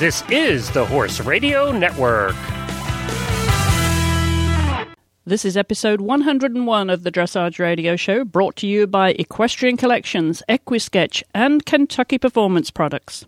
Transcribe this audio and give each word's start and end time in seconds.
This 0.00 0.28
is 0.28 0.68
the 0.72 0.84
Horse 0.84 1.20
Radio 1.20 1.70
Network. 1.70 2.34
This 5.24 5.44
is 5.44 5.56
episode 5.56 6.00
101 6.00 6.90
of 6.90 7.04
the 7.04 7.12
Dressage 7.12 7.60
Radio 7.60 7.94
Show, 7.94 8.24
brought 8.24 8.56
to 8.56 8.66
you 8.66 8.88
by 8.88 9.12
Equestrian 9.12 9.76
Collections, 9.76 10.42
Equisketch, 10.48 11.22
and 11.32 11.64
Kentucky 11.64 12.18
Performance 12.18 12.72
Products. 12.72 13.24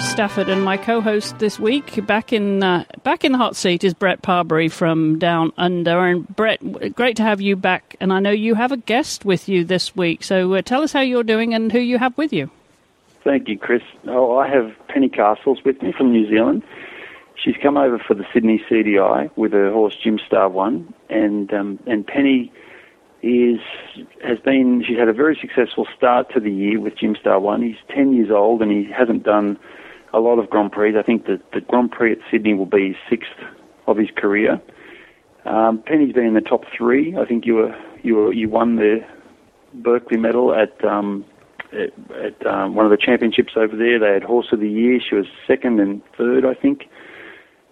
Chris 0.00 0.12
Stafford, 0.12 0.48
and 0.48 0.64
my 0.64 0.78
co-host 0.78 1.38
this 1.40 1.60
week, 1.60 2.06
back 2.06 2.32
in 2.32 2.62
uh, 2.62 2.84
back 3.02 3.22
in 3.22 3.32
the 3.32 3.38
hot 3.38 3.54
seat, 3.54 3.84
is 3.84 3.92
Brett 3.92 4.22
Parbery 4.22 4.72
from 4.72 5.18
Down 5.18 5.52
Under. 5.58 6.06
And 6.06 6.26
Brett, 6.26 6.94
great 6.94 7.16
to 7.16 7.22
have 7.22 7.42
you 7.42 7.54
back. 7.54 7.96
And 8.00 8.10
I 8.10 8.18
know 8.18 8.30
you 8.30 8.54
have 8.54 8.72
a 8.72 8.78
guest 8.78 9.26
with 9.26 9.46
you 9.46 9.62
this 9.62 9.94
week, 9.94 10.24
so 10.24 10.54
uh, 10.54 10.62
tell 10.62 10.80
us 10.80 10.94
how 10.94 11.00
you're 11.00 11.22
doing 11.22 11.52
and 11.52 11.70
who 11.70 11.80
you 11.80 11.98
have 11.98 12.16
with 12.16 12.32
you. 12.32 12.50
Thank 13.24 13.46
you, 13.48 13.58
Chris. 13.58 13.82
Oh, 14.06 14.38
I 14.38 14.48
have 14.48 14.72
Penny 14.88 15.10
Castles 15.10 15.58
with 15.66 15.82
me 15.82 15.92
from 15.92 16.12
New 16.12 16.26
Zealand. 16.30 16.62
She's 17.34 17.56
come 17.62 17.76
over 17.76 17.98
for 17.98 18.14
the 18.14 18.24
Sydney 18.32 18.64
CDI 18.70 19.30
with 19.36 19.52
her 19.52 19.70
horse 19.70 19.98
Jim 20.02 20.18
Star 20.26 20.48
One, 20.48 20.94
and 21.10 21.52
um, 21.52 21.78
and 21.86 22.06
Penny 22.06 22.50
is 23.22 23.60
has 24.24 24.38
been 24.38 24.82
she's 24.88 24.96
had 24.96 25.08
a 25.08 25.12
very 25.12 25.36
successful 25.38 25.86
start 25.94 26.32
to 26.32 26.40
the 26.40 26.50
year 26.50 26.80
with 26.80 26.96
Jim 26.96 27.16
Star 27.20 27.38
One. 27.38 27.60
He's 27.60 27.76
ten 27.94 28.14
years 28.14 28.30
old 28.30 28.62
and 28.62 28.72
he 28.72 28.90
hasn't 28.90 29.24
done 29.24 29.58
a 30.12 30.20
lot 30.20 30.38
of 30.38 30.50
Grand 30.50 30.72
Prix. 30.72 30.98
I 30.98 31.02
think 31.02 31.26
that 31.26 31.40
the 31.52 31.60
Grand 31.60 31.90
Prix 31.90 32.12
at 32.12 32.18
Sydney 32.30 32.54
will 32.54 32.66
be 32.66 32.88
his 32.88 32.96
sixth 33.08 33.30
of 33.86 33.96
his 33.96 34.08
career. 34.16 34.60
Um, 35.44 35.82
Penny's 35.84 36.12
been 36.12 36.26
in 36.26 36.34
the 36.34 36.40
top 36.40 36.64
three. 36.76 37.16
I 37.16 37.24
think 37.24 37.46
you 37.46 37.54
were 37.54 37.76
you 38.02 38.16
were 38.16 38.32
you 38.32 38.48
won 38.48 38.76
the 38.76 39.04
Berkeley 39.74 40.18
medal 40.18 40.54
at 40.54 40.84
um, 40.84 41.24
at, 41.72 41.92
at 42.14 42.46
um, 42.46 42.74
one 42.74 42.84
of 42.84 42.90
the 42.90 42.98
championships 42.98 43.52
over 43.56 43.76
there. 43.76 43.98
They 43.98 44.12
had 44.12 44.22
horse 44.22 44.48
of 44.52 44.60
the 44.60 44.68
year. 44.68 45.00
She 45.00 45.14
was 45.14 45.26
second 45.46 45.80
and 45.80 46.02
third, 46.16 46.44
I 46.44 46.54
think. 46.54 46.88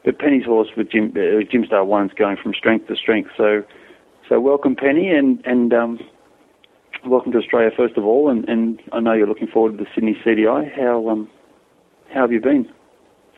But 0.04 0.18
Penny's 0.18 0.44
horse 0.44 0.68
with 0.76 0.90
Jim 0.90 1.12
uh, 1.16 1.42
Jim 1.50 1.64
Star 1.66 1.84
One's 1.84 2.12
going 2.12 2.36
from 2.42 2.54
strength 2.54 2.88
to 2.88 2.96
strength. 2.96 3.30
So 3.36 3.64
so 4.28 4.40
welcome, 4.40 4.76
Penny, 4.76 5.08
and 5.10 5.44
and 5.44 5.72
um, 5.74 6.00
welcome 7.06 7.32
to 7.32 7.38
Australia 7.38 7.70
first 7.76 7.96
of 7.96 8.04
all. 8.04 8.30
And, 8.30 8.48
and 8.48 8.80
I 8.92 9.00
know 9.00 9.12
you're 9.12 9.26
looking 9.26 9.48
forward 9.48 9.76
to 9.76 9.84
the 9.84 9.90
Sydney 9.94 10.16
CDI. 10.24 10.74
How 10.74 11.08
um, 11.08 11.28
how 12.12 12.22
have 12.22 12.32
you 12.32 12.40
been? 12.40 12.70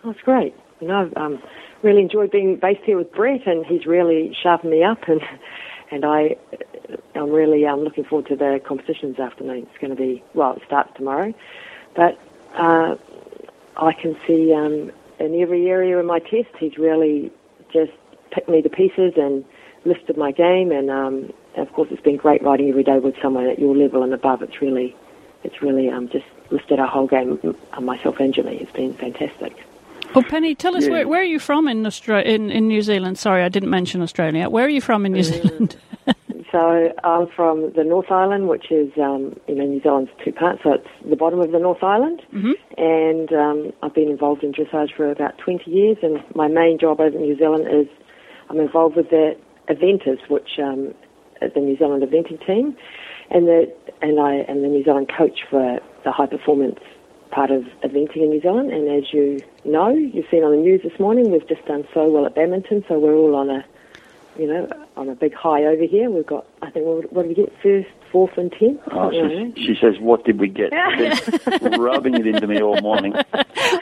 Oh, 0.05 0.11
it's 0.11 0.21
great. 0.21 0.55
You 0.81 0.89
know, 0.89 1.01
I've 1.03 1.17
um, 1.17 1.43
really 1.83 2.03
enjoyed 2.03 2.31
being 2.31 2.57
based 2.57 2.83
here 2.85 2.97
with 2.97 3.13
Brett, 3.13 3.47
and 3.47 3.67
he's 3.67 3.87
really 3.87 4.37
sharpened 4.43 4.71
me 4.71 4.83
up, 4.83 5.09
and 5.09 5.21
and 5.91 6.05
I 6.05 6.37
I'm 7.15 7.31
really 7.31 7.67
um, 7.67 7.81
looking 7.81 8.05
forward 8.05 8.29
to 8.29 8.37
the 8.37 8.61
competition 8.67 9.11
this 9.11 9.21
afternoon. 9.21 9.67
It's 9.71 9.81
going 9.81 9.95
to 9.95 10.01
be 10.01 10.23
well, 10.35 10.55
it 10.55 10.63
starts 10.67 10.91
tomorrow, 10.97 11.35
but 11.95 12.19
uh, 12.55 12.97
I 13.77 13.93
can 13.93 14.17
see 14.27 14.55
um, 14.55 14.91
in 15.19 15.41
every 15.41 15.69
area 15.69 15.99
of 15.99 16.07
my 16.07 16.19
test, 16.19 16.49
he's 16.59 16.79
really 16.79 17.31
just 17.73 17.93
picked 18.33 18.49
me 18.49 18.63
to 18.63 18.69
pieces 18.69 19.13
and 19.17 19.45
lifted 19.85 20.17
my 20.17 20.33
game, 20.33 20.73
and 20.73 20.91
um, 20.91 21.33
of 21.57 21.73
course, 21.73 21.89
it's 21.91 22.03
been 22.03 22.17
great 22.17 22.43
riding 22.43 22.69
every 22.69 22.85
day 22.85 22.99
with 22.99 23.15
someone 23.23 23.47
at 23.47 23.59
your 23.59 23.77
level 23.77 24.03
and 24.03 24.15
above. 24.15 24.43
It's 24.43 24.61
really, 24.63 24.95
it's 25.45 25.63
really 25.63 25.89
um, 25.89 26.09
just 26.09 26.27
lifted 26.51 26.79
our 26.81 26.87
whole 26.87 27.07
game, 27.07 27.39
uh, 27.73 27.81
myself 27.81 28.19
and 28.21 28.33
Jimmy. 28.35 28.57
It's 28.57 28.73
been 28.73 28.95
fantastic. 28.95 29.55
Well, 30.15 30.25
Penny, 30.25 30.55
tell 30.57 30.77
us 30.77 30.85
Yeah. 30.87 30.91
where, 30.91 31.09
where 31.09 31.21
are 31.21 31.25
you 31.25 31.39
from 31.39 31.69
in, 31.69 31.85
Austra- 31.85 32.25
in 32.25 32.51
in 32.51 32.67
New 32.69 32.83
Zealand? 32.83 33.17
Sorry, 33.19 33.43
I 33.45 33.49
didn't 33.49 33.71
mention 33.71 34.03
Australia. 34.03 34.49
Where 34.49 34.65
are 34.67 34.69
you 34.69 34.81
from 34.81 35.07
in 35.07 35.13
New 35.13 35.23
Zealand? 35.23 35.77
So 36.53 36.93
I'm 37.05 37.29
from 37.29 37.73
the 37.75 37.85
North 37.85 38.11
Island, 38.11 38.49
which 38.49 38.73
is, 38.73 38.91
um, 38.99 39.39
you 39.47 39.55
know, 39.55 39.65
New 39.67 39.81
Zealand's 39.81 40.11
two 40.25 40.33
parts. 40.33 40.61
So 40.65 40.73
it's 40.73 40.89
the 41.09 41.15
bottom 41.15 41.39
of 41.41 41.53
the 41.53 41.61
North 41.61 41.85
Island, 41.85 42.23
Mhm. 42.35 42.55
and 42.77 43.33
um, 43.33 43.73
I've 43.85 43.95
been 43.95 44.09
involved 44.11 44.43
in 44.43 44.51
dressage 44.53 44.93
for 44.97 45.09
about 45.13 45.39
20 45.39 45.71
years. 45.71 45.99
And 46.03 46.21
my 46.35 46.49
main 46.49 46.77
job 46.77 46.99
over 47.01 47.17
in 47.17 47.23
New 47.23 47.37
Zealand 47.39 47.69
is 47.71 47.87
I'm 48.49 48.59
involved 48.59 48.97
with 48.97 49.11
the 49.11 49.37
eventers, 49.69 50.19
which 50.29 50.59
um, 50.59 50.93
the 51.41 51.61
New 51.61 51.77
Zealand 51.77 52.03
eventing 52.03 52.45
team, 52.45 52.77
and 53.31 53.47
the 53.47 53.73
and 54.03 54.21
I 54.21 54.37
am 54.49 54.63
the 54.63 54.69
New 54.69 54.85
Zealand 54.85 55.11
coach 55.17 55.45
for 55.49 55.81
the 56.05 56.13
high 56.13 56.27
performance 56.27 56.81
part 57.31 57.51
of 57.51 57.63
eventing 57.85 58.17
in 58.17 58.31
New 58.31 58.41
Zealand. 58.41 58.73
And 58.73 58.89
as 58.89 59.13
you 59.13 59.41
know, 59.65 59.91
you've 59.91 60.27
seen 60.31 60.43
on 60.43 60.51
the 60.51 60.57
news 60.57 60.83
this 60.83 60.99
morning, 60.99 61.31
we've 61.31 61.47
just 61.47 61.65
done 61.67 61.87
so 61.95 62.09
well 62.09 62.27
at 62.27 62.35
badminton, 62.35 62.85
so 62.89 62.99
we're 62.99 63.15
all 63.15 63.35
on 63.37 63.51
a 63.51 63.65
you 64.39 64.47
know, 64.47 64.69
on 64.97 65.09
a 65.09 65.15
big 65.15 65.35
high 65.35 65.65
over 65.65 65.85
here. 65.85 66.11
We've 66.11 66.27
got, 66.27 66.47
I 66.63 66.71
think, 66.71 66.87
what, 66.87 67.27
did 67.27 67.29
we 67.29 67.35
get? 67.35 67.53
First, 67.63 67.89
fourth, 68.11 68.37
and 68.37 68.53
tenth. 68.53 68.81
Oh, 68.91 69.11
Something 69.13 69.49
like 69.49 69.57
she, 69.57 69.67
she 69.67 69.75
says, 69.81 69.99
"What 70.01 70.25
did 70.25 70.39
we 70.41 70.49
get?" 70.49 70.71
Rubbing 71.79 72.15
it 72.15 72.27
into 72.27 72.47
me 72.47 72.61
all 72.61 72.81
morning. 72.81 73.15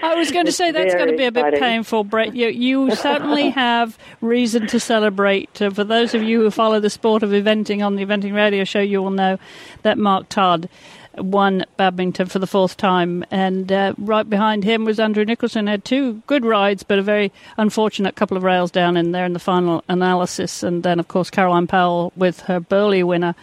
I 0.03 0.15
was 0.17 0.31
going 0.31 0.47
to 0.47 0.53
say 0.53 0.71
that's 0.71 0.95
going 0.95 1.11
to 1.11 1.17
be 1.17 1.25
a 1.25 1.33
bit 1.33 1.41
exciting. 1.41 1.61
painful, 1.61 2.05
Brett. 2.05 2.35
You, 2.35 2.49
you 2.49 2.95
certainly 2.95 3.51
have 3.51 3.99
reason 4.21 4.67
to 4.69 4.81
celebrate. 4.81 5.61
Uh, 5.61 5.71
for 5.71 5.85
those 5.85 6.15
of 6.15 6.23
you 6.23 6.41
who 6.41 6.51
follow 6.51 6.81
the 6.81 6.91
sport 6.91 7.23
of 7.23 7.31
eventing 7.31 7.85
on 7.85 7.97
the 7.97 8.05
Eventing 8.05 8.35
Radio 8.35 8.65
Show, 8.65 8.81
you 8.81 9.03
will 9.03 9.11
know 9.11 9.39
that 9.83 9.99
Mark 9.99 10.29
Todd 10.29 10.69
won 11.17 11.65
badminton 11.77 12.27
for 12.27 12.39
the 12.39 12.47
fourth 12.47 12.77
time, 12.77 13.25
and 13.31 13.71
uh, 13.73 13.95
right 13.99 14.29
behind 14.29 14.65
him 14.65 14.85
was 14.85 15.01
Andrew 15.01 15.25
Nicholson. 15.25 15.67
Had 15.67 15.85
two 15.85 16.23
good 16.27 16.45
rides, 16.45 16.83
but 16.83 16.99
a 16.99 17.03
very 17.03 17.33
unfortunate 17.57 18.15
couple 18.15 18.37
of 18.37 18.43
rails 18.43 18.71
down 18.71 18.97
in 18.97 19.13
there 19.13 19.25
in 19.25 19.33
the 19.33 19.39
final 19.39 19.83
analysis. 19.89 20.63
And 20.63 20.83
then, 20.83 20.99
of 21.01 21.09
course, 21.09 21.31
Caroline 21.31 21.67
Powell 21.67 22.13
with 22.17 22.41
her 22.43 22.61
Burghley 22.61 23.03
winner. 23.03 23.35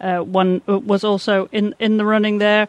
Uh, 0.00 0.18
one 0.18 0.62
was 0.66 1.04
also 1.04 1.48
in, 1.52 1.74
in 1.78 1.96
the 1.96 2.04
running 2.04 2.38
there 2.38 2.68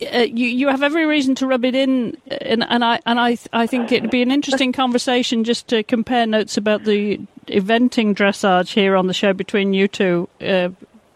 uh, 0.00 0.18
you 0.18 0.46
you 0.46 0.68
have 0.68 0.82
every 0.82 1.06
reason 1.06 1.34
to 1.36 1.46
rub 1.46 1.64
it 1.64 1.74
in, 1.74 2.16
and, 2.28 2.64
and 2.68 2.84
I 2.84 3.00
and 3.04 3.18
I 3.18 3.36
I 3.52 3.66
think 3.66 3.90
it'd 3.90 4.10
be 4.10 4.22
an 4.22 4.30
interesting 4.30 4.72
conversation 4.72 5.44
just 5.44 5.68
to 5.68 5.82
compare 5.82 6.26
notes 6.26 6.56
about 6.56 6.84
the 6.84 7.18
eventing 7.46 8.14
dressage 8.14 8.72
here 8.72 8.96
on 8.96 9.06
the 9.06 9.14
show 9.14 9.32
between 9.32 9.74
you 9.74 9.88
two, 9.88 10.28
uh, 10.40 10.68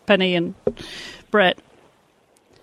Penny 0.07 0.35
and 0.35 0.55
Brett. 1.31 1.59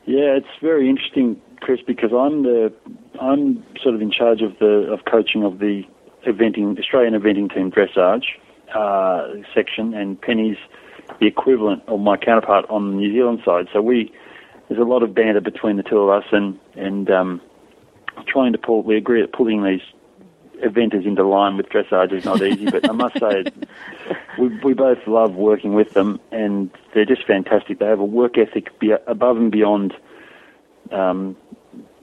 Yeah, 0.06 0.36
it's 0.36 0.48
very 0.62 0.90
interesting, 0.90 1.40
Chris, 1.62 1.80
because 1.86 2.12
I'm 2.12 2.44
the 2.44 2.74
I'm 3.22 3.64
sort 3.82 3.96
of 3.96 4.02
in 4.02 4.12
charge 4.12 4.42
of 4.42 4.58
the 4.60 4.92
of 4.92 5.06
coaching 5.06 5.44
of 5.44 5.60
the 5.60 5.84
eventing 6.28 6.78
Australian 6.78 7.14
eventing 7.14 7.54
team 7.54 7.72
dressage 7.72 8.26
uh, 8.76 9.42
section, 9.54 9.94
and 9.94 10.20
Penny's 10.20 10.58
the 11.20 11.28
equivalent 11.28 11.84
of 11.88 12.00
my 12.00 12.18
counterpart 12.18 12.66
on 12.70 12.92
the 12.92 12.96
New 12.98 13.12
Zealand 13.12 13.42
side. 13.46 13.68
So 13.74 13.82
we 13.82 14.12
there's 14.68 14.80
a 14.80 14.84
lot 14.84 15.02
of 15.04 15.16
banter 15.16 15.42
between 15.42 15.78
the 15.78 15.84
two 15.84 15.98
of 15.98 16.10
us, 16.10 16.28
and 16.32 16.60
and 16.76 17.10
um, 17.10 17.42
trying 18.28 18.54
to 18.54 18.58
pull. 18.58 18.84
We 18.84 18.98
agree 18.98 19.22
that 19.22 19.34
pulling 19.34 19.64
these 19.64 19.82
eventers 20.64 21.06
into 21.06 21.26
line 21.26 21.58
with 21.58 21.70
dressage 21.70 22.12
is 22.12 22.26
not 22.26 22.42
easy, 22.42 22.66
but 22.66 22.88
I 22.88 22.92
must 22.92 23.18
say, 23.20 23.46
we 24.38 24.50
we 24.64 24.74
both 24.74 25.00
love 25.08 25.36
working 25.36 25.74
with 25.74 25.94
them, 25.94 26.20
and 26.32 26.70
they're 26.94 27.06
just 27.06 27.26
fantastic. 27.26 27.80
They 27.80 27.86
have 27.86 28.00
a 28.00 28.06
work 28.06 28.38
ethic 28.38 28.70
above 29.08 29.38
and 29.38 29.52
beyond, 29.52 29.94
um, 30.92 31.36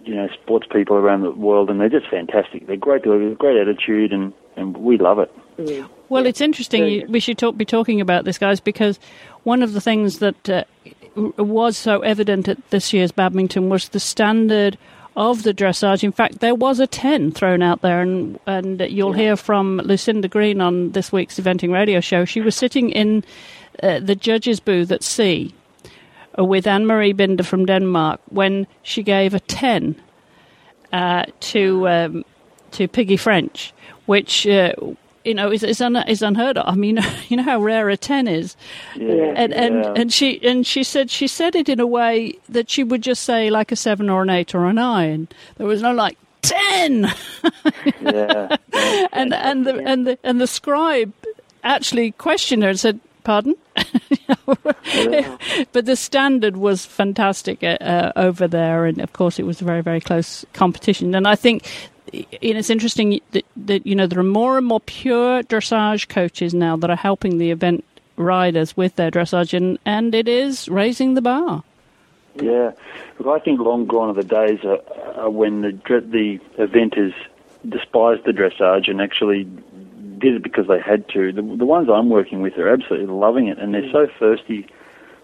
you 0.04 0.14
know, 0.14 0.28
sports 0.42 0.66
people 0.70 0.96
around 0.96 1.22
the 1.22 1.30
world, 1.30 1.70
and 1.70 1.80
they're 1.80 1.88
just 1.88 2.08
fantastic. 2.08 2.66
They're 2.66 2.76
great, 2.76 3.04
they're 3.04 3.34
great 3.34 3.58
attitude, 3.58 4.12
and 4.12 4.32
and 4.56 4.76
we 4.76 4.98
love 4.98 5.18
it. 5.18 5.32
Well, 6.08 6.26
it's 6.26 6.40
interesting. 6.40 6.86
You, 6.86 7.06
we 7.08 7.20
should 7.20 7.38
talk, 7.38 7.56
be 7.56 7.64
talking 7.64 8.00
about 8.00 8.24
this, 8.24 8.38
guys, 8.38 8.60
because 8.60 8.98
one 9.44 9.62
of 9.62 9.72
the 9.72 9.80
things 9.80 10.18
that 10.18 10.48
uh, 10.48 10.64
was 11.14 11.76
so 11.76 12.00
evident 12.00 12.48
at 12.48 12.70
this 12.70 12.92
year's 12.92 13.12
badminton 13.12 13.68
was 13.68 13.88
the 13.88 14.00
standard 14.00 14.78
of 15.16 15.42
the 15.42 15.54
dressage. 15.54 16.04
In 16.04 16.12
fact, 16.12 16.40
there 16.40 16.54
was 16.54 16.78
a 16.78 16.86
10 16.86 17.32
thrown 17.32 17.62
out 17.62 17.80
there, 17.80 18.02
and, 18.02 18.38
and 18.46 18.80
you'll 18.82 19.14
hear 19.14 19.34
from 19.34 19.78
Lucinda 19.78 20.28
Green 20.28 20.60
on 20.60 20.92
this 20.92 21.10
week's 21.10 21.40
Eventing 21.40 21.72
Radio 21.72 22.00
Show. 22.00 22.24
She 22.24 22.40
was 22.40 22.54
sitting 22.54 22.90
in 22.90 23.24
uh, 23.82 23.98
the 24.00 24.14
judges' 24.14 24.60
booth 24.60 24.92
at 24.92 25.02
sea 25.02 25.54
with 26.38 26.66
Anne-Mette 26.66 27.16
Binder 27.16 27.42
from 27.42 27.64
Denmark 27.64 28.20
when 28.28 28.66
she 28.82 29.02
gave 29.02 29.32
a 29.32 29.40
10 29.40 29.96
uh, 30.92 31.24
to 31.40 31.88
um, 31.88 32.24
to 32.72 32.86
Piggy 32.86 33.16
French, 33.16 33.72
which 34.04 34.46
uh, 34.46 34.72
you 35.26 35.34
know 35.34 35.50
is 35.52 35.62
is, 35.62 35.80
un- 35.80 35.96
is 36.08 36.22
unheard 36.22 36.56
of. 36.58 36.66
I 36.66 36.74
mean, 36.74 36.98
you 37.28 37.36
know 37.36 37.42
how 37.42 37.60
rare 37.60 37.88
a 37.90 37.96
ten 37.96 38.28
is, 38.28 38.56
Yeah, 38.94 39.32
and 39.36 39.52
and 39.52 39.74
yeah. 39.84 39.92
and 39.96 40.12
she 40.12 40.40
and 40.46 40.66
she 40.66 40.84
said 40.84 41.10
she 41.10 41.26
said 41.26 41.54
it 41.54 41.68
in 41.68 41.80
a 41.80 41.86
way 41.86 42.38
that 42.48 42.70
she 42.70 42.84
would 42.84 43.02
just 43.02 43.24
say 43.24 43.50
like 43.50 43.72
a 43.72 43.76
seven 43.76 44.08
or 44.08 44.22
an 44.22 44.30
eight 44.30 44.54
or 44.54 44.66
a 44.66 44.72
nine. 44.72 45.28
There 45.56 45.66
was 45.66 45.82
no 45.82 45.92
like 45.92 46.16
ten, 46.42 47.12
yeah, 48.00 48.56
yeah. 48.72 49.06
and 49.12 49.34
and 49.34 49.66
the 49.66 49.82
and 49.84 50.06
the 50.06 50.18
and 50.22 50.40
the 50.40 50.46
scribe 50.46 51.12
actually 51.64 52.12
questioned 52.12 52.62
her 52.62 52.68
and 52.70 52.78
said, 52.80 53.00
"Pardon." 53.24 53.56
but 55.72 55.84
the 55.84 55.96
standard 55.96 56.56
was 56.56 56.86
fantastic 56.86 57.62
uh, 57.62 57.76
uh, 57.80 58.12
over 58.16 58.48
there, 58.48 58.86
and 58.86 59.00
of 59.00 59.12
course, 59.12 59.38
it 59.38 59.44
was 59.44 59.60
a 59.60 59.64
very, 59.64 59.82
very 59.82 60.00
close 60.00 60.44
competition. 60.52 61.14
And 61.14 61.26
I 61.26 61.34
think 61.36 61.64
and 62.42 62.58
it's 62.58 62.70
interesting 62.70 63.20
that, 63.32 63.44
that, 63.56 63.86
you 63.86 63.94
know 63.94 64.06
there 64.06 64.18
are 64.18 64.24
more 64.24 64.58
and 64.58 64.66
more 64.66 64.80
pure 64.80 65.42
dressage 65.42 66.08
coaches 66.08 66.54
now 66.54 66.76
that 66.76 66.90
are 66.90 66.96
helping 66.96 67.38
the 67.38 67.50
event 67.50 67.84
riders 68.16 68.76
with 68.76 68.96
their 68.96 69.10
dressage, 69.10 69.54
and, 69.54 69.78
and 69.84 70.14
it 70.14 70.28
is 70.28 70.68
raising 70.68 71.14
the 71.14 71.22
bar. 71.22 71.62
Yeah, 72.36 72.72
look, 73.18 73.40
I 73.40 73.42
think 73.42 73.60
long 73.60 73.86
gone 73.86 74.10
are 74.10 74.14
the 74.14 74.24
days 74.24 74.60
uh, 74.64 75.24
uh, 75.24 75.30
when 75.30 75.62
the 75.62 75.72
the 76.00 76.38
eventers 76.58 77.14
despised 77.68 78.24
the 78.24 78.32
dressage 78.32 78.88
and 78.90 79.00
actually 79.00 79.44
did 80.18 80.34
it 80.34 80.42
because 80.42 80.66
they 80.68 80.80
had 80.80 81.08
to. 81.10 81.32
The, 81.32 81.42
the 81.42 81.64
ones 81.64 81.88
I'm 81.92 82.10
working 82.10 82.42
with 82.42 82.58
are 82.58 82.68
absolutely 82.68 83.14
loving 83.14 83.48
it, 83.48 83.58
and 83.58 83.74
they're 83.74 83.90
so 83.90 84.06
thirsty 84.18 84.66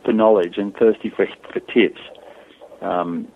for 0.04 0.12
knowledge 0.12 0.58
and 0.58 0.74
thirsty 0.74 1.10
for, 1.10 1.26
for 1.52 1.60
tips. 1.60 2.00
Um, 2.80 3.28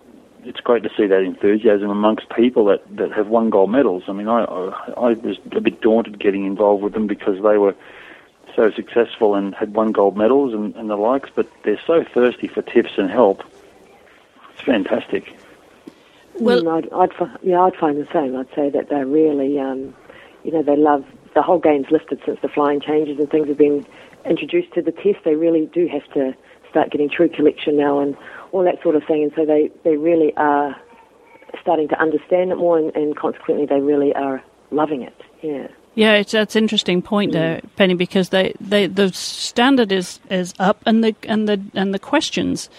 it's 0.47 0.59
great 0.61 0.83
to 0.83 0.89
see 0.95 1.07
that 1.07 1.21
enthusiasm 1.21 1.89
amongst 1.89 2.29
people 2.29 2.65
that, 2.65 2.81
that 2.95 3.11
have 3.11 3.27
won 3.27 3.49
gold 3.49 3.69
medals. 3.69 4.03
I 4.07 4.13
mean, 4.13 4.27
I, 4.27 4.43
I, 4.43 4.91
I 4.91 5.13
was 5.13 5.37
a 5.51 5.61
bit 5.61 5.81
daunted 5.81 6.19
getting 6.19 6.45
involved 6.45 6.83
with 6.83 6.93
them 6.93 7.07
because 7.07 7.41
they 7.43 7.57
were 7.57 7.75
so 8.55 8.71
successful 8.71 9.35
and 9.35 9.53
had 9.53 9.73
won 9.73 9.91
gold 9.91 10.17
medals 10.17 10.53
and, 10.53 10.75
and 10.75 10.89
the 10.89 10.95
likes, 10.95 11.29
but 11.33 11.47
they're 11.63 11.81
so 11.85 12.03
thirsty 12.13 12.47
for 12.47 12.61
tips 12.61 12.91
and 12.97 13.09
help. 13.09 13.43
It's 14.53 14.61
fantastic. 14.61 15.37
Well, 16.39 16.63
mm, 16.63 16.77
I'd, 16.77 16.93
I'd, 16.93 17.39
yeah, 17.43 17.61
I'd 17.61 17.75
find 17.75 17.97
the 17.97 18.07
same. 18.11 18.35
I'd 18.35 18.53
say 18.55 18.69
that 18.69 18.89
they're 18.89 19.05
really, 19.05 19.59
um, 19.59 19.93
you 20.43 20.51
know, 20.51 20.63
they 20.63 20.75
love 20.75 21.05
the 21.35 21.41
whole 21.41 21.59
game's 21.59 21.91
lifted 21.91 22.21
since 22.25 22.39
the 22.41 22.47
flying 22.47 22.79
changes 22.79 23.19
and 23.19 23.29
things 23.29 23.47
have 23.47 23.57
been 23.57 23.85
introduced 24.25 24.73
to 24.73 24.81
the 24.81 24.91
test. 24.91 25.17
They 25.23 25.35
really 25.35 25.67
do 25.67 25.87
have 25.87 26.05
to 26.13 26.33
start 26.69 26.91
getting 26.91 27.09
true 27.09 27.29
collection 27.29 27.77
now 27.77 27.99
and 27.99 28.15
all 28.51 28.63
that 28.63 28.81
sort 28.81 28.95
of 28.95 29.03
thing. 29.05 29.23
And 29.23 29.31
so 29.35 29.45
they, 29.45 29.71
they 29.83 29.97
really 29.97 30.33
are 30.37 30.75
starting 31.61 31.87
to 31.89 31.99
understand 31.99 32.51
it 32.51 32.57
more, 32.57 32.77
and, 32.77 32.95
and 32.95 33.15
consequently, 33.15 33.65
they 33.65 33.79
really 33.79 34.13
are 34.13 34.43
loving 34.71 35.01
it. 35.01 35.15
Yeah. 35.41 35.67
Yeah, 35.95 36.13
it's 36.13 36.31
that's 36.31 36.55
an 36.55 36.63
interesting 36.63 37.01
point 37.01 37.31
there, 37.31 37.57
mm. 37.57 37.75
Penny, 37.75 37.95
because 37.95 38.29
they, 38.29 38.53
they 38.59 38.85
the 38.85 39.11
standard 39.13 39.91
is, 39.91 40.19
is 40.29 40.53
up 40.59 40.79
and 40.85 41.03
the 41.03 41.15
and 41.23 41.49
the 41.49 41.59
and 41.73 41.91
the 41.91 41.97
questions 41.97 42.69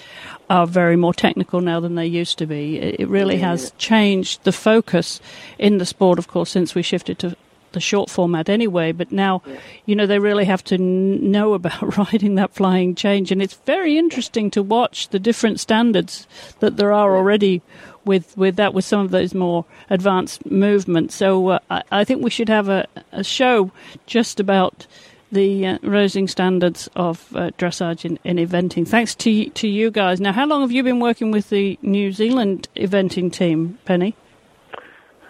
are 0.48 0.68
very 0.68 0.94
more 0.94 1.12
technical 1.12 1.60
now 1.60 1.80
than 1.80 1.96
they 1.96 2.06
used 2.06 2.38
to 2.38 2.46
be. 2.46 2.78
It 2.78 3.08
really 3.08 3.34
yeah. 3.36 3.48
has 3.48 3.72
changed 3.76 4.44
the 4.44 4.52
focus 4.52 5.20
in 5.58 5.78
the 5.78 5.84
sport, 5.84 6.20
of 6.20 6.28
course, 6.28 6.50
since 6.50 6.76
we 6.76 6.82
shifted 6.82 7.18
to 7.18 7.36
the 7.72 7.80
short 7.80 8.10
format 8.10 8.48
anyway. 8.48 8.92
But 8.92 9.12
now, 9.12 9.42
you 9.86 9.94
know, 9.94 10.06
they 10.06 10.18
really 10.18 10.44
have 10.44 10.64
to 10.64 10.74
n- 10.74 11.30
know 11.30 11.54
about 11.54 11.96
riding 12.12 12.34
that 12.36 12.54
flying 12.54 12.94
change, 12.94 13.30
and 13.30 13.42
it's 13.42 13.54
very 13.54 13.98
interesting 13.98 14.50
to 14.52 14.62
watch 14.62 15.08
the 15.08 15.18
different 15.18 15.60
standards 15.60 16.26
that 16.60 16.76
there 16.76 16.92
are 16.92 17.16
already 17.16 17.62
with 18.04 18.36
with 18.36 18.56
that 18.56 18.74
with 18.74 18.84
some 18.84 19.00
of 19.00 19.10
those 19.10 19.34
more 19.34 19.64
advanced 19.90 20.44
movements. 20.50 21.14
So 21.14 21.48
uh, 21.48 21.58
I, 21.70 21.82
I, 21.92 22.04
think 22.04 22.22
we 22.22 22.30
should 22.30 22.48
have 22.48 22.68
a, 22.68 22.86
a 23.12 23.22
show 23.22 23.70
just 24.06 24.40
about 24.40 24.86
the 25.30 25.66
uh, 25.66 25.78
raising 25.82 26.26
standards 26.26 26.88
of 26.96 27.28
uh, 27.36 27.50
dressage 27.58 28.04
in, 28.04 28.18
in, 28.24 28.44
eventing. 28.44 28.88
Thanks 28.88 29.14
to 29.16 29.50
to 29.50 29.68
you 29.68 29.90
guys. 29.90 30.20
Now, 30.20 30.32
how 30.32 30.46
long 30.46 30.62
have 30.62 30.72
you 30.72 30.82
been 30.82 31.00
working 31.00 31.30
with 31.30 31.50
the 31.50 31.78
New 31.82 32.12
Zealand 32.12 32.68
eventing 32.76 33.32
team, 33.32 33.78
Penny? 33.84 34.16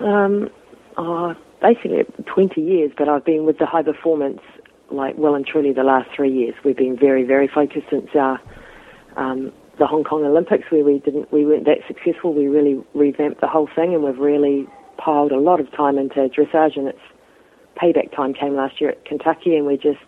Um, 0.01 0.49
oh, 0.97 1.35
basically 1.61 2.05
20 2.27 2.61
years, 2.61 2.93
but 2.97 3.09
I've 3.09 3.25
been 3.25 3.45
with 3.45 3.59
the 3.59 3.67
high 3.67 3.83
performance 3.83 4.41
like 4.91 5.17
well 5.19 5.35
and 5.35 5.47
truly 5.47 5.73
the 5.73 5.85
last 5.85 6.09
three 6.15 6.33
years. 6.33 6.55
We've 6.65 6.77
been 6.77 6.97
very, 6.97 7.25
very 7.25 7.49
focused 7.49 7.87
since 7.91 8.09
our 8.15 8.41
um, 9.17 9.53
the 9.79 9.87
Hong 9.87 10.05
Kong 10.05 10.25
Olympics, 10.25 10.71
where 10.71 10.85
we 10.85 10.99
didn't, 10.99 11.33
we 11.33 11.47
weren't 11.47 11.65
that 11.67 11.79
successful. 11.87 12.35
We 12.35 12.49
really 12.49 12.83
revamped 12.95 13.41
the 13.41 13.47
whole 13.47 13.69
thing, 13.75 13.95
and 13.95 14.03
we've 14.03 14.19
really 14.19 14.67
piled 14.97 15.33
a 15.33 15.39
lot 15.39 15.61
of 15.61 15.71
time 15.73 15.99
into 15.99 16.29
dressage. 16.29 16.77
And 16.77 16.89
its 16.89 16.99
payback 17.77 18.15
time 18.15 18.35
came 18.35 18.57
last 18.57 18.81
year 18.81 18.91
at 18.91 19.05
Kentucky, 19.05 19.57
and 19.57 19.67
we 19.67 19.77
just 19.77 19.99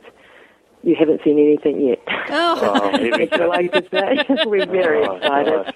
you 0.82 0.97
haven't 0.99 1.21
seen 1.23 1.38
anything 1.38 1.81
yet. 1.81 2.03
Oh, 2.31 2.59
oh 2.62 2.91
We're 4.47 4.62
oh, 4.62 4.67
very 4.67 5.06
oh, 5.06 5.17
excited. 5.17 5.75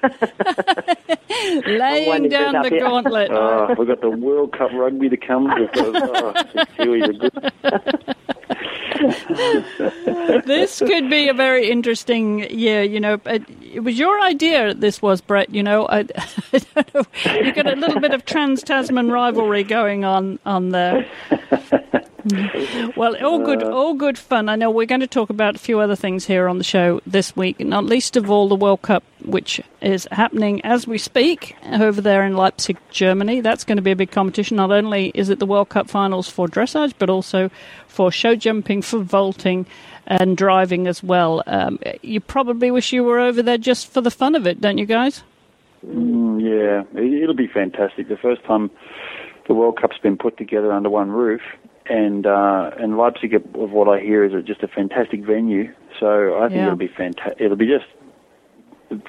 Laying 1.66 2.28
down 2.28 2.62
the 2.62 2.70
gauntlet. 2.70 3.30
Oh, 3.30 3.74
we've 3.78 3.88
got 3.88 4.00
the 4.00 4.10
World 4.10 4.52
Cup 4.56 4.72
rugby 4.72 5.08
to 5.10 5.16
come. 5.16 5.50
Oh, 5.50 6.32
good. 6.78 7.32
this 10.46 10.78
could 10.78 11.10
be 11.10 11.28
a 11.28 11.34
very 11.34 11.68
interesting 11.70 12.50
year. 12.50 12.82
You 12.82 13.00
know, 13.00 13.20
it 13.26 13.82
was 13.82 13.98
your 13.98 14.20
idea. 14.22 14.72
This 14.74 15.02
was 15.02 15.20
Brett. 15.20 15.54
You 15.54 15.62
know, 15.62 15.86
I, 15.86 15.98
I 15.98 16.58
don't 16.74 16.94
know. 16.94 17.02
You 17.26 17.52
got 17.52 17.66
a 17.66 17.76
little 17.76 18.00
bit 18.00 18.14
of 18.14 18.24
trans 18.24 18.62
Tasman 18.62 19.10
rivalry 19.10 19.64
going 19.64 20.04
on 20.04 20.38
on 20.46 20.70
there. 20.70 21.06
well, 22.96 23.16
all 23.22 23.44
good, 23.44 23.62
uh, 23.62 23.70
all 23.70 23.94
good 23.94 24.16
fun. 24.16 24.48
I 24.48 24.56
know 24.56 24.70
we're 24.70 24.86
going 24.86 25.02
to 25.02 25.06
talk 25.06 25.28
about 25.28 25.56
a 25.56 25.58
few 25.58 25.80
other 25.80 25.96
things 25.96 26.24
here 26.24 26.48
on 26.48 26.58
the 26.58 26.64
show 26.64 27.00
this 27.06 27.36
week, 27.36 27.60
not 27.60 27.84
least 27.84 28.16
of 28.16 28.30
all 28.30 28.48
the 28.48 28.54
World 28.54 28.80
Cup, 28.82 29.04
which 29.24 29.60
is 29.82 30.08
happening 30.10 30.64
as 30.64 30.86
we 30.86 30.96
speak 30.96 31.54
over 31.70 32.00
there 32.00 32.24
in 32.24 32.34
Leipzig, 32.34 32.78
Germany. 32.90 33.40
That's 33.40 33.64
going 33.64 33.76
to 33.76 33.82
be 33.82 33.90
a 33.90 33.96
big 33.96 34.10
competition. 34.10 34.56
Not 34.56 34.72
only 34.72 35.12
is 35.14 35.28
it 35.28 35.38
the 35.38 35.46
World 35.46 35.68
Cup 35.68 35.90
finals 35.90 36.28
for 36.28 36.48
dressage, 36.48 36.94
but 36.98 37.10
also 37.10 37.50
for 37.88 38.10
show 38.10 38.34
jumping, 38.34 38.80
for 38.80 39.00
vaulting, 39.00 39.66
and 40.06 40.36
driving 40.36 40.86
as 40.86 41.02
well. 41.02 41.42
Um, 41.46 41.78
you 42.02 42.20
probably 42.20 42.70
wish 42.70 42.92
you 42.92 43.04
were 43.04 43.18
over 43.18 43.42
there 43.42 43.58
just 43.58 43.88
for 43.88 44.00
the 44.00 44.10
fun 44.10 44.34
of 44.34 44.46
it, 44.46 44.60
don't 44.60 44.78
you, 44.78 44.86
guys? 44.86 45.22
Mm, 45.86 46.40
yeah, 46.40 47.00
it'll 47.00 47.34
be 47.34 47.48
fantastic. 47.48 48.08
The 48.08 48.16
first 48.16 48.42
time 48.44 48.70
the 49.46 49.54
World 49.54 49.78
Cup's 49.78 49.98
been 49.98 50.16
put 50.16 50.38
together 50.38 50.72
under 50.72 50.88
one 50.88 51.10
roof 51.10 51.42
and 51.86 52.26
uh, 52.26 52.70
and 52.78 52.96
Leipzig, 52.96 53.34
of 53.34 53.70
what 53.70 53.88
I 53.88 54.00
hear, 54.00 54.24
is 54.24 54.44
just 54.44 54.62
a 54.62 54.68
fantastic 54.68 55.24
venue. 55.24 55.72
So 56.00 56.38
I 56.38 56.48
think 56.48 56.58
yeah. 56.58 56.66
it'll 56.66 56.76
be 56.76 56.88
fantastic. 56.88 57.40
It'll 57.40 57.56
be 57.56 57.66
just 57.66 57.86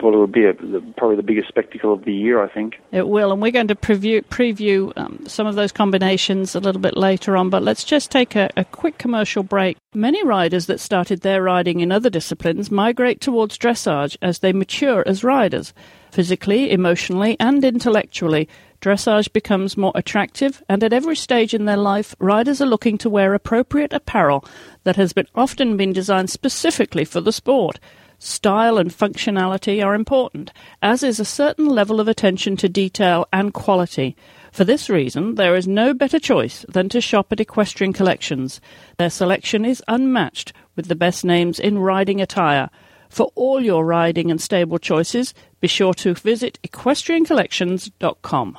well, 0.01 0.13
it'll 0.13 0.27
be 0.27 0.45
a, 0.45 0.53
probably 0.97 1.15
the 1.15 1.23
biggest 1.23 1.47
spectacle 1.47 1.93
of 1.93 2.05
the 2.05 2.13
year, 2.13 2.41
I 2.43 2.49
think. 2.49 2.81
It 2.91 3.07
will, 3.07 3.31
and 3.31 3.41
we're 3.41 3.51
going 3.51 3.67
to 3.67 3.75
preview 3.75 4.23
preview 4.25 4.91
um, 4.97 5.23
some 5.27 5.47
of 5.47 5.55
those 5.55 5.71
combinations 5.71 6.55
a 6.55 6.59
little 6.59 6.81
bit 6.81 6.97
later 6.97 7.37
on. 7.37 7.49
But 7.49 7.63
let's 7.63 7.83
just 7.83 8.11
take 8.11 8.35
a, 8.35 8.49
a 8.57 8.65
quick 8.65 8.97
commercial 8.97 9.43
break. 9.43 9.77
Many 9.93 10.23
riders 10.25 10.65
that 10.67 10.79
started 10.79 11.21
their 11.21 11.41
riding 11.41 11.79
in 11.79 11.91
other 11.91 12.09
disciplines 12.09 12.71
migrate 12.71 13.21
towards 13.21 13.57
dressage 13.57 14.17
as 14.21 14.39
they 14.39 14.53
mature 14.53 15.03
as 15.05 15.23
riders, 15.23 15.73
physically, 16.15 16.71
emotionally, 16.71 17.35
and 17.41 17.61
intellectually 17.65 18.47
dressage 18.79 19.33
becomes 19.33 19.75
more 19.75 19.91
attractive, 19.95 20.63
and 20.69 20.81
at 20.81 20.93
every 20.93 21.15
stage 21.15 21.53
in 21.53 21.65
their 21.65 21.75
life, 21.75 22.15
riders 22.19 22.61
are 22.61 22.65
looking 22.65 22.97
to 22.97 23.09
wear 23.09 23.33
appropriate 23.33 23.91
apparel 23.91 24.45
that 24.85 24.95
has 24.95 25.11
been 25.11 25.27
often 25.35 25.75
been 25.75 25.91
designed 25.91 26.29
specifically 26.29 27.03
for 27.03 27.19
the 27.19 27.33
sport. 27.33 27.81
Style 28.17 28.77
and 28.77 28.91
functionality 28.91 29.85
are 29.85 29.93
important, 29.93 30.53
as 30.81 31.03
is 31.03 31.19
a 31.19 31.25
certain 31.25 31.67
level 31.67 31.99
of 31.99 32.07
attention 32.07 32.55
to 32.55 32.69
detail 32.69 33.27
and 33.33 33.53
quality. 33.53 34.15
For 34.53 34.63
this 34.63 34.89
reason, 34.89 35.35
there 35.35 35.57
is 35.57 35.67
no 35.67 35.93
better 35.93 36.17
choice 36.17 36.65
than 36.69 36.87
to 36.89 37.01
shop 37.01 37.33
at 37.33 37.41
Equestrian 37.41 37.91
Collections. 37.91 38.61
Their 38.97 39.09
selection 39.09 39.65
is 39.65 39.83
unmatched, 39.89 40.53
with 40.77 40.87
the 40.87 40.95
best 40.95 41.25
names 41.25 41.59
in 41.59 41.77
riding 41.77 42.21
attire. 42.21 42.69
For 43.15 43.31
all 43.35 43.61
your 43.61 43.85
riding 43.85 44.29
and 44.29 44.41
stable 44.41 44.77
choices, 44.77 45.33
be 45.61 45.69
sure 45.69 45.93
to 45.93 46.15
visit 46.15 46.59
equestriancollections.com. 46.67 48.57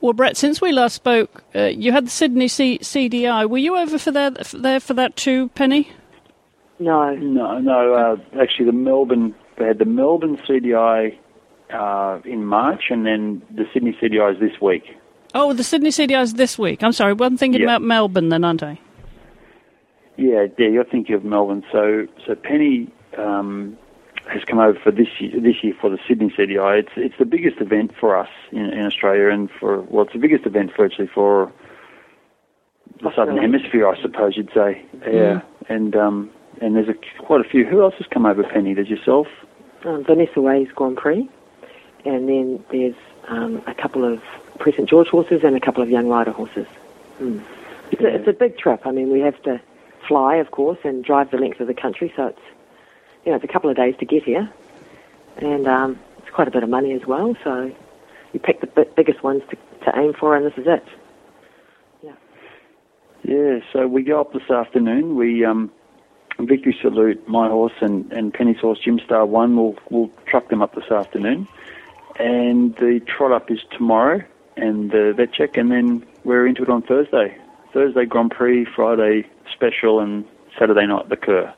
Well, 0.00 0.12
Brett, 0.12 0.36
since 0.36 0.60
we 0.60 0.72
last 0.72 0.94
spoke, 0.94 1.44
uh, 1.54 1.66
you 1.66 1.92
had 1.92 2.06
the 2.06 2.10
Sydney 2.10 2.48
C- 2.48 2.80
CDI. 2.80 3.48
Were 3.48 3.58
you 3.58 3.76
over 3.76 3.96
for 3.96 4.10
that, 4.10 4.44
for 4.44 4.58
there 4.58 4.80
for 4.80 4.94
that 4.94 5.14
too, 5.14 5.50
Penny? 5.50 5.92
No. 6.80 7.14
No, 7.14 7.60
no. 7.60 7.94
Uh, 7.94 8.16
actually, 8.42 8.66
the 8.66 8.72
Melbourne 8.72 9.36
they 9.58 9.66
had 9.66 9.78
the 9.78 9.84
Melbourne 9.84 10.36
CDI 10.48 11.16
uh, 11.72 12.18
in 12.24 12.44
March, 12.44 12.86
and 12.90 13.06
then 13.06 13.40
the 13.52 13.66
Sydney 13.72 13.96
CDI 14.02 14.34
is 14.34 14.40
this 14.40 14.60
week. 14.60 14.82
Oh, 15.32 15.52
the 15.52 15.62
Sydney 15.62 15.90
CDI 15.90 16.22
is 16.22 16.34
this 16.34 16.58
week. 16.58 16.82
I'm 16.82 16.90
sorry, 16.90 17.14
I'm 17.20 17.36
thinking 17.36 17.60
yep. 17.60 17.68
about 17.68 17.82
Melbourne 17.82 18.30
then, 18.30 18.42
aren't 18.42 18.64
I? 18.64 18.80
Yeah, 20.16 20.46
yeah, 20.58 20.68
you're 20.68 20.84
thinking 20.84 21.14
of 21.14 21.24
Melbourne. 21.24 21.64
So, 21.70 22.06
so 22.26 22.34
Penny 22.34 22.90
um, 23.18 23.76
has 24.28 24.42
come 24.44 24.58
over 24.58 24.78
for 24.78 24.90
this 24.90 25.08
year, 25.20 25.40
this 25.40 25.62
year 25.62 25.74
for 25.80 25.90
the 25.90 25.98
Sydney 26.08 26.32
CDI. 26.36 26.80
It's 26.80 26.92
it's 26.96 27.14
the 27.18 27.24
biggest 27.24 27.60
event 27.60 27.92
for 27.98 28.16
us 28.16 28.28
in, 28.50 28.64
in 28.64 28.86
Australia, 28.86 29.28
and 29.28 29.50
for 29.50 29.82
well, 29.82 30.04
it's 30.04 30.14
the 30.14 30.18
biggest 30.18 30.46
event 30.46 30.72
virtually 30.76 31.08
for 31.12 31.52
the 33.02 33.14
Southern 33.14 33.36
Hemisphere, 33.36 33.86
I 33.86 34.00
suppose 34.00 34.36
you'd 34.36 34.50
say. 34.54 34.82
Yeah, 35.02 35.40
mm. 35.40 35.42
and 35.68 35.96
um, 35.96 36.30
and 36.60 36.76
there's 36.76 36.88
a, 36.88 37.22
quite 37.22 37.44
a 37.44 37.48
few. 37.48 37.66
Who 37.66 37.82
else 37.82 37.94
has 37.98 38.06
come 38.06 38.26
over, 38.26 38.42
Penny? 38.42 38.74
There's 38.74 38.88
yourself. 38.88 39.26
Um, 39.84 40.02
Vanessa 40.04 40.40
Way's 40.40 40.68
Grand 40.74 40.96
Prix, 40.96 41.28
and 42.04 42.28
then 42.28 42.64
there's 42.70 42.96
um, 43.28 43.62
a 43.66 43.74
couple 43.74 44.10
of 44.10 44.22
Prix 44.58 44.72
St 44.72 44.88
George 44.88 45.08
horses 45.08 45.42
and 45.44 45.54
a 45.54 45.60
couple 45.60 45.82
of 45.82 45.90
young 45.90 46.08
rider 46.08 46.32
horses. 46.32 46.66
Mm. 47.20 47.42
It's, 47.92 48.02
a, 48.02 48.14
it's 48.14 48.28
a 48.28 48.32
big 48.32 48.58
trip. 48.58 48.84
I 48.84 48.90
mean, 48.90 49.12
we 49.12 49.20
have 49.20 49.40
to 49.42 49.60
fly, 50.06 50.36
of 50.36 50.50
course, 50.50 50.78
and 50.84 51.04
drive 51.04 51.30
the 51.30 51.38
length 51.38 51.60
of 51.60 51.66
the 51.66 51.74
country. 51.74 52.12
So 52.16 52.28
it's 52.28 52.40
you 53.24 53.32
know 53.32 53.36
it's 53.36 53.44
a 53.44 53.52
couple 53.52 53.70
of 53.70 53.76
days 53.76 53.94
to 53.98 54.04
get 54.04 54.22
here, 54.22 54.50
and 55.38 55.66
um, 55.66 55.98
it's 56.18 56.30
quite 56.30 56.48
a 56.48 56.50
bit 56.50 56.62
of 56.62 56.68
money 56.68 56.92
as 56.92 57.06
well. 57.06 57.36
So 57.44 57.72
you 58.32 58.40
pick 58.40 58.60
the 58.60 58.66
b- 58.66 58.90
biggest 58.96 59.22
ones 59.22 59.42
to, 59.50 59.56
to 59.84 59.98
aim 59.98 60.14
for, 60.14 60.36
and 60.36 60.44
this 60.44 60.58
is 60.58 60.66
it. 60.66 60.84
Yeah. 62.02 62.12
Yeah. 63.24 63.60
So 63.72 63.86
we 63.86 64.02
go 64.02 64.20
up 64.20 64.32
this 64.32 64.50
afternoon. 64.50 65.16
We 65.16 65.44
um, 65.44 65.70
Victory 66.38 66.76
Salute, 66.80 67.26
my 67.28 67.48
horse, 67.48 67.72
and, 67.80 68.12
and 68.12 68.32
Penny's 68.32 68.58
horse, 68.58 68.78
Jim 68.78 68.98
Star 68.98 69.24
One. 69.24 69.56
We'll 69.56 69.76
we'll 69.90 70.10
truck 70.26 70.48
them 70.48 70.62
up 70.62 70.74
this 70.74 70.90
afternoon, 70.90 71.48
and 72.18 72.74
the 72.76 73.00
trot 73.06 73.32
up 73.32 73.50
is 73.50 73.60
tomorrow, 73.70 74.22
and 74.56 74.90
the 74.90 75.14
vet 75.16 75.32
check, 75.32 75.56
and 75.56 75.70
then 75.70 76.06
we're 76.24 76.46
into 76.46 76.62
it 76.62 76.68
on 76.68 76.82
Thursday. 76.82 77.36
Thursday 77.76 78.06
Grand 78.06 78.30
Prix, 78.30 78.66
Friday 78.74 79.28
Special, 79.52 80.00
and 80.00 80.24
Saturday 80.58 80.86
night 80.86 81.10
the 81.10 81.16
Kür. 81.18 81.52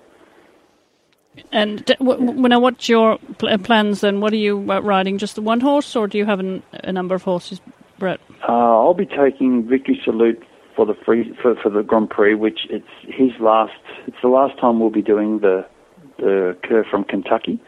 And 1.52 1.86
w- 1.86 2.18
w- 2.18 2.48
now, 2.48 2.58
what's 2.58 2.88
your 2.88 3.18
pl- 3.38 3.50
uh, 3.50 3.58
plans 3.58 4.00
then? 4.00 4.20
What 4.20 4.32
are 4.32 4.36
you 4.36 4.58
uh, 4.68 4.80
riding? 4.80 5.18
Just 5.18 5.36
the 5.36 5.42
one 5.42 5.60
horse, 5.60 5.94
or 5.94 6.08
do 6.08 6.18
you 6.18 6.24
have 6.24 6.40
an, 6.40 6.64
a 6.72 6.90
number 6.90 7.14
of 7.14 7.22
horses, 7.22 7.60
Brett? 8.00 8.18
Uh, 8.48 8.52
I'll 8.52 8.94
be 8.94 9.06
taking 9.06 9.68
Victory 9.68 10.00
Salute 10.04 10.42
for 10.74 10.84
the 10.84 10.94
free 11.06 11.32
for, 11.40 11.54
for 11.54 11.70
the 11.70 11.82
Grand 11.82 12.10
Prix, 12.10 12.34
which 12.34 12.66
it's 12.68 12.88
his 13.02 13.30
last. 13.38 13.78
It's 14.08 14.16
the 14.20 14.28
last 14.28 14.58
time 14.58 14.80
we'll 14.80 14.90
be 14.90 15.02
doing 15.02 15.38
the 15.38 15.64
the 16.16 16.56
Kür 16.64 16.82
from 16.90 17.04
Kentucky. 17.04 17.60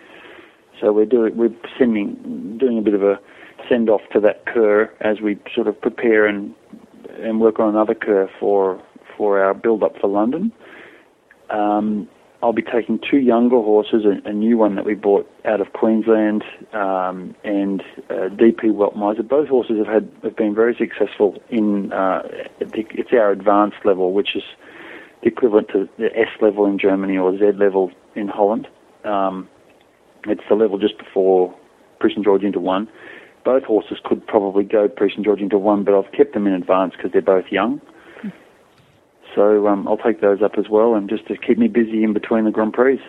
So 0.81 0.93
we're 0.93 1.07
doing 1.07 1.37
we're 1.37 1.55
sending 1.79 2.59
doing 2.59 2.79
a 2.79 2.83
bit 2.83 2.95
of 2.95 3.05
a 3.05 3.21
send 3.69 3.89
off 3.89 4.01
to 4.13 4.19
that 4.19 4.45
Kür 4.47 4.89
as 5.01 5.21
we 5.21 5.39
sort 5.55 5.69
of 5.69 5.81
prepare 5.81 6.27
and 6.27 6.53
and 7.21 7.41
work 7.41 7.59
on 7.61 7.71
another 7.71 7.95
Kür 7.95 8.29
for 8.39 8.83
for 9.17 9.43
our 9.43 9.55
build 9.55 9.83
up 9.83 9.99
for 10.01 10.09
London. 10.09 10.53
Um, 11.51 12.09
I'll 12.43 12.55
be 12.55 12.63
taking 12.63 12.99
two 12.99 13.19
younger 13.19 13.57
horses, 13.57 14.05
a, 14.07 14.27
a, 14.27 14.33
new 14.33 14.57
one 14.57 14.75
that 14.77 14.87
we 14.87 14.95
bought 14.95 15.31
out 15.45 15.61
of 15.61 15.75
Queensland, 15.75 16.43
um, 16.73 17.35
and 17.45 17.83
uh, 18.09 18.31
DP 18.31 18.73
Weltmeister. 18.73 19.29
Both 19.29 19.49
horses 19.49 19.77
have 19.77 19.87
had 19.87 20.11
have 20.23 20.37
been 20.37 20.55
very 20.55 20.75
successful 20.75 21.37
in 21.51 21.93
uh, 21.93 22.23
it's 22.61 23.13
our 23.13 23.31
advanced 23.31 23.85
level, 23.85 24.13
which 24.15 24.35
is 24.37 24.43
the 25.23 25.29
equivalent 25.29 25.69
to 25.69 25.89
the 25.99 26.17
S 26.17 26.29
level 26.41 26.65
in 26.65 26.79
Germany 26.79 27.19
or 27.19 27.37
Z 27.37 27.53
level 27.59 27.91
in 28.15 28.29
Holland. 28.29 28.67
Um, 29.05 29.49
it's 30.27 30.43
the 30.49 30.55
level 30.55 30.79
just 30.79 30.97
before 30.97 31.55
Prix 31.99 32.15
St 32.15 32.25
George 32.25 32.43
into 32.43 32.61
one. 32.61 32.89
Both 33.45 33.65
horses 33.65 33.99
could 34.05 34.27
probably 34.27 34.65
go 34.65 34.89
Prix 34.89 35.11
St 35.11 35.25
George 35.25 35.41
into 35.41 35.59
one, 35.59 35.85
but 35.85 35.95
I've 35.95 36.13
kept 36.13 36.35
them 36.35 36.47
in 36.47 36.53
advance 36.53 36.95
because 36.97 37.13
they're 37.13 37.23
both 37.23 37.47
young. 37.51 37.81
So 39.35 39.69
um, 39.69 39.87
I'll 39.87 39.97
take 39.97 40.21
those 40.21 40.43
up 40.43 40.59
as 40.59 40.69
well, 40.69 40.95
and 40.95 41.09
just 41.09 41.27
to 41.29 41.37
keep 41.37 41.59
me 41.59 41.69
busy 41.69 42.03
in 42.03 42.13
between 42.13 42.45
the 42.45 42.51
Grand 42.51 42.73
Prix. 42.73 43.01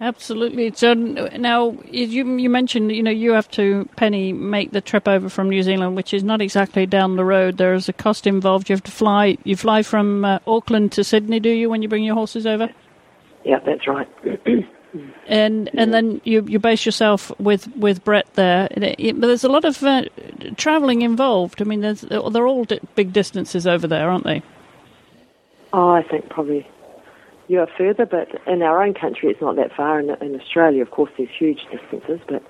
Absolutely. 0.00 0.72
So 0.74 0.92
now 0.92 1.76
you 1.84 2.36
you 2.36 2.50
mentioned 2.50 2.92
you 2.92 3.02
know 3.02 3.10
you 3.10 3.32
have 3.32 3.48
to 3.52 3.88
Penny 3.96 4.32
make 4.32 4.72
the 4.72 4.80
trip 4.80 5.06
over 5.06 5.28
from 5.28 5.48
New 5.48 5.62
Zealand, 5.62 5.96
which 5.96 6.12
is 6.12 6.24
not 6.24 6.42
exactly 6.42 6.84
down 6.84 7.16
the 7.16 7.24
road. 7.24 7.56
There 7.58 7.74
is 7.74 7.88
a 7.88 7.92
cost 7.92 8.26
involved. 8.26 8.68
You 8.68 8.74
have 8.74 8.82
to 8.84 8.90
fly. 8.90 9.38
You 9.44 9.56
fly 9.56 9.82
from 9.82 10.24
uh, 10.24 10.40
Auckland 10.46 10.92
to 10.92 11.04
Sydney, 11.04 11.40
do 11.40 11.48
you, 11.48 11.70
when 11.70 11.80
you 11.80 11.88
bring 11.88 12.04
your 12.04 12.14
horses 12.14 12.46
over? 12.46 12.70
Yeah, 13.44 13.60
that's 13.64 13.86
right. 13.86 14.08
and 15.26 15.70
and 15.74 15.92
then 15.92 16.20
you 16.24 16.44
you 16.46 16.58
base 16.58 16.86
yourself 16.86 17.32
with 17.38 17.68
with 17.76 18.04
Brett 18.04 18.32
there. 18.34 18.68
It, 18.70 18.96
it, 18.98 19.20
but 19.20 19.26
there's 19.26 19.44
a 19.44 19.48
lot 19.48 19.64
of 19.64 19.82
uh, 19.82 20.04
travelling 20.56 21.02
involved. 21.02 21.60
I 21.60 21.64
mean, 21.64 21.80
they're 21.80 22.46
all 22.46 22.64
di- 22.64 22.80
big 22.94 23.12
distances 23.12 23.66
over 23.66 23.86
there, 23.86 24.10
aren't 24.10 24.24
they? 24.24 24.42
Oh, 25.72 25.90
I 25.90 26.02
think 26.02 26.28
probably 26.28 26.66
you 27.48 27.60
are 27.60 27.68
further, 27.76 28.06
but 28.06 28.28
in 28.46 28.62
our 28.62 28.82
own 28.82 28.94
country, 28.94 29.30
it's 29.30 29.40
not 29.40 29.56
that 29.56 29.74
far. 29.76 30.00
In, 30.00 30.10
in 30.22 30.40
Australia, 30.40 30.82
of 30.82 30.90
course, 30.90 31.10
there's 31.16 31.28
huge 31.36 31.60
distances, 31.70 32.20
but 32.28 32.42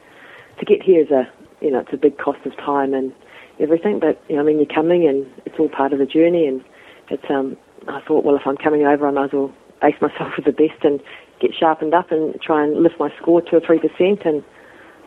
to 0.58 0.64
get 0.64 0.82
here 0.82 1.02
is 1.02 1.10
a, 1.10 1.28
you 1.60 1.70
know, 1.70 1.80
it's 1.80 1.92
a 1.92 1.96
big 1.96 2.18
cost 2.18 2.44
of 2.44 2.56
time 2.56 2.94
and 2.94 3.12
everything. 3.58 3.98
But 3.98 4.22
you 4.28 4.36
know, 4.36 4.42
I 4.42 4.44
mean, 4.44 4.58
you're 4.58 4.66
coming, 4.66 5.06
and 5.08 5.26
it's 5.46 5.58
all 5.58 5.68
part 5.68 5.92
of 5.92 5.98
the 5.98 6.06
journey. 6.06 6.46
And 6.46 6.64
it's, 7.10 7.24
um, 7.30 7.56
I 7.88 8.00
thought, 8.02 8.24
well, 8.24 8.36
if 8.36 8.46
I'm 8.46 8.56
coming 8.56 8.84
over, 8.84 9.06
I 9.06 9.10
might 9.10 9.26
as 9.26 9.32
well 9.32 9.52
ace 9.82 10.00
myself 10.00 10.32
with 10.36 10.44
the 10.44 10.52
best 10.52 10.84
and 10.84 11.00
get 11.46 11.56
sharpened 11.58 11.94
up 11.94 12.10
and 12.10 12.40
try 12.40 12.64
and 12.64 12.82
lift 12.82 12.98
my 12.98 13.10
score 13.20 13.42
two 13.42 13.56
or 13.56 13.60
three 13.60 13.78
percent. 13.78 14.24
And 14.24 14.42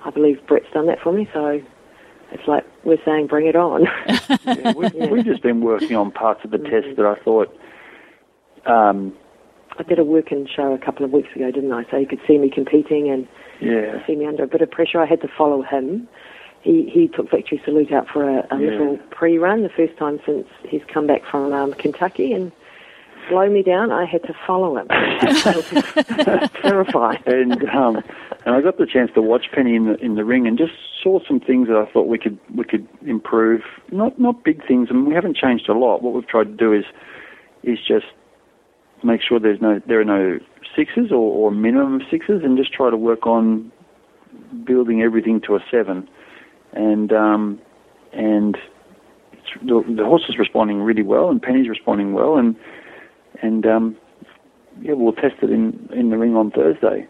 I 0.06 0.10
believe 0.10 0.46
Brett's 0.48 0.68
done 0.74 0.88
that 0.88 1.00
for 1.02 1.12
me, 1.12 1.28
so 1.34 1.62
it's 2.32 2.48
like 2.48 2.66
we're 2.84 3.04
saying, 3.06 3.28
bring 3.28 3.48
it 3.48 3.56
on. 3.56 3.84
yeah, 4.46 4.74
we've, 4.74 4.94
yeah. 4.94 5.08
we've 5.08 5.26
just 5.26 5.42
been 5.42 5.62
working 5.62 5.96
on 5.96 6.12
parts 6.12 6.44
of 6.44 6.52
the 6.52 6.58
mm-hmm. 6.58 6.88
test 6.88 6.98
that 6.98 7.06
I 7.06 7.16
thought. 7.24 7.56
Um, 8.66 9.14
I 9.80 9.84
did 9.84 10.00
a 10.00 10.04
working 10.04 10.48
show 10.54 10.74
a 10.74 10.78
couple 10.78 11.06
of 11.06 11.12
weeks 11.12 11.30
ago, 11.36 11.52
didn't 11.52 11.72
I? 11.72 11.90
So 11.90 11.98
you 11.98 12.08
could 12.08 12.22
see 12.28 12.38
me 12.38 12.50
competing 12.50 13.10
and 13.10 13.28
yeah. 13.62 14.06
see 14.06 14.16
me 14.16 14.26
under 14.26 14.44
a 14.44 14.48
bit 14.48 14.62
of 14.62 14.72
pressure. 14.72 15.00
I 15.00 15.06
had 15.06 15.22
to 15.22 15.30
follow 15.38 15.62
him. 15.62 16.08
He 16.62 16.90
he 16.90 17.08
took 17.08 17.30
Victory 17.32 17.62
Salute 17.64 17.94
out 17.94 18.08
for 18.12 18.28
a, 18.28 18.48
a 18.52 18.60
yeah. 18.60 18.72
little 18.72 18.98
pre-run, 19.12 19.64
the 19.64 19.70
first 19.70 19.98
time 19.98 20.20
since 20.26 20.48
he's 20.68 20.82
come 20.92 21.08
back 21.08 21.22
from 21.30 21.54
um, 21.54 21.74
Kentucky, 21.74 22.34
and 22.34 22.52
slow 23.30 23.50
me 23.50 23.64
down. 23.64 23.92
I 23.92 24.06
had 24.06 24.24
to 24.24 24.34
follow 24.46 24.78
him. 24.78 24.88
terrifying. 26.62 27.22
And 27.26 27.64
um, 27.70 28.04
and 28.46 28.56
I 28.56 28.62
got 28.62 28.78
the 28.78 28.86
chance 28.86 29.12
to 29.16 29.22
watch 29.22 29.46
Penny 29.54 29.76
in 29.76 29.86
the 29.86 29.96
in 29.96 30.16
the 30.16 30.24
ring 30.24 30.48
and 30.48 30.58
just 30.58 30.74
saw 31.04 31.20
some 31.28 31.40
things 31.40 31.68
that 31.68 31.78
I 31.78 31.92
thought 31.92 32.08
we 32.08 32.18
could 32.18 32.38
we 32.56 32.64
could 32.64 32.88
improve. 33.06 33.62
Not 33.92 34.20
not 34.20 34.44
big 34.44 34.66
things, 34.68 34.88
I 34.90 34.94
and 34.94 35.02
mean, 35.02 35.10
we 35.10 35.16
haven't 35.16 35.38
changed 35.38 35.70
a 35.70 35.74
lot. 35.74 36.02
What 36.02 36.14
we've 36.14 36.28
tried 36.28 36.46
to 36.46 36.56
do 36.56 36.74
is 36.74 36.86
is 37.64 37.80
just 37.86 38.06
make 39.04 39.22
sure 39.22 39.40
there's 39.40 39.62
no 39.62 39.82
there 39.88 40.00
are 40.00 40.06
no 40.06 40.40
sixes 40.76 41.12
or, 41.12 41.16
or 41.48 41.52
minimum 41.52 41.96
of 41.96 42.02
sixes, 42.10 42.42
and 42.44 42.58
just 42.58 42.74
try 42.74 42.90
to 42.90 42.98
work 42.98 43.26
on 43.26 43.72
building 44.64 45.02
everything 45.02 45.42
to 45.42 45.56
a 45.56 45.60
seven. 45.72 46.08
And 46.74 47.12
um, 47.12 47.60
and 48.14 48.58
the, 49.66 49.84
the 49.96 50.04
horse 50.04 50.26
is 50.30 50.38
responding 50.38 50.82
really 50.82 51.04
well, 51.04 51.30
and 51.30 51.42
Penny's 51.42 51.70
responding 51.70 52.14
well, 52.14 52.38
and 52.38 52.56
and 53.42 53.66
um, 53.66 53.98
yeah, 54.82 54.94
we'll 54.94 55.14
test 55.14 55.36
it 55.42 55.50
in 55.50 55.90
in 55.94 56.10
the 56.10 56.18
ring 56.18 56.36
on 56.36 56.52
Thursday. 56.52 57.08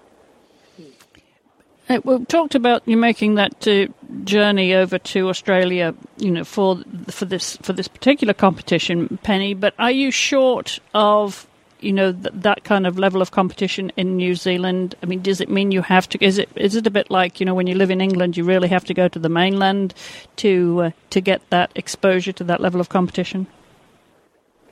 Uh, 1.90 2.02
we've 2.04 2.28
talked 2.28 2.56
about 2.56 2.86
you 2.86 2.98
making 2.98 3.36
that 3.36 3.66
uh, 3.68 3.88
journey 4.26 4.74
over 4.74 4.98
to 5.00 5.30
Australia, 5.30 5.96
you 6.18 6.32
know, 6.32 6.44
for 6.44 6.84
for 7.10 7.26
this 7.26 7.58
for 7.58 7.74
this 7.74 7.88
particular 7.88 8.34
competition, 8.34 9.18
Penny. 9.24 9.54
But 9.54 9.74
are 9.80 9.92
you 9.92 10.12
short 10.12 10.80
of 10.94 11.48
you 11.80 11.94
know 11.94 12.12
th- 12.12 12.34
that 12.34 12.66
kind 12.66 12.86
of 12.86 13.00
level 13.00 13.22
of 13.22 13.32
competition 13.32 13.92
in 13.96 14.18
New 14.18 14.36
Zealand? 14.36 14.96
I 15.02 15.06
mean, 15.06 15.22
does 15.22 15.40
it 15.40 15.50
mean 15.50 15.72
you 15.72 15.82
have 15.82 16.10
to? 16.10 16.24
Is 16.24 16.38
it 16.38 16.50
is 16.56 16.76
it 16.76 16.86
a 16.88 16.92
bit 16.92 17.10
like 17.10 17.40
you 17.40 17.46
know 17.46 17.56
when 17.56 17.68
you 17.68 17.76
live 17.76 17.92
in 17.92 18.02
England, 18.02 18.36
you 18.36 18.44
really 18.44 18.68
have 18.68 18.84
to 18.86 18.94
go 18.94 19.08
to 19.08 19.20
the 19.20 19.30
mainland 19.30 19.94
to 20.38 20.82
uh, 20.82 20.92
to 21.12 21.22
get 21.22 21.42
that 21.52 21.72
exposure 21.76 22.34
to 22.34 22.44
that 22.44 22.60
level 22.60 22.82
of 22.82 22.90
competition? 22.90 23.48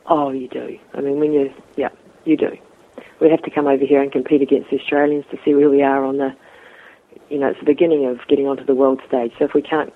Oh, 0.07 0.31
you 0.31 0.47
do. 0.47 0.77
I 0.93 1.01
mean, 1.01 1.19
when 1.19 1.33
you 1.33 1.53
yeah, 1.75 1.89
you 2.25 2.37
do. 2.37 2.57
We 3.19 3.29
have 3.29 3.41
to 3.43 3.49
come 3.49 3.67
over 3.67 3.85
here 3.85 4.01
and 4.01 4.11
compete 4.11 4.41
against 4.41 4.69
the 4.69 4.79
Australians 4.79 5.25
to 5.31 5.37
see 5.43 5.53
where 5.53 5.69
we 5.69 5.81
are 5.81 6.03
on 6.03 6.17
the. 6.17 6.35
You 7.29 7.39
know, 7.39 7.47
it's 7.47 7.59
the 7.59 7.65
beginning 7.65 8.05
of 8.05 8.19
getting 8.27 8.47
onto 8.47 8.65
the 8.65 8.75
world 8.75 9.01
stage. 9.07 9.31
So 9.39 9.45
if 9.45 9.53
we 9.53 9.61
can't 9.61 9.91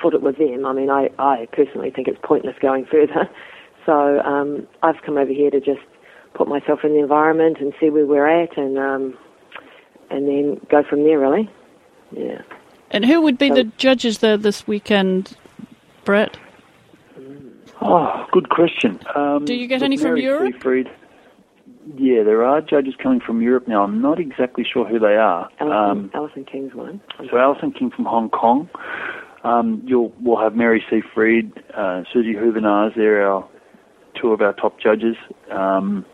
foot 0.00 0.14
it 0.14 0.22
with 0.22 0.38
them, 0.38 0.66
I 0.66 0.72
mean, 0.72 0.90
I 0.90 1.10
I 1.18 1.46
personally 1.52 1.90
think 1.90 2.08
it's 2.08 2.18
pointless 2.22 2.56
going 2.60 2.86
further. 2.90 3.28
So 3.86 4.20
um, 4.20 4.66
I've 4.82 5.00
come 5.02 5.18
over 5.18 5.32
here 5.32 5.50
to 5.50 5.60
just 5.60 5.82
put 6.32 6.48
myself 6.48 6.80
in 6.84 6.92
the 6.92 7.00
environment 7.00 7.58
and 7.60 7.72
see 7.78 7.90
where 7.90 8.06
we're 8.06 8.26
at, 8.26 8.56
and 8.56 8.78
um, 8.78 9.18
and 10.10 10.26
then 10.26 10.60
go 10.70 10.82
from 10.82 11.04
there. 11.04 11.18
Really, 11.18 11.50
yeah. 12.12 12.42
And 12.90 13.04
who 13.04 13.20
would 13.22 13.38
be 13.38 13.48
so, 13.48 13.54
the 13.54 13.64
judges 13.76 14.18
there 14.18 14.36
this 14.36 14.66
weekend, 14.66 15.36
Brett? 16.04 16.38
Oh, 17.84 18.26
good 18.32 18.48
question. 18.48 18.98
Um, 19.14 19.44
Do 19.44 19.54
you 19.54 19.68
get 19.68 19.82
any 19.82 19.98
from 19.98 20.16
Europe? 20.16 20.54
Seyfried, 20.54 20.88
yeah, 21.98 22.22
there 22.22 22.42
are 22.42 22.62
judges 22.62 22.94
coming 23.00 23.20
from 23.20 23.42
Europe 23.42 23.68
now. 23.68 23.84
I'm 23.84 24.00
not 24.00 24.18
exactly 24.18 24.64
sure 24.64 24.86
who 24.86 24.98
they 24.98 25.16
are. 25.16 25.50
Alison, 25.60 25.70
um, 25.72 26.10
Alison 26.14 26.44
King's 26.46 26.74
one. 26.74 27.02
So 27.30 27.36
Alison 27.36 27.72
King 27.72 27.90
from 27.90 28.06
Hong 28.06 28.30
Kong. 28.30 28.70
Um, 29.44 29.82
you'll 29.84 30.14
we'll 30.18 30.40
have 30.40 30.56
Mary 30.56 30.82
Seyfried, 30.88 31.52
uh, 31.76 32.04
Susie 32.10 32.32
Hoevenaars. 32.32 32.96
They're 32.96 33.30
our 33.30 33.46
two 34.18 34.32
of 34.32 34.40
our 34.40 34.54
top 34.54 34.80
judges. 34.80 35.16
Um, 35.50 36.06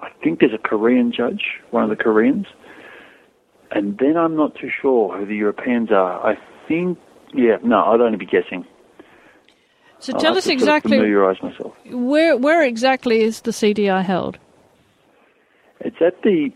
I 0.00 0.08
think 0.24 0.40
there's 0.40 0.54
a 0.54 0.58
Korean 0.58 1.12
judge, 1.12 1.60
one 1.70 1.84
of 1.84 1.90
the 1.90 1.96
Koreans. 1.96 2.46
And 3.70 3.96
then 3.98 4.16
I'm 4.16 4.34
not 4.34 4.56
too 4.56 4.70
sure 4.82 5.16
who 5.16 5.24
the 5.24 5.36
Europeans 5.36 5.92
are. 5.92 6.24
I 6.26 6.36
think, 6.66 6.98
yeah, 7.34 7.58
no, 7.62 7.84
I'd 7.84 8.00
only 8.00 8.16
be 8.16 8.26
guessing. 8.26 8.64
So 10.00 10.16
tell 10.16 10.36
us 10.36 10.46
exactly 10.46 10.96
familiarise 10.96 11.42
myself. 11.42 11.74
Where 11.86 12.36
where 12.36 12.62
exactly 12.62 13.20
is 13.20 13.42
the 13.42 13.50
CDI 13.50 14.04
held? 14.04 14.38
It's 15.80 15.96
at 16.00 16.22
the 16.22 16.52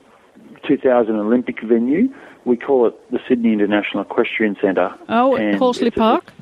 2000 0.67 1.15
Olympic 1.17 1.63
venue. 1.63 2.09
We 2.45 2.57
call 2.57 2.87
it 2.87 3.11
the 3.11 3.21
Sydney 3.29 3.53
International 3.53 4.03
Equestrian 4.03 4.57
Centre. 4.61 4.91
Oh, 5.09 5.37
at 5.37 5.55
Horsley 5.55 5.91
Park. 5.91 6.33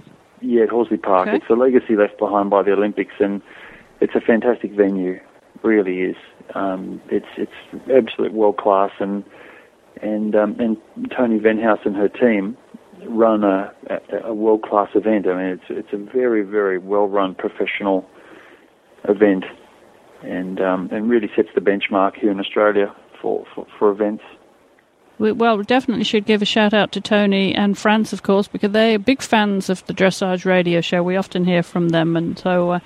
A, 0.42 0.44
yeah, 0.44 0.62
at 0.62 0.70
Horsley 0.70 0.96
Park. 0.96 1.28
Okay. 1.28 1.36
It's 1.36 1.50
a 1.50 1.54
legacy 1.54 1.96
left 1.96 2.18
behind 2.18 2.48
by 2.50 2.62
the 2.62 2.72
Olympics, 2.72 3.14
and 3.18 3.42
it's 4.00 4.14
a 4.14 4.20
fantastic 4.20 4.72
venue. 4.72 5.20
really 5.62 6.00
is. 6.00 6.16
Um, 6.54 7.00
it's 7.10 7.26
it's 7.36 7.52
absolute 7.94 8.32
world 8.32 8.56
class, 8.56 8.90
and 8.98 9.24
and 10.02 10.34
um, 10.34 10.56
and 10.58 10.76
Tony 11.16 11.38
Venhaus 11.38 11.80
and 11.84 11.96
her 11.96 12.08
team 12.08 12.56
run 13.08 13.44
a, 13.44 13.72
a, 14.24 14.34
world 14.34 14.62
class 14.62 14.88
event. 14.94 15.26
I 15.26 15.34
mean, 15.34 15.46
it's 15.46 15.64
it's 15.68 15.92
a 15.92 15.96
very 15.96 16.42
very 16.42 16.78
well 16.78 17.06
run 17.06 17.34
professional 17.34 18.08
event, 19.08 19.44
and 20.22 20.60
um, 20.60 20.88
and 20.92 21.08
really 21.08 21.30
sets 21.34 21.48
the 21.54 21.60
benchmark 21.60 22.16
here 22.16 22.30
in 22.30 22.40
Australia 22.40 22.94
for, 23.20 23.44
for, 23.54 23.66
for 23.78 23.90
events. 23.90 24.24
We, 25.18 25.32
well, 25.32 25.58
we 25.58 25.64
definitely 25.64 26.04
should 26.04 26.24
give 26.24 26.40
a 26.40 26.46
shout 26.46 26.72
out 26.72 26.92
to 26.92 27.00
Tony 27.00 27.54
and 27.54 27.76
Franz, 27.76 28.14
of 28.14 28.22
course, 28.22 28.48
because 28.48 28.72
they're 28.72 28.98
big 28.98 29.20
fans 29.20 29.68
of 29.68 29.84
the 29.84 29.92
Dressage 29.92 30.46
Radio 30.46 30.80
Show. 30.80 31.02
We 31.02 31.16
often 31.16 31.44
hear 31.44 31.62
from 31.62 31.90
them, 31.90 32.16
and 32.16 32.38
so 32.38 32.70
uh, 32.70 32.80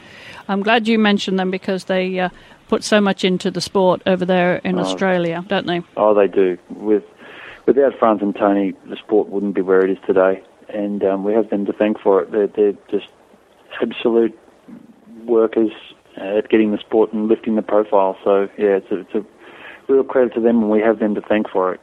I'm 0.48 0.62
glad 0.62 0.88
you 0.88 0.98
mentioned 0.98 1.38
them 1.38 1.52
because 1.52 1.84
they 1.84 2.18
uh, 2.18 2.30
put 2.68 2.82
so 2.82 3.00
much 3.00 3.24
into 3.24 3.52
the 3.52 3.60
sport 3.60 4.02
over 4.06 4.24
there 4.24 4.56
in 4.56 4.78
oh, 4.78 4.82
Australia, 4.82 5.44
don't 5.46 5.66
they? 5.68 5.82
Oh, 5.96 6.12
they 6.12 6.26
do. 6.26 6.58
With 6.70 7.04
without 7.66 7.92
Franz 7.98 8.22
and 8.22 8.34
Tony, 8.34 8.74
the 8.88 8.96
sport 8.96 9.28
wouldn't 9.28 9.54
be 9.54 9.62
where 9.62 9.84
it 9.84 9.90
is 9.90 9.98
today, 10.06 10.42
and 10.68 11.02
um, 11.04 11.24
we 11.24 11.32
have 11.32 11.50
them 11.50 11.66
to 11.66 11.72
thank 11.72 12.00
for 12.00 12.22
it. 12.22 12.32
They're, 12.32 12.48
they're 12.48 12.78
just 12.90 13.08
absolute 13.80 14.38
workers 15.24 15.72
at 16.16 16.48
getting 16.48 16.70
the 16.72 16.78
sport 16.78 17.12
and 17.12 17.28
lifting 17.28 17.56
the 17.56 17.62
profile. 17.62 18.16
So 18.22 18.48
yeah, 18.58 18.76
it's 18.76 18.90
a, 18.90 19.00
it's 19.00 19.14
a 19.14 19.24
real 19.92 20.04
credit 20.04 20.34
to 20.34 20.40
them, 20.40 20.62
and 20.62 20.70
we 20.70 20.80
have 20.80 20.98
them 20.98 21.14
to 21.14 21.20
thank 21.20 21.48
for 21.48 21.74
it. 21.74 21.80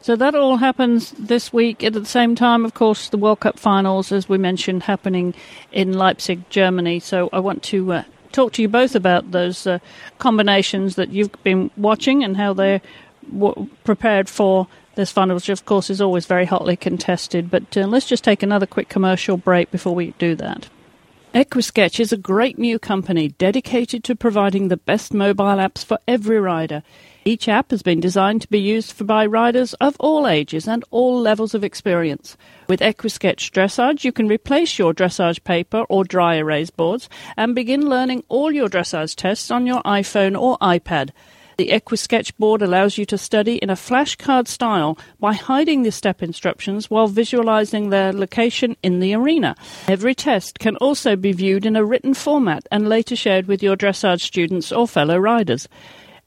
So 0.00 0.16
that 0.16 0.34
all 0.34 0.58
happens 0.58 1.12
this 1.12 1.50
week. 1.50 1.82
At 1.82 1.94
the 1.94 2.04
same 2.04 2.34
time, 2.34 2.66
of 2.66 2.74
course, 2.74 3.08
the 3.08 3.16
World 3.16 3.40
Cup 3.40 3.58
finals, 3.58 4.12
as 4.12 4.28
we 4.28 4.36
mentioned, 4.36 4.82
happening 4.82 5.34
in 5.72 5.94
Leipzig, 5.94 6.48
Germany. 6.50 7.00
So 7.00 7.30
I 7.32 7.40
want 7.40 7.62
to 7.64 7.90
uh, 7.90 8.02
talk 8.30 8.52
to 8.52 8.62
you 8.62 8.68
both 8.68 8.94
about 8.94 9.30
those 9.30 9.66
uh, 9.66 9.78
combinations 10.18 10.96
that 10.96 11.08
you've 11.08 11.32
been 11.42 11.70
watching 11.78 12.22
and 12.22 12.36
how 12.36 12.52
they're 12.52 12.82
prepared 13.84 14.28
for 14.28 14.66
this 14.94 15.10
final, 15.10 15.34
which 15.34 15.48
of 15.48 15.64
course 15.64 15.90
is 15.90 16.00
always 16.00 16.26
very 16.26 16.44
hotly 16.44 16.76
contested. 16.76 17.50
But 17.50 17.76
uh, 17.76 17.86
let's 17.86 18.06
just 18.06 18.24
take 18.24 18.42
another 18.42 18.66
quick 18.66 18.88
commercial 18.88 19.36
break 19.36 19.70
before 19.70 19.94
we 19.94 20.12
do 20.18 20.34
that. 20.36 20.68
Equisketch 21.34 21.98
is 21.98 22.12
a 22.12 22.16
great 22.16 22.60
new 22.60 22.78
company 22.78 23.26
dedicated 23.26 24.04
to 24.04 24.14
providing 24.14 24.68
the 24.68 24.76
best 24.76 25.12
mobile 25.12 25.56
apps 25.56 25.84
for 25.84 25.98
every 26.06 26.38
rider. 26.38 26.84
Each 27.24 27.48
app 27.48 27.72
has 27.72 27.82
been 27.82 27.98
designed 27.98 28.42
to 28.42 28.48
be 28.48 28.60
used 28.60 29.04
by 29.04 29.26
riders 29.26 29.74
of 29.74 29.96
all 29.98 30.28
ages 30.28 30.68
and 30.68 30.84
all 30.92 31.20
levels 31.20 31.52
of 31.52 31.64
experience. 31.64 32.36
With 32.68 32.78
Equisketch 32.78 33.50
Dressage, 33.50 34.04
you 34.04 34.12
can 34.12 34.28
replace 34.28 34.78
your 34.78 34.94
dressage 34.94 35.42
paper 35.42 35.84
or 35.88 36.04
dry 36.04 36.36
erase 36.36 36.70
boards 36.70 37.08
and 37.36 37.52
begin 37.52 37.88
learning 37.88 38.22
all 38.28 38.52
your 38.52 38.68
dressage 38.68 39.16
tests 39.16 39.50
on 39.50 39.66
your 39.66 39.82
iPhone 39.82 40.40
or 40.40 40.56
iPad. 40.58 41.10
The 41.56 41.68
Equisketch 41.68 42.36
board 42.36 42.62
allows 42.62 42.98
you 42.98 43.04
to 43.06 43.16
study 43.16 43.56
in 43.56 43.70
a 43.70 43.74
flashcard 43.74 44.48
style 44.48 44.98
by 45.20 45.34
hiding 45.34 45.82
the 45.82 45.92
step 45.92 46.22
instructions 46.22 46.90
while 46.90 47.06
visualizing 47.06 47.90
their 47.90 48.12
location 48.12 48.76
in 48.82 48.98
the 48.98 49.14
arena. 49.14 49.54
Every 49.86 50.14
test 50.16 50.58
can 50.58 50.76
also 50.76 51.14
be 51.14 51.32
viewed 51.32 51.64
in 51.64 51.76
a 51.76 51.84
written 51.84 52.12
format 52.12 52.66
and 52.72 52.88
later 52.88 53.14
shared 53.14 53.46
with 53.46 53.62
your 53.62 53.76
dressage 53.76 54.22
students 54.22 54.72
or 54.72 54.88
fellow 54.88 55.16
riders. 55.16 55.68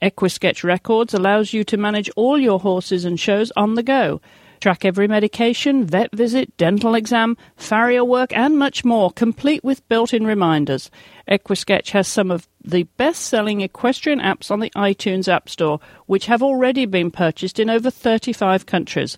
Equisketch 0.02 0.64
Records 0.64 1.14
allows 1.14 1.52
you 1.54 1.64
to 1.66 1.76
manage 1.76 2.10
all 2.16 2.38
your 2.40 2.60
horses 2.60 3.04
and 3.04 3.20
shows 3.20 3.52
on 3.58 3.76
the 3.76 3.84
go. 3.84 4.22
Track 4.60 4.86
every 4.86 5.08
medication, 5.08 5.84
vet 5.86 6.12
visit, 6.14 6.56
dental 6.58 6.96
exam, 6.96 7.38
farrier 7.56 8.04
work, 8.04 8.36
and 8.36 8.58
much 8.58 8.84
more, 8.84 9.12
complete 9.12 9.64
with 9.64 9.88
built 9.88 10.14
in 10.14 10.26
reminders. 10.26 10.90
Equisketch 11.28 11.92
has 11.92 12.08
some 12.08 12.32
of 12.32 12.48
the 12.64 12.84
best 12.98 13.24
selling 13.24 13.62
equestrian 13.62 14.20
apps 14.20 14.50
on 14.50 14.60
the 14.60 14.72
iTunes 14.72 15.28
App 15.28 15.48
Store, 15.50 15.80
which 16.06 16.26
have 16.26 16.42
already 16.42 16.86
been 16.86 17.12
purchased 17.12 17.60
in 17.60 17.70
over 17.70 17.92
35 17.92 18.66
countries. 18.66 19.18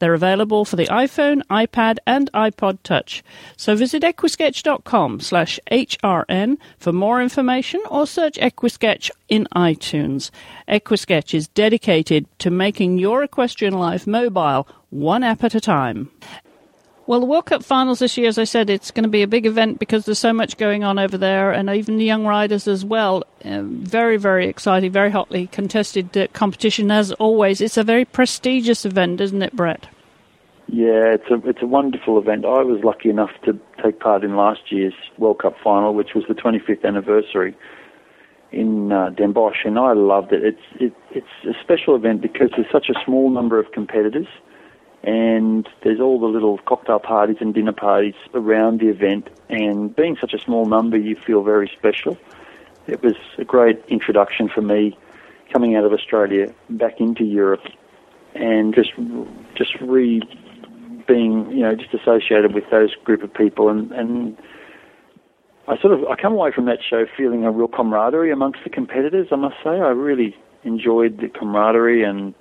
They're 0.00 0.14
available 0.14 0.64
for 0.64 0.76
the 0.76 0.86
iPhone, 0.86 1.42
iPad, 1.48 1.98
and 2.06 2.30
iPod 2.32 2.78
Touch. 2.82 3.22
So 3.56 3.76
visit 3.76 4.02
equisketch.com 4.02 5.20
slash 5.20 5.60
HRN 5.70 6.56
for 6.78 6.92
more 6.92 7.22
information 7.22 7.82
or 7.88 8.06
search 8.06 8.36
Equisketch 8.38 9.10
in 9.28 9.46
iTunes. 9.54 10.30
Equisketch 10.66 11.34
is 11.34 11.48
dedicated 11.48 12.26
to 12.38 12.50
making 12.50 12.98
your 12.98 13.22
equestrian 13.22 13.74
life 13.74 14.06
mobile, 14.06 14.66
one 14.88 15.22
app 15.22 15.44
at 15.44 15.54
a 15.54 15.60
time. 15.60 16.10
Well, 17.10 17.18
the 17.18 17.26
World 17.26 17.46
Cup 17.46 17.64
finals 17.64 17.98
this 17.98 18.16
year, 18.16 18.28
as 18.28 18.38
I 18.38 18.44
said, 18.44 18.70
it's 18.70 18.92
going 18.92 19.02
to 19.02 19.08
be 19.08 19.22
a 19.22 19.26
big 19.26 19.44
event 19.44 19.80
because 19.80 20.04
there's 20.04 20.20
so 20.20 20.32
much 20.32 20.56
going 20.56 20.84
on 20.84 20.96
over 20.96 21.18
there, 21.18 21.50
and 21.50 21.68
even 21.68 21.96
the 21.96 22.04
young 22.04 22.24
riders 22.24 22.68
as 22.68 22.84
well. 22.84 23.24
Um, 23.44 23.80
very, 23.82 24.16
very 24.16 24.46
exciting, 24.46 24.92
very 24.92 25.10
hotly 25.10 25.48
contested 25.48 26.16
uh, 26.16 26.28
competition 26.34 26.92
as 26.92 27.10
always. 27.14 27.60
It's 27.60 27.76
a 27.76 27.82
very 27.82 28.04
prestigious 28.04 28.84
event, 28.84 29.20
isn't 29.20 29.42
it, 29.42 29.56
Brett? 29.56 29.88
Yeah, 30.68 31.14
it's 31.14 31.28
a 31.32 31.48
it's 31.48 31.62
a 31.62 31.66
wonderful 31.66 32.16
event. 32.16 32.44
I 32.44 32.62
was 32.62 32.84
lucky 32.84 33.10
enough 33.10 33.32
to 33.44 33.58
take 33.82 33.98
part 33.98 34.22
in 34.22 34.36
last 34.36 34.70
year's 34.70 34.94
World 35.18 35.40
Cup 35.40 35.56
final, 35.64 35.94
which 35.94 36.14
was 36.14 36.22
the 36.28 36.34
25th 36.34 36.84
anniversary 36.84 37.56
in 38.52 38.92
uh, 38.92 39.10
Den 39.10 39.32
Bosch, 39.32 39.64
and 39.64 39.80
I 39.80 39.94
loved 39.94 40.32
it. 40.32 40.44
It's 40.44 40.80
it, 40.80 40.92
it's 41.10 41.44
a 41.44 41.60
special 41.60 41.96
event 41.96 42.22
because 42.22 42.50
there's 42.54 42.70
such 42.70 42.88
a 42.88 42.94
small 43.04 43.30
number 43.30 43.58
of 43.58 43.72
competitors 43.72 44.28
and 45.02 45.68
there's 45.82 46.00
all 46.00 46.20
the 46.20 46.26
little 46.26 46.58
cocktail 46.58 46.98
parties 46.98 47.38
and 47.40 47.54
dinner 47.54 47.72
parties 47.72 48.14
around 48.34 48.80
the 48.80 48.88
event. 48.88 49.28
And 49.48 49.94
being 49.94 50.16
such 50.20 50.34
a 50.34 50.38
small 50.38 50.66
number, 50.66 50.96
you 50.96 51.16
feel 51.16 51.42
very 51.42 51.70
special. 51.76 52.18
It 52.86 53.02
was 53.02 53.14
a 53.38 53.44
great 53.44 53.82
introduction 53.88 54.48
for 54.48 54.60
me 54.60 54.98
coming 55.52 55.74
out 55.74 55.84
of 55.84 55.92
Australia 55.92 56.52
back 56.68 57.00
into 57.00 57.24
Europe, 57.24 57.64
and 58.34 58.74
just 58.74 58.92
just 59.54 59.74
re 59.80 60.22
being 61.06 61.50
you 61.50 61.62
know 61.62 61.74
just 61.74 61.94
associated 61.94 62.54
with 62.54 62.64
those 62.70 62.94
group 63.04 63.22
of 63.22 63.32
people 63.32 63.68
and 63.68 63.92
and. 63.92 64.36
I 65.68 65.78
sort 65.78 65.92
of 65.92 66.04
I 66.06 66.16
come 66.16 66.32
away 66.32 66.50
from 66.50 66.64
that 66.64 66.78
show 66.82 67.06
feeling 67.16 67.44
a 67.44 67.50
real 67.52 67.68
camaraderie 67.68 68.32
amongst 68.32 68.64
the 68.64 68.70
competitors. 68.70 69.28
I 69.30 69.36
must 69.36 69.54
say 69.62 69.70
I 69.70 69.90
really 69.90 70.34
enjoyed 70.64 71.20
the 71.20 71.28
camaraderie 71.28 72.02
and 72.02 72.34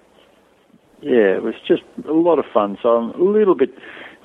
yeah, 1.01 1.35
it 1.35 1.43
was 1.43 1.55
just 1.67 1.83
a 2.07 2.13
lot 2.13 2.39
of 2.39 2.45
fun. 2.53 2.77
So 2.81 2.89
I'm 2.89 3.12
a 3.12 3.23
little 3.23 3.55
bit 3.55 3.69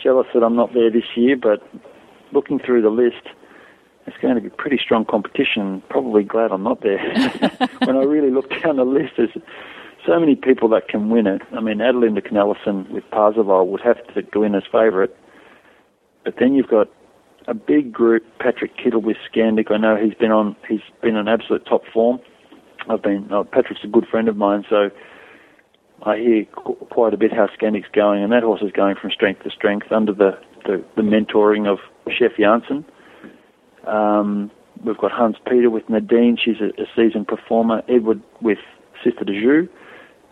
jealous 0.03 0.27
that 0.35 0.43
I'm 0.43 0.57
not 0.57 0.75
there 0.75 0.91
this 0.91 1.17
year, 1.17 1.37
but 1.37 1.63
looking 2.33 2.59
through 2.59 2.83
the 2.83 2.91
list, 2.91 3.29
it's 4.07 4.17
going 4.19 4.35
to 4.35 4.41
be 4.41 4.51
pretty 4.51 4.79
strong 4.83 5.05
competition. 5.05 5.83
Probably 5.89 6.25
glad 6.25 6.51
I'm 6.53 6.63
not 6.63 6.83
there. 6.83 6.99
when 7.85 7.97
I 7.97 8.03
really 8.03 8.31
look 8.31 8.51
down 8.63 8.77
the 8.77 8.85
list, 8.85 9.15
there's 9.17 9.31
so 10.07 10.21
many 10.21 10.35
people 10.35 10.69
that 10.71 10.89
can 10.89 11.09
win 11.09 11.27
it. 11.27 11.43
I 11.53 11.61
mean, 11.61 11.79
Adelinde 11.79 12.29
Cornelissen 12.29 12.91
with 12.91 13.05
Parzival 13.11 13.69
would 13.69 13.81
have 13.81 14.05
to 14.15 14.23
go 14.23 14.43
in 14.43 14.55
as 14.55 14.65
favourite. 14.71 15.11
But 16.25 16.35
then 16.39 16.55
you've 16.55 16.69
got 16.69 16.89
a 17.47 17.55
big 17.55 17.93
group, 17.93 18.25
Patrick 18.39 18.77
Kittel 18.77 19.03
with 19.03 19.17
Scandic. 19.31 19.71
I 19.71 19.77
know 19.77 19.97
he's 19.97 20.15
been 20.15 20.33
on, 20.33 20.57
he's 20.69 20.81
been 21.03 21.17
on 21.17 21.29
absolute 21.29 21.65
top 21.67 21.83
form. 21.93 22.19
I've 22.89 23.03
been, 23.03 23.29
oh, 23.31 23.45
Patrick's 23.45 23.85
a 23.85 23.89
good 23.89 24.07
friend 24.07 24.29
of 24.29 24.37
mine, 24.37 24.65
so 24.69 24.91
I 26.03 26.19
hear 26.19 26.45
quite 26.45 27.15
a 27.15 27.17
bit 27.17 27.33
how 27.33 27.49
Scandic's 27.57 27.89
going, 27.93 28.23
and 28.23 28.33
that 28.33 28.43
horse 28.43 28.63
is 28.63 28.73
going 28.73 28.97
from 29.01 29.11
strength 29.11 29.43
to 29.45 29.51
strength 29.51 29.91
under 29.91 30.13
the, 30.13 30.39
the, 30.65 30.85
the 30.97 31.03
mentoring 31.03 31.67
of 31.67 31.79
Sjef 32.07 32.37
Janssen. 32.39 32.85
Um, 33.87 34.51
we've 34.85 34.99
got 34.99 35.13
Hans 35.13 35.37
Peter 35.49 35.71
with 35.71 35.89
Nadine, 35.89 36.37
she's 36.43 36.61
a, 36.61 36.69
a 36.83 36.87
seasoned 36.97 37.29
performer. 37.29 37.83
Edward 37.89 38.23
with 38.41 38.59
Sisther 39.05 39.25
de 39.25 39.41
Jeu, 39.41 39.69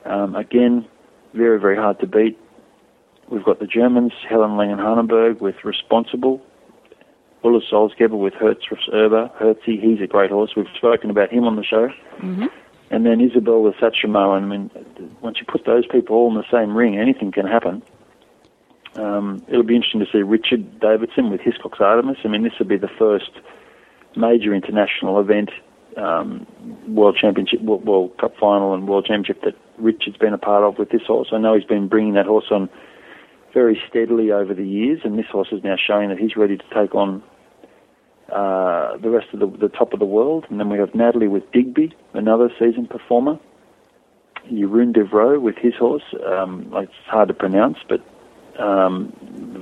um, 0.05 0.35
again, 0.35 0.87
very, 1.35 1.59
very 1.59 1.77
hard 1.77 2.01
to 2.01 2.07
beat. 2.07 2.39
We've 3.29 3.45
got 3.45 3.61
the 3.61 3.67
Germans, 3.67 4.13
Helen 4.29 4.53
Langehanenberg 4.53 5.41
with 5.41 5.57
Responsible, 5.65 6.43
Ulla 7.45 7.61
Salzgeber 7.73 8.19
with 8.19 8.35
Hertz 8.35 8.67
Erber. 8.93 9.33
Hertzy, 9.41 9.81
he's 9.81 10.01
a 10.03 10.07
great 10.07 10.31
horse. 10.31 10.53
We've 10.57 10.67
spoken 10.77 11.11
about 11.11 11.33
him 11.33 11.45
on 11.45 11.57
the 11.57 11.65
show. 11.65 11.89
Mm-hmm. 12.19 12.47
And 12.91 13.07
then 13.07 13.21
Isabel 13.21 13.63
with 13.63 13.75
Satchmo. 13.77 14.37
I 14.37 14.41
mean, 14.41 14.71
once 15.23 15.39
you 15.39 15.47
put 15.47 15.65
those 15.65 15.87
people 15.87 16.17
all 16.17 16.29
in 16.31 16.37
the 16.37 16.51
same 16.51 16.77
ring, 16.77 16.99
anything 16.99 17.33
can 17.33 17.47
happen. 17.47 17.83
Um, 18.97 19.43
it'll 19.49 19.63
be 19.63 19.77
interesting 19.77 20.01
to 20.01 20.07
see 20.13 20.19
Richard 20.19 20.81
Davison 20.81 21.31
with 21.31 21.41
Hiscox 21.41 21.81
Artemis. 21.81 22.19
I 22.25 22.29
mean, 22.29 22.43
this 22.43 22.53
will 22.59 22.67
be 22.67 22.77
the 22.77 22.91
first 22.99 23.31
major 24.17 24.55
international 24.55 25.19
event, 25.19 25.51
um, 25.97 26.47
World 26.89 27.17
Championship, 27.19 27.63
World 27.63 28.19
Cup 28.19 28.35
final, 28.39 28.75
and 28.75 28.87
World 28.87 29.07
Championship 29.07 29.43
that 29.45 29.55
Richard's 29.79 30.19
been 30.19 30.35
a 30.35 30.39
part 30.39 30.65
of 30.65 30.79
with 30.79 30.91
this 30.91 31.03
horse. 31.07 31.29
I 31.33 31.39
know 31.39 31.55
he's 31.55 31.65
been 31.65 31.89
bringing 31.89 32.15
that 32.15 32.27
horse 32.27 32.47
on 32.51 32.69
very 33.55 33.81
steadily 33.89 34.31
over 34.31 34.53
the 34.53 34.67
years, 34.67 35.01
and 35.05 35.19
this 35.19 35.27
horse 35.31 35.49
is 35.53 35.63
now 35.65 35.77
showing 35.77 36.09
that 36.11 36.19
he's 36.19 36.37
ready 36.37 36.57
to 36.59 36.65
take 36.75 36.95
on 36.95 37.23
uh, 38.31 38.97
the 38.99 39.11
rest 39.11 39.27
of 39.33 39.41
the, 39.41 39.47
the 39.47 39.69
top 39.69 39.93
of 39.93 39.99
the 39.99 40.07
world. 40.07 40.47
And 40.51 40.59
then 40.61 40.69
we 40.69 40.79
have 40.79 40.95
Natalie 40.95 41.29
with 41.29 41.51
Digby, 41.53 41.95
another 42.13 42.51
seasoned 42.59 42.91
performer. 42.91 43.39
Jeroen 44.51 44.95
Devroe 44.95 45.41
with 45.41 45.57
his 45.57 45.75
horse. 45.75 46.03
Um, 46.27 46.73
it's 46.77 46.93
hard 47.07 47.29
to 47.29 47.35
pronounce, 47.35 47.79
but 47.89 48.01
um, 48.59 49.13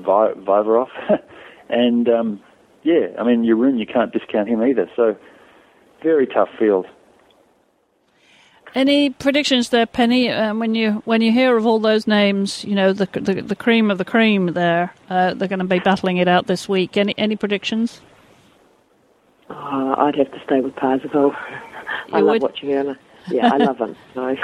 Vivarov. 0.04 0.88
and 1.68 2.08
um, 2.08 2.40
yeah, 2.82 3.08
I 3.18 3.24
mean, 3.24 3.44
Jeroen, 3.44 3.78
you 3.78 3.86
can't 3.86 4.12
discount 4.12 4.48
him 4.48 4.62
either. 4.62 4.90
So 4.96 5.16
very 6.02 6.26
tough 6.26 6.48
field. 6.58 6.86
Any 8.74 9.10
predictions 9.10 9.70
there, 9.70 9.86
Penny? 9.86 10.30
Um, 10.30 10.60
when 10.60 10.76
you 10.76 11.02
when 11.04 11.22
you 11.22 11.32
hear 11.32 11.56
of 11.56 11.66
all 11.66 11.80
those 11.80 12.06
names, 12.06 12.64
you 12.64 12.76
know 12.76 12.92
the 12.92 13.06
the, 13.12 13.42
the 13.42 13.56
cream 13.56 13.90
of 13.90 13.98
the 13.98 14.04
cream. 14.04 14.52
There, 14.52 14.94
uh, 15.08 15.34
they're 15.34 15.48
going 15.48 15.58
to 15.58 15.64
be 15.64 15.80
battling 15.80 16.18
it 16.18 16.28
out 16.28 16.46
this 16.46 16.68
week. 16.68 16.96
Any 16.96 17.12
any 17.18 17.34
predictions? 17.34 18.00
Oh, 19.48 19.94
I'd 19.98 20.14
have 20.14 20.30
to 20.30 20.40
stay 20.44 20.60
with 20.60 20.76
Parzival. 20.76 21.32
I 22.12 22.18
You 22.18 22.24
love 22.24 22.34
would? 22.34 22.42
watching 22.42 22.70
her. 22.70 22.96
Yeah, 23.28 23.52
I 23.52 23.56
love 23.58 23.78
him. 23.78 23.96
So, 24.14 24.36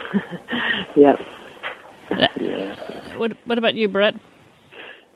yeah. 0.96 1.16
Yeah. 2.40 3.18
What 3.18 3.32
what 3.46 3.58
about 3.58 3.74
you, 3.74 3.88
Brett? 3.88 4.14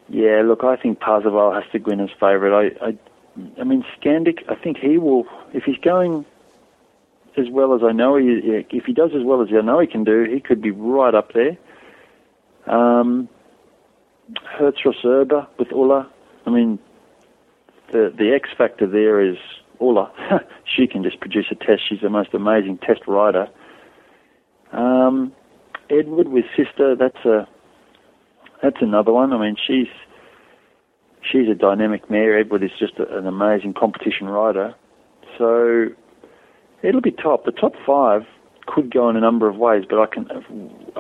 Yeah, 0.09 0.43
look, 0.45 0.65
I 0.65 0.77
think 0.77 0.99
Parzival 0.99 1.53
has 1.53 1.63
to 1.73 1.79
win 1.79 2.01
as 2.01 2.11
favourite. 2.19 2.77
I, 2.83 2.87
I, 2.89 2.99
I 3.61 3.65
mean, 3.65 3.85
Scandic, 3.97 4.43
I 4.49 4.57
think 4.57 4.79
he 4.79 4.99
will, 4.99 5.25
if 5.55 5.63
he's 5.63 5.79
going 5.79 6.27
as 7.37 7.47
well 7.49 7.75
as 7.75 7.83
I 7.85 7.93
know 7.93 8.17
he, 8.17 8.41
if 8.71 8.85
he 8.85 8.93
does 8.93 9.11
as 9.15 9.23
well 9.25 9.41
as 9.41 9.49
I 9.57 9.61
know 9.61 9.79
he 9.79 9.87
can 9.87 10.03
do, 10.03 10.25
he 10.25 10.41
could 10.41 10.61
be 10.61 10.73
right 10.73 11.15
up 11.15 11.33
there. 11.33 11.57
Um, 12.67 13.29
Hertz 14.45 14.79
Roserba 14.85 15.47
with 15.59 15.73
Ulla. 15.73 16.11
I 16.47 16.51
mean, 16.51 16.79
the 17.93 18.13
the 18.17 18.33
X 18.35 18.49
factor 18.57 18.87
there 18.87 19.21
is 19.21 19.37
Ulla. 19.81 20.13
she 20.65 20.87
can 20.87 21.03
just 21.03 21.21
produce 21.21 21.47
a 21.51 21.55
test. 21.55 21.83
She's 21.89 22.01
the 22.01 22.11
most 22.11 22.35
amazing 22.35 22.79
test 22.79 23.01
rider. 23.07 23.49
Um, 24.73 25.33
Edward 25.91 26.29
with 26.29 26.45
sister. 26.57 26.95
That's 26.97 27.25
a 27.25 27.49
that's 28.63 28.77
another 28.81 29.13
one. 29.13 29.33
I 29.33 29.39
mean, 29.39 29.57
she's 29.67 29.89
she's 31.23 31.49
a 31.49 31.55
dynamic 31.55 32.11
mare. 32.11 32.39
Edward 32.39 32.63
is 32.63 32.71
just 32.79 32.99
a, 32.99 33.19
an 33.19 33.27
amazing 33.27 33.75
competition 33.75 34.29
rider. 34.29 34.75
So 35.39 35.87
it'll 36.83 37.01
be 37.01 37.13
top. 37.13 37.45
The 37.45 37.53
top 37.53 37.73
five 37.87 38.23
could 38.67 38.93
go 38.93 39.09
in 39.09 39.17
a 39.17 39.21
number 39.21 39.49
of 39.49 39.57
ways, 39.57 39.85
but 39.89 39.99
I 39.99 40.07
can 40.07 40.29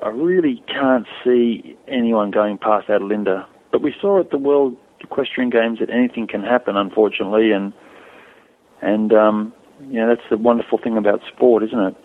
I 0.03 0.09
really 0.09 0.63
can't 0.67 1.07
see 1.25 1.77
anyone 1.87 2.31
going 2.31 2.59
past 2.59 2.89
Adelinde. 2.89 3.45
But 3.71 3.83
we 3.83 3.95
saw 4.01 4.21
at 4.21 4.31
the 4.31 4.39
World 4.39 4.77
Equestrian 5.01 5.51
Games 5.51 5.79
that 5.79 5.91
anything 5.91 6.27
can 6.27 6.43
happen, 6.43 6.77
unfortunately, 6.77 7.53
and 7.53 7.73
and 8.83 9.13
um, 9.13 9.53
you 9.89 10.01
know 10.01 10.09
that's 10.09 10.29
the 10.31 10.37
wonderful 10.37 10.79
thing 10.79 10.97
about 10.97 11.21
sport, 11.33 11.63
isn't 11.63 11.79
it? 11.79 11.97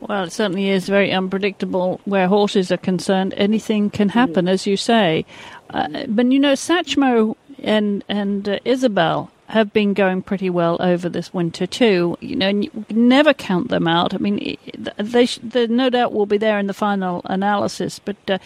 Well, 0.00 0.24
it 0.24 0.32
certainly 0.32 0.68
is 0.68 0.88
very 0.88 1.12
unpredictable 1.12 2.00
where 2.04 2.28
horses 2.28 2.70
are 2.70 2.76
concerned. 2.76 3.34
Anything 3.36 3.90
can 3.90 4.10
happen, 4.10 4.46
as 4.46 4.64
you 4.66 4.76
say. 4.76 5.26
Uh, 5.70 6.04
but 6.06 6.30
you 6.30 6.38
know, 6.38 6.52
Satchmo 6.52 7.34
and 7.62 8.04
and 8.08 8.48
uh, 8.48 8.58
Isabel 8.64 9.30
have 9.48 9.72
been 9.72 9.94
going 9.94 10.20
pretty 10.20 10.50
well 10.50 10.76
over 10.78 11.08
this 11.08 11.32
winter 11.32 11.66
too. 11.66 12.16
You 12.20 12.36
know, 12.36 12.48
and 12.48 12.64
you 12.64 12.84
never 12.90 13.34
count 13.34 13.70
them 13.70 13.88
out. 13.88 14.14
I 14.14 14.18
mean, 14.18 14.56
they, 14.98 15.26
sh- 15.26 15.40
they 15.42 15.66
no 15.66 15.90
doubt 15.90 16.12
will 16.12 16.26
be 16.26 16.38
there 16.38 16.58
in 16.58 16.68
the 16.68 16.74
final 16.74 17.22
analysis. 17.24 17.98
But 17.98 18.16
uh, 18.28 18.38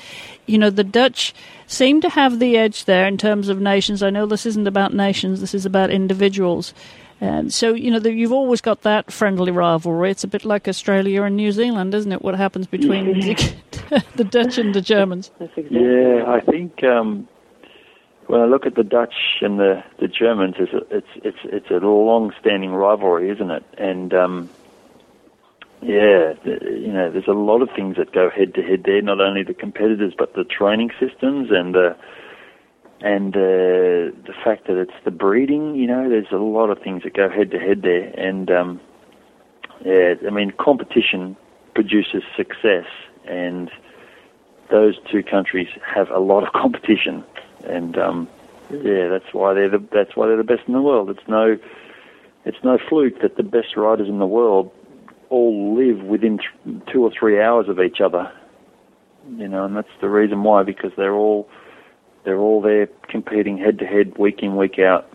you 0.47 0.57
know, 0.57 0.71
the 0.71 0.85
Dutch 0.85 1.35
seem 1.67 2.01
to 2.01 2.09
have 2.09 2.39
the 2.39 2.57
edge 2.57 2.87
there 2.87 3.07
in 3.07 3.19
terms 3.19 3.51
of 3.51 3.61
nations. 3.61 4.03
I 4.03 4.11
know 4.11 4.25
this 4.25 4.47
isn't 4.47 4.67
about 4.67 4.95
nations. 4.95 5.41
This 5.41 5.55
is 5.55 5.67
about 5.67 5.91
individuals. 5.91 6.73
And 7.23 7.55
so, 7.55 7.73
you 7.73 7.93
know, 7.93 8.01
the, 8.01 8.13
you've 8.13 8.33
always 8.33 8.61
got 8.61 8.83
that 8.83 9.13
friendly 9.13 9.53
rivalry. 9.53 10.11
It's 10.11 10.25
a 10.25 10.29
bit 10.29 10.45
like 10.45 10.67
Australia 10.67 11.23
and 11.23 11.37
New 11.37 11.53
Zealand, 11.53 11.95
isn't 11.95 12.11
it? 12.11 12.21
What 12.21 12.35
happens 12.35 12.67
between 12.67 13.21
the 14.17 14.25
Dutch 14.29 14.59
and 14.59 14.75
the 14.75 14.81
Germans? 14.81 15.31
Yeah, 15.71 16.25
I 16.27 16.41
think 16.41 16.83
um, 16.83 17.29
when 18.27 18.41
I 18.41 18.47
look 18.47 18.67
at 18.67 18.75
the 18.75 18.83
Dutch 18.83 19.15
and 19.41 19.61
the, 19.61 19.85
the 20.01 20.09
Germans, 20.09 20.57
it's 20.59 20.73
a, 20.73 20.97
it's 20.97 21.07
it's 21.15 21.39
it's 21.45 21.71
a 21.71 21.75
long-standing 21.75 22.73
rivalry, 22.73 23.31
isn't 23.31 23.51
it? 23.51 23.65
And 23.79 24.13
um, 24.13 24.51
yeah, 25.81 26.35
the, 26.45 26.59
you 26.63 26.93
know, 26.93 27.11
there's 27.11 27.29
a 27.29 27.33
lot 27.33 27.63
of 27.63 27.71
things 27.71 27.97
that 27.99 28.13
go 28.13 28.31
head-to-head 28.31 28.83
there. 28.85 29.01
Not 29.01 29.21
only 29.21 29.45
the 29.45 29.55
competitors, 29.55 30.13
but 30.17 30.35
the 30.35 30.45
training 30.45 30.91
systems 30.99 31.51
and 31.53 31.75
the 31.75 31.97
and 33.03 33.37
uh, 33.37 34.15
the 34.27 34.35
fact 34.45 34.69
that 34.69 34.79
it's 34.79 34.95
the 35.05 35.11
breeding. 35.11 35.75
You 35.75 35.89
know, 35.89 36.09
there's 36.09 36.31
a 36.31 36.37
lot 36.37 36.71
of 36.71 36.79
things 36.79 37.03
that 37.03 37.15
go 37.15 37.29
head-to-head 37.29 37.83
there. 37.83 38.09
And 38.17 38.51
um, 38.51 38.81
yeah, 39.85 40.15
I 40.25 40.31
mean, 40.31 40.53
competition 40.53 41.37
produces 41.75 42.23
success, 42.37 42.87
and 43.27 43.71
those 44.71 44.95
two 45.11 45.25
countries 45.25 45.69
have 45.85 46.11
a 46.11 46.21
lot 46.21 46.47
of 46.47 46.53
competition, 46.61 47.25
and 47.65 47.99
um, 47.99 48.29
yeah, 48.71 49.09
that's 49.09 49.35
why 49.35 49.53
they're 49.53 49.69
the 49.69 49.83
that's 49.93 50.15
why 50.15 50.29
they're 50.29 50.37
the 50.37 50.45
best 50.45 50.63
in 50.69 50.73
the 50.73 50.83
world. 50.83 51.11
It's 51.11 51.27
no 51.27 51.59
it's 52.45 52.63
no 52.63 52.79
fluke 52.89 53.21
that 53.23 53.37
the 53.37 53.43
best 53.43 53.77
riders 53.77 54.09
in 54.09 54.21
the 54.21 54.27
world 54.27 54.71
all 55.29 55.75
live 55.75 56.05
within 56.05 56.39
th- 56.39 56.83
two 56.93 57.03
or 57.03 57.11
three 57.11 57.41
hours 57.41 57.69
of 57.69 57.81
each 57.81 58.01
other. 58.01 58.31
You 59.37 59.49
know, 59.49 59.65
and 59.65 59.77
that's 59.77 59.89
the 60.01 60.09
reason 60.09 60.45
why 60.45 60.63
because 60.63 60.93
they're 60.97 61.15
all 61.15 61.49
they're 62.25 62.39
all 62.39 62.61
there 62.61 62.89
competing 63.09 63.59
head 63.59 63.79
to 63.79 63.87
head, 63.87 64.17
week 64.19 64.43
in, 64.43 64.57
week 64.57 64.79
out. 64.79 65.09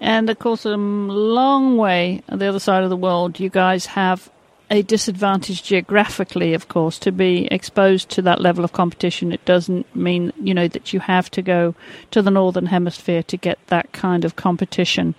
And 0.00 0.28
of 0.28 0.38
course, 0.38 0.64
a 0.64 0.76
long 0.76 1.76
way 1.76 2.22
on 2.28 2.38
the 2.40 2.46
other 2.46 2.58
side 2.58 2.82
of 2.82 2.90
the 2.90 2.96
world, 2.96 3.38
you 3.38 3.48
guys 3.48 3.86
have 3.86 4.30
a 4.72 4.82
disadvantage 4.82 5.62
geographically, 5.62 6.54
of 6.54 6.66
course, 6.66 6.98
to 6.98 7.12
be 7.12 7.46
exposed 7.50 8.08
to 8.08 8.22
that 8.22 8.40
level 8.40 8.64
of 8.64 8.72
competition. 8.72 9.30
It 9.30 9.44
doesn't 9.44 9.94
mean, 9.94 10.32
you 10.40 10.54
know, 10.54 10.66
that 10.66 10.92
you 10.92 11.00
have 11.00 11.30
to 11.32 11.42
go 11.42 11.74
to 12.10 12.22
the 12.22 12.30
Northern 12.30 12.66
Hemisphere 12.66 13.22
to 13.24 13.36
get 13.36 13.58
that 13.66 13.92
kind 13.92 14.24
of 14.24 14.34
competition. 14.34 15.14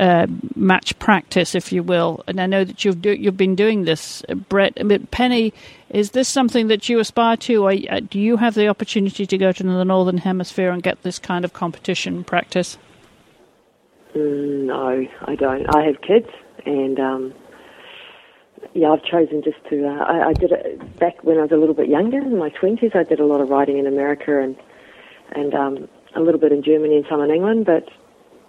Uh, 0.00 0.26
match 0.56 0.98
practice, 0.98 1.54
if 1.54 1.72
you 1.72 1.82
will, 1.82 2.24
and 2.26 2.40
I 2.40 2.46
know 2.46 2.64
that 2.64 2.86
you've 2.86 3.02
do, 3.02 3.12
you've 3.12 3.36
been 3.36 3.54
doing 3.54 3.84
this, 3.84 4.24
uh, 4.30 4.34
Brett. 4.34 4.82
Mean, 4.82 5.06
Penny, 5.10 5.52
is 5.90 6.12
this 6.12 6.26
something 6.26 6.68
that 6.68 6.88
you 6.88 7.00
aspire 7.00 7.36
to, 7.36 7.64
or 7.64 7.72
uh, 7.72 8.00
do 8.08 8.18
you 8.18 8.38
have 8.38 8.54
the 8.54 8.68
opportunity 8.68 9.26
to 9.26 9.36
go 9.36 9.52
to 9.52 9.62
the 9.62 9.84
northern 9.84 10.16
hemisphere 10.16 10.70
and 10.70 10.82
get 10.82 11.02
this 11.02 11.18
kind 11.18 11.44
of 11.44 11.52
competition 11.52 12.24
practice? 12.24 12.78
Mm, 14.14 14.64
no, 14.68 15.06
I 15.26 15.34
don't. 15.34 15.66
I 15.76 15.84
have 15.84 16.00
kids, 16.00 16.30
and 16.64 16.98
um, 16.98 17.34
yeah, 18.72 18.92
I've 18.92 19.04
chosen 19.04 19.42
just 19.42 19.62
to. 19.68 19.86
Uh, 19.86 20.02
I, 20.02 20.28
I 20.28 20.32
did 20.32 20.50
it 20.52 20.98
back 20.98 21.22
when 21.24 21.36
I 21.36 21.42
was 21.42 21.52
a 21.52 21.56
little 21.56 21.74
bit 21.74 21.90
younger, 21.90 22.22
in 22.22 22.38
my 22.38 22.48
twenties. 22.48 22.92
I 22.94 23.02
did 23.02 23.20
a 23.20 23.26
lot 23.26 23.42
of 23.42 23.50
riding 23.50 23.76
in 23.76 23.86
America 23.86 24.40
and 24.40 24.56
and 25.32 25.52
um, 25.52 25.88
a 26.16 26.20
little 26.20 26.40
bit 26.40 26.52
in 26.52 26.62
Germany 26.62 26.96
and 26.96 27.04
some 27.10 27.20
in 27.20 27.30
England. 27.30 27.66
But 27.66 27.84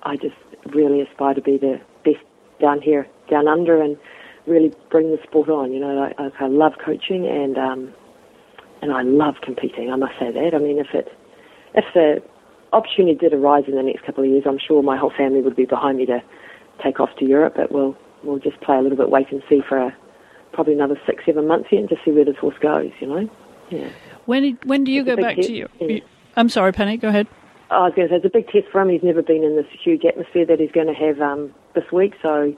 I 0.03 0.15
just 0.15 0.35
really 0.73 1.01
aspire 1.01 1.33
to 1.33 1.41
be 1.41 1.57
the 1.57 1.79
best 2.03 2.23
down 2.59 2.81
here, 2.81 3.07
down 3.29 3.47
under, 3.47 3.81
and 3.81 3.97
really 4.47 4.71
bring 4.89 5.11
the 5.11 5.19
sport 5.23 5.49
on. 5.49 5.71
You 5.73 5.79
know, 5.79 6.11
I, 6.17 6.29
I 6.39 6.47
love 6.47 6.73
coaching 6.83 7.27
and 7.27 7.57
um, 7.57 7.93
and 8.81 8.91
I 8.91 9.01
love 9.03 9.35
competing. 9.43 9.91
I 9.91 9.95
must 9.95 10.13
say 10.19 10.31
that. 10.31 10.53
I 10.53 10.57
mean, 10.57 10.79
if 10.79 10.93
it 10.93 11.07
if 11.73 11.85
the 11.93 12.21
opportunity 12.73 13.15
did 13.15 13.33
arise 13.33 13.63
in 13.67 13.75
the 13.75 13.83
next 13.83 14.05
couple 14.05 14.23
of 14.23 14.29
years, 14.29 14.43
I'm 14.47 14.59
sure 14.59 14.81
my 14.81 14.97
whole 14.97 15.11
family 15.15 15.41
would 15.41 15.55
be 15.55 15.65
behind 15.65 15.97
me 15.97 16.05
to 16.07 16.21
take 16.83 16.99
off 16.99 17.09
to 17.19 17.25
Europe. 17.25 17.53
But 17.55 17.71
we'll 17.71 17.97
we'll 18.23 18.39
just 18.39 18.59
play 18.61 18.77
a 18.77 18.81
little 18.81 18.97
bit 18.97 19.09
wait 19.09 19.31
and 19.31 19.41
see 19.49 19.61
for 19.67 19.77
a, 19.77 19.95
probably 20.53 20.73
another 20.73 20.99
six 21.05 21.25
seven 21.25 21.47
months 21.47 21.69
here 21.69 21.79
and 21.79 21.89
just 21.89 22.03
see 22.05 22.11
where 22.11 22.25
this 22.25 22.37
horse 22.37 22.57
goes. 22.61 22.91
You 22.99 23.07
know, 23.07 23.29
yeah. 23.69 23.89
When 24.25 24.57
when 24.65 24.83
do 24.83 24.91
you 24.91 25.01
It's 25.01 25.09
go 25.09 25.15
back 25.17 25.35
hit, 25.37 25.45
to 25.47 25.53
you? 25.53 25.67
yeah. 25.79 25.99
I'm 26.35 26.49
sorry, 26.49 26.71
Penny. 26.71 26.97
Go 26.97 27.09
ahead. 27.09 27.27
I 27.71 27.87
was 27.87 27.93
going 27.95 28.09
to 28.09 28.13
say 28.13 28.17
it's 28.17 28.25
a 28.25 28.29
big 28.29 28.47
test 28.47 28.67
for 28.69 28.81
him. 28.81 28.89
He's 28.89 29.01
never 29.01 29.23
been 29.23 29.45
in 29.45 29.55
this 29.55 29.65
huge 29.81 30.03
atmosphere 30.03 30.45
that 30.45 30.59
he's 30.59 30.71
going 30.71 30.87
to 30.87 30.93
have 30.93 31.21
um, 31.21 31.55
this 31.73 31.89
week, 31.91 32.15
so 32.21 32.53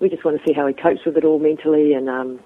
we 0.00 0.08
just 0.08 0.24
want 0.24 0.42
to 0.42 0.44
see 0.44 0.52
how 0.52 0.66
he 0.66 0.74
copes 0.74 1.00
with 1.06 1.16
it 1.16 1.24
all 1.24 1.38
mentally 1.38 1.94
and 1.94 2.10
um, 2.10 2.40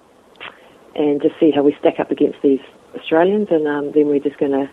and 0.93 1.19
just 1.19 1.33
see 1.39 1.49
how 1.49 1.63
we 1.63 1.75
stack 1.79 1.99
up 1.99 2.11
against 2.11 2.37
these 2.43 2.59
Australians, 2.95 3.47
and 3.49 3.67
um, 3.67 3.91
then 3.95 4.05
we're 4.05 4.19
just 4.19 4.37
going 4.37 4.51
to 4.51 4.69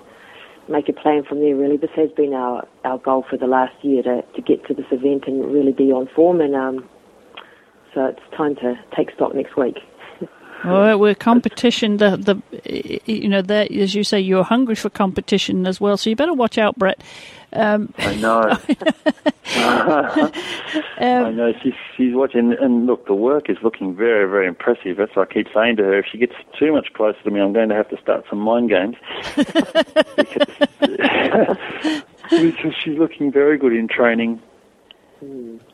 make 0.68 0.90
a 0.90 0.92
plan 0.92 1.24
from 1.24 1.40
there. 1.40 1.56
Really, 1.56 1.78
this 1.78 1.90
has 1.96 2.10
been 2.12 2.34
our 2.34 2.68
our 2.84 2.98
goal 2.98 3.24
for 3.30 3.38
the 3.38 3.46
last 3.46 3.82
year 3.82 4.02
to 4.02 4.20
to 4.20 4.42
get 4.42 4.66
to 4.66 4.74
this 4.74 4.86
event 4.92 5.24
and 5.26 5.50
really 5.50 5.72
be 5.72 5.90
on 5.90 6.06
form, 6.14 6.42
and 6.42 6.54
um, 6.54 6.86
so 7.94 8.04
it's 8.04 8.36
time 8.36 8.56
to 8.56 8.74
take 8.94 9.10
stock 9.14 9.34
next 9.34 9.56
week. 9.56 9.78
Well, 10.64 10.98
we're 10.98 11.14
competition. 11.14 11.98
The 11.98 12.16
the 12.16 13.02
you 13.06 13.28
know 13.28 13.42
that 13.42 13.70
as 13.70 13.94
you 13.94 14.04
say, 14.04 14.20
you're 14.20 14.44
hungry 14.44 14.74
for 14.74 14.90
competition 14.90 15.66
as 15.66 15.80
well. 15.80 15.96
So 15.96 16.10
you 16.10 16.16
better 16.16 16.34
watch 16.34 16.58
out, 16.58 16.78
Brett. 16.78 17.00
Um, 17.52 17.94
I 17.98 18.14
know. 18.16 18.58
I 21.00 21.30
know 21.30 21.52
she's 21.62 21.72
she's 21.96 22.14
watching, 22.14 22.54
and 22.60 22.86
look, 22.86 23.06
the 23.06 23.14
work 23.14 23.48
is 23.48 23.56
looking 23.62 23.94
very, 23.94 24.28
very 24.28 24.46
impressive. 24.46 24.98
That's 24.98 25.14
what 25.16 25.30
I 25.30 25.32
keep 25.32 25.46
saying 25.54 25.76
to 25.76 25.84
her. 25.84 25.98
If 25.98 26.06
she 26.10 26.18
gets 26.18 26.34
too 26.58 26.72
much 26.72 26.92
closer 26.92 27.18
to 27.22 27.30
me, 27.30 27.40
I'm 27.40 27.52
going 27.52 27.70
to 27.70 27.74
have 27.74 27.88
to 27.88 28.00
start 28.00 28.24
some 28.28 28.40
mind 28.40 28.68
games 28.68 28.96
because, 29.36 29.64
because 32.30 32.74
she's 32.82 32.98
looking 32.98 33.32
very 33.32 33.56
good 33.56 33.72
in 33.72 33.88
training. 33.88 34.42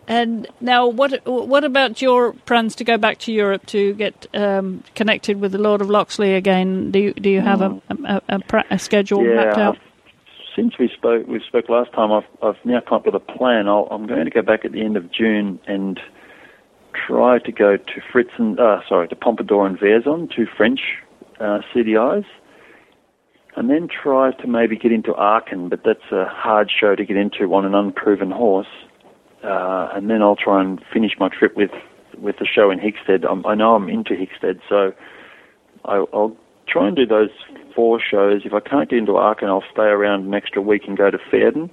And 0.07 0.47
now, 0.61 0.87
what 0.87 1.21
what 1.27 1.65
about 1.65 2.01
your 2.01 2.33
plans 2.33 2.75
to 2.77 2.85
go 2.85 2.97
back 2.99 3.19
to 3.21 3.33
Europe 3.33 3.67
to 3.67 3.95
get 3.95 4.27
um, 4.35 4.85
connected 4.95 5.41
with 5.41 5.53
the 5.53 5.59
Lord 5.59 5.81
of 5.81 5.91
Loxley 5.91 6.35
again? 6.35 6.91
Do 6.91 6.99
you 6.99 7.15
do 7.15 7.31
you 7.31 7.41
have 7.41 7.61
a 7.61 7.81
a, 7.89 8.23
a, 8.29 8.65
a 8.71 8.79
schedule 8.79 9.23
mapped 9.23 9.59
Yeah, 9.59 9.69
out? 9.69 9.79
since 10.55 10.79
we 10.79 10.89
spoke, 10.89 11.27
we 11.27 11.41
spoke 11.47 11.69
last 11.69 11.93
time. 11.93 12.13
I've 12.13 12.25
I've 12.43 12.65
now 12.65 12.81
come 12.81 12.99
up 12.99 13.07
with 13.07 13.15
a 13.15 13.21
plan. 13.21 13.69
I'll, 13.69 13.89
I'm 13.91 14.07
going 14.07 14.25
to 14.25 14.31
go 14.31 14.43
back 14.43 14.65
at 14.65 14.73
the 14.73 14.83
end 14.83 14.97
of 14.97 15.11
June 15.11 15.59
and 15.67 16.01
try 17.07 17.39
to 17.39 17.53
go 17.53 17.77
to 17.77 18.01
Fritz 18.13 18.31
and 18.39 18.59
uh, 18.59 18.81
sorry 18.89 19.09
to 19.09 19.17
Pompadour 19.17 19.67
and 19.67 19.79
Vierzon, 19.79 20.35
two 20.35 20.47
French 20.57 20.81
uh, 21.41 21.61
CDIs, 21.75 22.25
and 23.57 23.69
then 23.69 23.89
try 23.89 24.33
to 24.33 24.47
maybe 24.47 24.77
get 24.77 24.93
into 24.93 25.13
Aachen, 25.15 25.69
but 25.69 25.81
that's 25.85 26.13
a 26.13 26.27
hard 26.27 26.71
show 26.71 26.95
to 26.95 27.05
get 27.05 27.17
into 27.17 27.53
on 27.55 27.65
an 27.65 27.75
unproven 27.75 28.31
horse. 28.31 28.69
Uh, 29.45 29.89
and 29.95 30.09
then 30.09 30.23
I'll 30.23 30.37
try 30.37 30.63
and 30.63 30.81
finish 30.93 31.13
my 31.19 31.29
trip 31.29 31.57
with 31.57 31.71
with 32.19 32.37
the 32.39 32.47
show 32.47 32.71
in 32.71 32.79
Hickstead. 32.79 33.29
I'm, 33.29 33.45
i 33.45 33.55
know 33.55 33.75
I'm 33.75 33.89
into 33.89 34.15
Hickstead, 34.15 34.61
so 34.69 34.93
I, 35.85 35.99
will 35.99 36.37
try 36.69 36.87
and 36.87 36.97
do 36.97 37.05
those 37.05 37.31
four 37.75 38.01
shows. 38.01 38.43
If 38.45 38.53
I 38.55 38.61
can't 38.61 38.89
get 38.89 38.99
into 38.99 39.19
Aachen, 39.19 39.49
I'll 39.49 39.65
stay 39.73 39.83
around 39.83 40.27
an 40.27 40.35
extra 40.35 40.63
week 40.63 40.83
and 40.87 40.97
go 40.97 41.11
to 41.11 41.19
Verden 41.31 41.71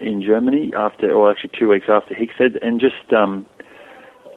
in 0.00 0.22
Germany 0.22 0.72
after, 0.76 1.10
or 1.12 1.30
actually 1.30 1.52
two 1.58 1.68
weeks 1.68 1.86
after 1.88 2.14
Hickstead, 2.14 2.58
and 2.60 2.80
just 2.80 3.12
um, 3.12 3.46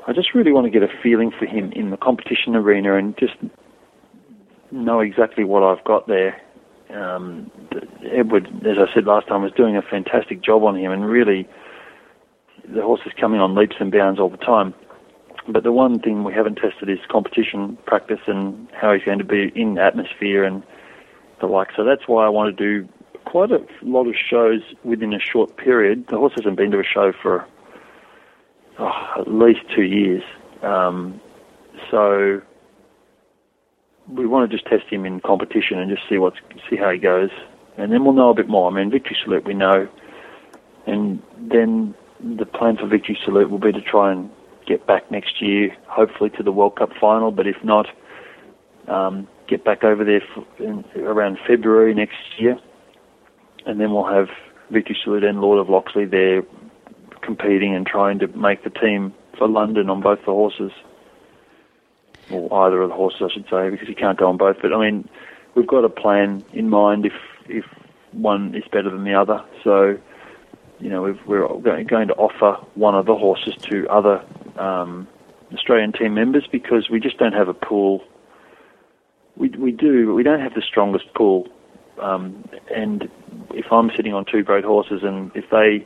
I 0.08 0.14
just 0.14 0.34
really 0.34 0.52
want 0.52 0.66
to 0.66 0.72
get 0.72 0.84
a 0.84 0.92
feeling 1.04 1.32
for 1.38 1.46
him 1.46 1.72
in 1.74 1.90
the 1.90 1.98
competition 1.98 2.56
arena 2.56 2.96
and 2.96 3.18
just 3.18 3.36
know 4.72 5.02
exactly 5.02 5.44
what 5.44 5.64
I've 5.64 5.84
got 5.84 6.08
there. 6.08 6.40
Um, 6.90 7.52
Edward, 8.12 8.48
as 8.66 8.78
I 8.80 8.92
said 8.94 9.06
last 9.06 9.28
time, 9.28 9.44
was 9.44 9.52
doing 9.56 9.76
a 9.78 9.82
fantastic 9.82 10.42
job 10.42 10.64
on 10.64 10.76
him, 10.76 10.92
and 10.92 11.06
really, 11.06 11.48
the 12.74 12.82
horse 12.82 13.02
is 13.06 13.14
coming 13.20 13.40
on 13.40 13.56
leaps 13.56 13.76
and 13.80 13.92
bounds 13.92 14.20
all 14.20 14.30
the 14.30 14.38
time. 14.38 14.74
But 15.48 15.64
the 15.64 15.72
one 15.72 16.00
thing 16.00 16.24
we 16.24 16.34
haven't 16.34 16.56
tested 16.56 16.90
is 16.90 17.00
competition 17.10 17.78
practice 17.86 18.20
and 18.28 18.68
how 18.74 18.94
he's 18.94 19.04
going 19.04 19.20
to 19.20 19.24
be 19.24 19.52
in 19.56 19.78
atmosphere 19.78 20.44
and 20.44 20.64
the 21.40 21.48
like. 21.48 21.70
So 21.76 21.84
that's 21.84 22.08
why 22.08 22.26
I 22.26 22.30
want 22.30 22.56
to 22.56 22.64
do 22.64 22.88
quite 23.26 23.52
a 23.52 23.66
lot 23.82 24.08
of 24.08 24.16
shows 24.16 24.62
within 24.84 25.14
a 25.14 25.20
short 25.20 25.58
period. 25.58 26.08
The 26.08 26.18
horse 26.18 26.34
hasn't 26.36 26.58
been 26.58 26.72
to 26.72 26.80
a 26.80 26.84
show 26.84 27.12
for 27.22 27.46
oh, 28.78 29.14
at 29.20 29.28
least 29.28 29.62
two 29.76 29.84
years. 29.84 30.24
Um, 30.62 31.20
so 31.90 32.42
we 34.08 34.26
want 34.26 34.50
to 34.50 34.56
just 34.56 34.68
test 34.70 34.86
him 34.90 35.06
in 35.06 35.20
competition 35.22 35.80
and 35.80 35.90
just 35.90 36.08
see 36.10 36.18
what's 36.18 36.38
see 36.70 36.76
how 36.76 36.92
he 36.92 36.98
goes, 36.98 37.30
and 37.78 37.92
then 37.92 38.04
we'll 38.04 38.14
know 38.14 38.30
a 38.30 38.34
bit 38.34 38.50
more. 38.50 38.70
I 38.70 38.74
mean, 38.74 38.92
Victory 38.92 39.18
Salute 39.24 39.46
we 39.46 39.54
know, 39.54 39.88
and 40.86 41.22
then 41.38 41.96
the 42.20 42.46
plan 42.46 42.78
for 42.78 42.88
Victory 42.88 43.18
Salute 43.24 43.50
will 43.50 43.60
be 43.60 43.72
to 43.72 43.82
try 43.82 44.12
and 44.12 44.30
get 44.68 44.86
back 44.86 45.10
next 45.12 45.42
year, 45.42 45.76
hopefully 45.88 46.30
to 46.32 46.44
the 46.44 46.52
World 46.52 46.76
Cup 46.76 46.92
final. 47.00 47.32
But 47.32 47.48
if 47.48 47.64
not, 47.64 47.88
um, 48.88 49.28
get 49.48 49.64
back 49.64 49.84
over 49.84 50.04
there 50.04 50.22
in, 50.60 50.86
around 50.98 51.38
February 51.48 51.94
next 51.94 52.18
year, 52.38 52.58
and 53.66 53.80
then 53.80 53.92
we'll 53.94 54.12
have 54.12 54.30
Victory 54.70 54.98
Salute 55.04 55.24
and 55.24 55.42
Lord 55.42 55.60
of 55.60 55.70
Loxley 55.70 56.06
there 56.06 56.44
competing 57.22 57.76
and 57.76 57.86
trying 57.86 58.20
to 58.20 58.28
make 58.28 58.64
the 58.64 58.70
team 58.70 59.14
for 59.38 59.48
London 59.48 59.90
on 59.90 60.02
both 60.02 60.20
the 60.20 60.32
horses 60.32 60.72
or 62.32 62.66
either 62.66 62.82
of 62.82 62.90
the 62.90 62.96
horses, 62.96 63.22
I 63.24 63.34
should 63.34 63.50
say, 63.50 63.70
because 63.70 63.88
you 63.88 63.96
can't 63.96 64.18
go 64.18 64.30
on 64.30 64.38
both. 64.38 64.58
But 64.62 64.74
I 64.74 64.80
mean, 64.80 65.10
we've 65.56 65.68
got 65.68 65.84
a 65.84 65.90
plan 65.90 66.44
in 66.54 66.70
mind 66.70 67.06
if 67.06 67.14
if 67.48 67.66
one 68.12 68.56
is 68.56 68.64
better 68.72 68.90
than 68.90 69.04
the 69.04 69.14
other. 69.14 69.44
So, 69.64 69.98
you 70.80 70.90
know, 70.90 71.02
we 71.28 71.38
are 71.38 71.84
going 71.84 72.08
to 72.08 72.16
offer 72.16 72.64
one 72.76 72.96
of 72.96 73.06
the 73.06 73.16
horses 73.16 73.54
to 73.64 73.88
other 73.90 74.24
um, 74.58 75.08
Australian 75.54 75.92
team 75.92 76.14
members 76.14 76.48
because 76.52 76.90
we 76.90 77.00
just 77.00 77.18
don't 77.18 77.34
have 77.34 77.48
a 77.48 77.54
pool. 77.54 78.04
We 79.36 79.50
we 79.50 79.72
do, 79.72 80.08
but 80.08 80.14
we 80.14 80.24
don't 80.24 80.42
have 80.42 80.54
the 80.54 80.62
strongest 80.62 81.14
pool. 81.14 81.48
Um, 82.02 82.48
and 82.74 83.10
if 83.52 83.66
I'm 83.72 83.92
sitting 83.96 84.14
on 84.14 84.26
two 84.26 84.44
great 84.44 84.64
horses, 84.64 85.02
and 85.04 85.32
if 85.36 85.46
they 85.50 85.86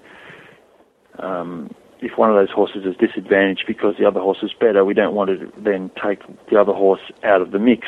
um, 1.20 1.74
if 2.02 2.18
one 2.18 2.30
of 2.30 2.36
those 2.36 2.52
horses 2.52 2.86
is 2.86 2.96
disadvantaged 2.98 3.64
because 3.66 3.96
the 3.98 4.06
other 4.06 4.20
horse 4.20 4.40
is 4.44 4.52
better, 4.60 4.84
we 4.84 4.94
don't 4.94 5.16
want 5.16 5.30
to 5.30 5.52
then 5.58 5.90
take 6.04 6.20
the 6.50 6.60
other 6.60 6.74
horse 6.74 7.02
out 7.24 7.42
of 7.42 7.52
the 7.52 7.60
mix. 7.60 7.88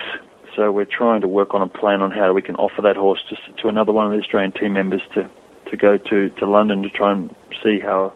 So 0.55 0.71
we're 0.71 0.85
trying 0.85 1.21
to 1.21 1.27
work 1.27 1.53
on 1.53 1.61
a 1.61 1.67
plan 1.67 2.01
on 2.01 2.11
how 2.11 2.31
we 2.33 2.41
can 2.41 2.55
offer 2.55 2.81
that 2.81 2.95
horse 2.95 3.19
to, 3.29 3.61
to 3.61 3.67
another 3.67 3.91
one 3.91 4.05
of 4.05 4.13
the 4.13 4.19
Australian 4.19 4.53
team 4.53 4.73
members 4.73 5.01
to, 5.13 5.29
to 5.69 5.77
go 5.77 5.97
to, 5.97 6.29
to 6.29 6.49
London 6.49 6.81
to 6.83 6.89
try 6.89 7.11
and 7.11 7.33
see 7.63 7.79
how 7.79 8.13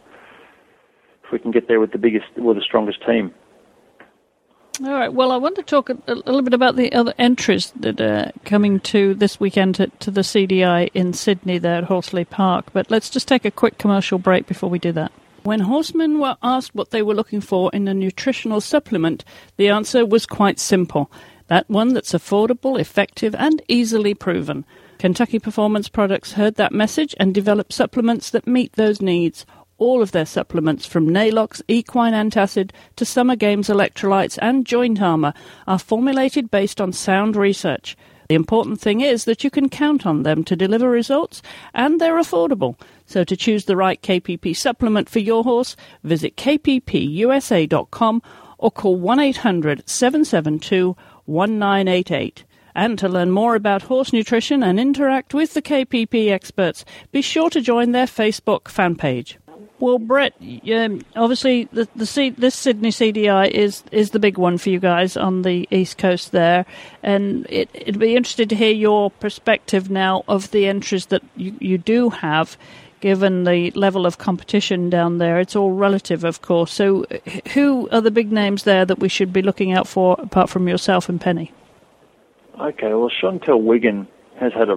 if 1.24 1.32
we 1.32 1.40
can 1.40 1.52
get 1.52 1.68
there 1.68 1.80
with 1.80 1.92
the 1.92 1.98
biggest 1.98 2.26
with 2.38 2.58
the 2.58 2.64
strongest 2.64 3.06
team. 3.06 3.34
All 4.82 4.94
right. 4.94 5.14
Well, 5.14 5.32
I 5.32 5.38
want 5.38 5.58
to 5.58 5.64
talk 5.64 5.90
a, 5.90 5.98
a 6.08 6.16
little 6.16 6.42
bit 6.42 6.54
about 6.54 6.78
the 6.78 6.94
other 6.94 7.14
entries 7.18 7.74
that 7.76 8.00
are 8.00 8.32
coming 8.46 8.80
to 8.82 9.14
this 9.14 9.38
weekend 9.38 9.76
to, 9.76 9.88
to 9.88 10.10
the 10.10 10.22
CDI 10.22 10.90
in 10.94 11.12
Sydney 11.12 11.58
there 11.58 11.80
at 11.80 11.84
Horsley 11.86 12.24
Park. 12.24 12.68
But 12.72 12.90
let's 12.90 13.10
just 13.10 13.28
take 13.28 13.44
a 13.44 13.52
quick 13.52 13.78
commercial 13.78 14.20
break 14.20 14.48
before 14.48 14.70
we 14.70 14.80
do 14.80 14.94
that. 14.94 15.12
When 15.44 15.62
horsemen 15.62 16.20
were 16.20 16.38
asked 16.42 16.76
what 16.76 16.92
they 16.92 17.02
were 17.02 17.14
looking 17.14 17.42
for 17.42 17.70
in 17.74 17.88
a 17.90 17.94
nutritional 17.94 18.62
supplement, 18.62 19.26
the 19.58 19.70
answer 19.70 20.06
was 20.06 20.26
quite 20.26 20.60
simple 20.60 21.12
that 21.48 21.68
one 21.70 21.94
that's 21.94 22.14
affordable, 22.14 22.80
effective, 22.80 23.34
and 23.36 23.62
easily 23.68 24.14
proven. 24.14 24.66
Kentucky 25.00 25.40
Performance 25.40 25.88
Products 25.88 26.34
heard 26.34 26.56
that 26.56 26.74
message 26.74 27.16
and 27.18 27.34
developed 27.34 27.72
supplements 27.72 28.30
that 28.32 28.46
meet 28.46 28.74
those 28.74 29.02
needs. 29.02 29.46
All 29.78 30.02
of 30.02 30.12
their 30.12 30.26
supplements, 30.26 30.86
from 30.86 31.08
Neigh-Lox 31.08 31.62
Equine 31.70 32.12
Antacid 32.12 32.72
to 32.98 33.06
Summer 33.06 33.38
Games 33.38 33.70
Electrolytes 33.70 34.38
and 34.42 34.66
Joint 34.66 35.02
Armor, 35.02 35.34
are 35.68 35.80
formulated 35.80 36.52
based 36.52 36.82
on 36.82 36.92
sound 36.92 37.38
research. 37.38 37.96
The 38.28 38.36
important 38.36 38.82
thing 38.82 39.00
is 39.00 39.24
that 39.24 39.42
you 39.42 39.50
can 39.50 39.70
count 39.70 40.06
on 40.06 40.24
them 40.24 40.44
to 40.44 40.56
deliver 40.58 40.90
results 40.90 41.42
and 41.74 42.02
they're 42.02 42.20
affordable. 42.20 42.78
So 43.06 43.24
to 43.24 43.38
choose 43.38 43.66
the 43.66 43.78
right 43.78 44.02
KPP 44.02 44.54
supplement 44.54 45.08
for 45.10 45.20
your 45.20 45.46
horse, 45.46 45.78
visit 46.04 46.36
kppusa.com 46.36 48.22
or 48.58 48.70
call 48.70 48.98
1 48.98 49.20
800 49.22 49.88
772 49.90 50.98
1988. 51.26 52.44
And 52.76 52.98
to 53.00 53.10
learn 53.10 53.32
more 53.32 53.56
about 53.56 53.84
horse 53.84 54.14
nutrition 54.14 54.64
and 54.64 54.80
interact 54.80 55.34
with 55.34 55.54
the 55.54 55.62
KPP 55.62 56.30
experts, 56.30 56.86
be 57.12 57.22
sure 57.22 57.50
to 57.50 57.62
join 57.62 57.92
their 57.92 58.06
Facebook 58.06 58.68
fan 58.68 58.96
page. 58.96 59.38
Well, 59.80 59.98
Brett, 59.98 60.34
um, 60.74 61.02
obviously 61.16 61.70
the, 61.72 61.88
the 61.96 62.06
C, 62.06 62.32
this 62.32 62.56
Sydney 62.56 62.90
CDI 62.90 63.50
is 63.50 63.82
is 63.94 64.12
the 64.12 64.20
big 64.20 64.38
one 64.38 64.58
for 64.58 64.70
you 64.70 64.80
guys 64.80 65.16
on 65.16 65.44
the 65.44 65.68
east 65.72 65.98
coast 65.98 66.34
there, 66.34 66.66
and 67.02 67.46
it, 67.50 67.70
it'd 67.74 68.00
be 68.00 68.16
interesting 68.16 68.50
to 68.50 68.56
hear 68.56 68.74
your 68.74 69.10
perspective 69.10 69.90
now 69.90 70.26
of 70.28 70.52
the 70.52 70.68
entries 70.68 71.06
that 71.08 71.24
you, 71.38 71.56
you 71.62 71.78
do 71.78 72.10
have, 72.10 72.58
given 73.00 73.46
the 73.46 73.72
level 73.72 74.06
of 74.06 74.18
competition 74.18 74.90
down 74.90 75.18
there. 75.18 75.40
It's 75.40 75.56
all 75.56 75.72
relative, 75.72 76.26
of 76.26 76.42
course. 76.42 76.74
So, 76.74 77.06
who 77.54 77.88
are 77.90 78.02
the 78.02 78.12
big 78.12 78.34
names 78.34 78.64
there 78.64 78.84
that 78.84 79.00
we 79.00 79.08
should 79.08 79.32
be 79.32 79.42
looking 79.42 79.72
out 79.72 79.88
for, 79.88 80.18
apart 80.20 80.50
from 80.50 80.68
yourself 80.68 81.08
and 81.08 81.22
Penny? 81.22 81.54
Okay, 82.60 82.94
well, 82.94 83.10
Chantel 83.10 83.64
Wigan 83.64 84.06
has 84.38 84.52
had 84.52 84.70
a 84.70 84.76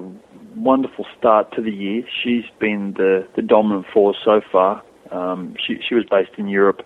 wonderful 0.54 1.04
start 1.18 1.52
to 1.56 1.60
the 1.60 1.72
year. 1.72 2.04
She's 2.22 2.44
been 2.60 2.94
the, 2.96 3.26
the 3.34 3.42
dominant 3.42 3.86
force 3.92 4.16
so 4.24 4.40
far. 4.52 4.84
Um, 5.10 5.56
she 5.66 5.78
she 5.86 5.96
was 5.96 6.04
based 6.08 6.30
in 6.38 6.46
Europe 6.46 6.82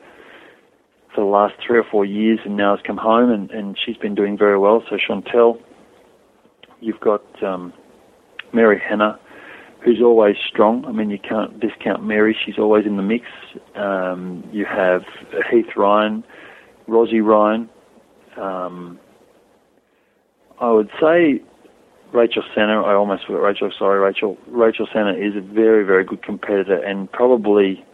for 1.15 1.21
the 1.21 1.31
last 1.31 1.55
three 1.65 1.79
or 1.79 1.85
four 1.85 2.07
years, 2.07 2.39
and 2.47 2.57
now 2.57 2.75
has 2.75 2.85
come 2.87 2.97
home, 2.97 3.31
and, 3.31 3.51
and 3.51 3.77
she's 3.85 3.99
been 3.99 4.15
doing 4.15 4.39
very 4.39 4.59
well. 4.59 4.83
So 4.89 4.97
Chantel, 4.97 5.61
you've 6.81 7.01
got 7.01 7.23
um, 7.43 7.75
Mary 8.55 8.81
Hanna, 8.81 9.21
who's 9.85 10.01
always 10.01 10.37
strong. 10.49 10.87
I 10.87 10.93
mean, 10.93 11.11
you 11.11 11.19
can't 11.19 11.61
discount 11.61 12.05
Mary; 12.05 12.35
she's 12.43 12.59
always 12.59 12.87
in 12.87 12.97
the 12.97 13.03
mix. 13.03 13.27
Um, 13.75 14.49
you 14.51 14.65
have 14.65 15.03
Heath 15.51 15.77
Ryan, 15.77 16.25
Rosie 16.89 17.21
Ryan. 17.21 17.69
Um, 18.39 18.99
I 20.61 20.71
would 20.71 20.90
say 21.01 21.42
Rachel 22.12 22.42
Sanna. 22.55 22.83
I 22.83 22.95
almost 22.95 23.27
forgot 23.27 23.42
Rachel. 23.42 23.71
Sorry, 23.79 23.99
Rachel. 24.01 24.37
Rachel 24.47 24.87
Sanna 24.92 25.12
is 25.12 25.37
a 25.37 25.40
very, 25.40 25.85
very 25.85 26.05
good 26.05 26.23
competitor, 26.23 26.77
and 26.77 27.11
probably 27.12 27.85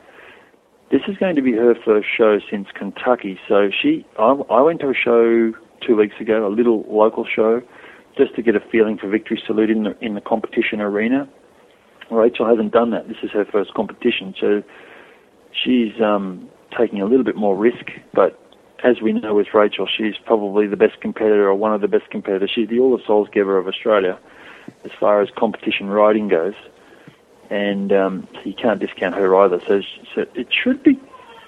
this 0.90 1.02
is 1.08 1.16
going 1.16 1.36
to 1.36 1.42
be 1.42 1.52
her 1.52 1.74
first 1.84 2.06
show 2.16 2.38
since 2.50 2.68
Kentucky. 2.74 3.38
So 3.48 3.70
she, 3.70 4.06
I, 4.18 4.34
I 4.50 4.60
went 4.60 4.80
to 4.80 4.90
a 4.90 4.94
show 4.94 5.52
two 5.86 5.96
weeks 5.96 6.14
ago, 6.20 6.46
a 6.46 6.52
little 6.54 6.84
local 6.88 7.26
show, 7.26 7.62
just 8.16 8.36
to 8.36 8.42
get 8.42 8.54
a 8.54 8.60
feeling 8.70 8.98
for 8.98 9.08
Victory 9.08 9.42
Salute 9.46 9.70
in 9.70 9.84
the 9.84 9.96
in 10.00 10.14
the 10.14 10.20
competition 10.20 10.80
arena. 10.80 11.28
Rachel 12.10 12.46
hasn't 12.46 12.72
done 12.72 12.90
that. 12.90 13.08
This 13.08 13.16
is 13.22 13.30
her 13.30 13.46
first 13.50 13.72
competition, 13.74 14.34
so 14.38 14.62
she's 15.64 16.00
um, 16.04 16.48
taking 16.78 17.00
a 17.00 17.06
little 17.06 17.24
bit 17.24 17.36
more 17.36 17.56
risk. 17.56 17.86
But 18.12 18.38
as 18.82 19.00
we 19.00 19.12
know 19.12 19.34
with 19.34 19.54
Rachel, 19.54 19.86
she's 19.86 20.16
probably 20.24 20.66
the 20.66 20.76
best 20.76 21.00
competitor 21.00 21.48
or 21.48 21.54
one 21.54 21.72
of 21.72 21.80
the 21.80 21.88
best 21.88 22.10
competitors. 22.10 22.50
She's 22.52 22.68
the 22.68 22.78
Ulla 22.78 23.00
Salzgeber 23.02 23.58
of 23.58 23.68
Australia 23.68 24.18
as 24.84 24.90
far 24.98 25.20
as 25.20 25.28
competition 25.36 25.88
riding 25.88 26.28
goes 26.28 26.54
and 27.52 27.92
um, 27.92 28.26
so 28.32 28.40
you 28.44 28.54
can't 28.54 28.80
discount 28.80 29.14
her 29.14 29.36
either. 29.36 29.60
So, 29.60 29.82
so, 30.14 30.24
it 30.34 30.48
should 30.50 30.82
be 30.82 30.98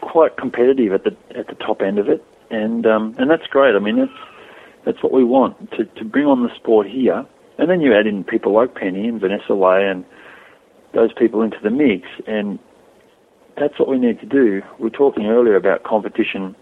quite 0.03 0.37
competitive 0.37 0.93
at 0.93 1.05
the 1.05 1.17
at 1.35 1.49
the 1.49 1.55
top 1.55 1.81
end 1.81 1.99
of 1.99 2.11
it, 2.11 2.23
and 2.51 2.87
um, 2.87 3.15
and 3.19 3.31
that's 3.31 3.47
great. 3.47 3.75
I 3.75 3.79
mean, 3.79 3.97
that's 3.97 4.13
that's 4.85 5.03
what 5.03 5.13
we 5.13 5.25
want 5.25 5.73
to 5.73 5.87
to 5.87 6.05
bring 6.05 6.27
on 6.27 6.43
the 6.43 6.55
sport 6.55 6.87
here, 6.87 7.25
and 7.57 7.71
then 7.71 7.81
you 7.81 7.95
add 7.95 8.07
in 8.07 8.23
people 8.23 8.53
like 8.53 8.75
Penny 8.75 9.09
and 9.09 9.19
Vanessa 9.19 9.55
Lay 9.55 9.89
and 9.89 10.05
those 10.93 11.13
people 11.15 11.41
into 11.41 11.59
the 11.63 11.71
mix, 11.71 12.07
and 12.27 12.59
that's 13.57 13.79
what 13.79 13.89
we 13.89 13.99
need 13.99 14.21
to 14.21 14.27
do. 14.27 14.63
We 14.79 14.89
are 14.89 14.91
talking 14.91 15.27
earlier 15.27 15.57
about 15.57 15.85
competition 15.85 16.55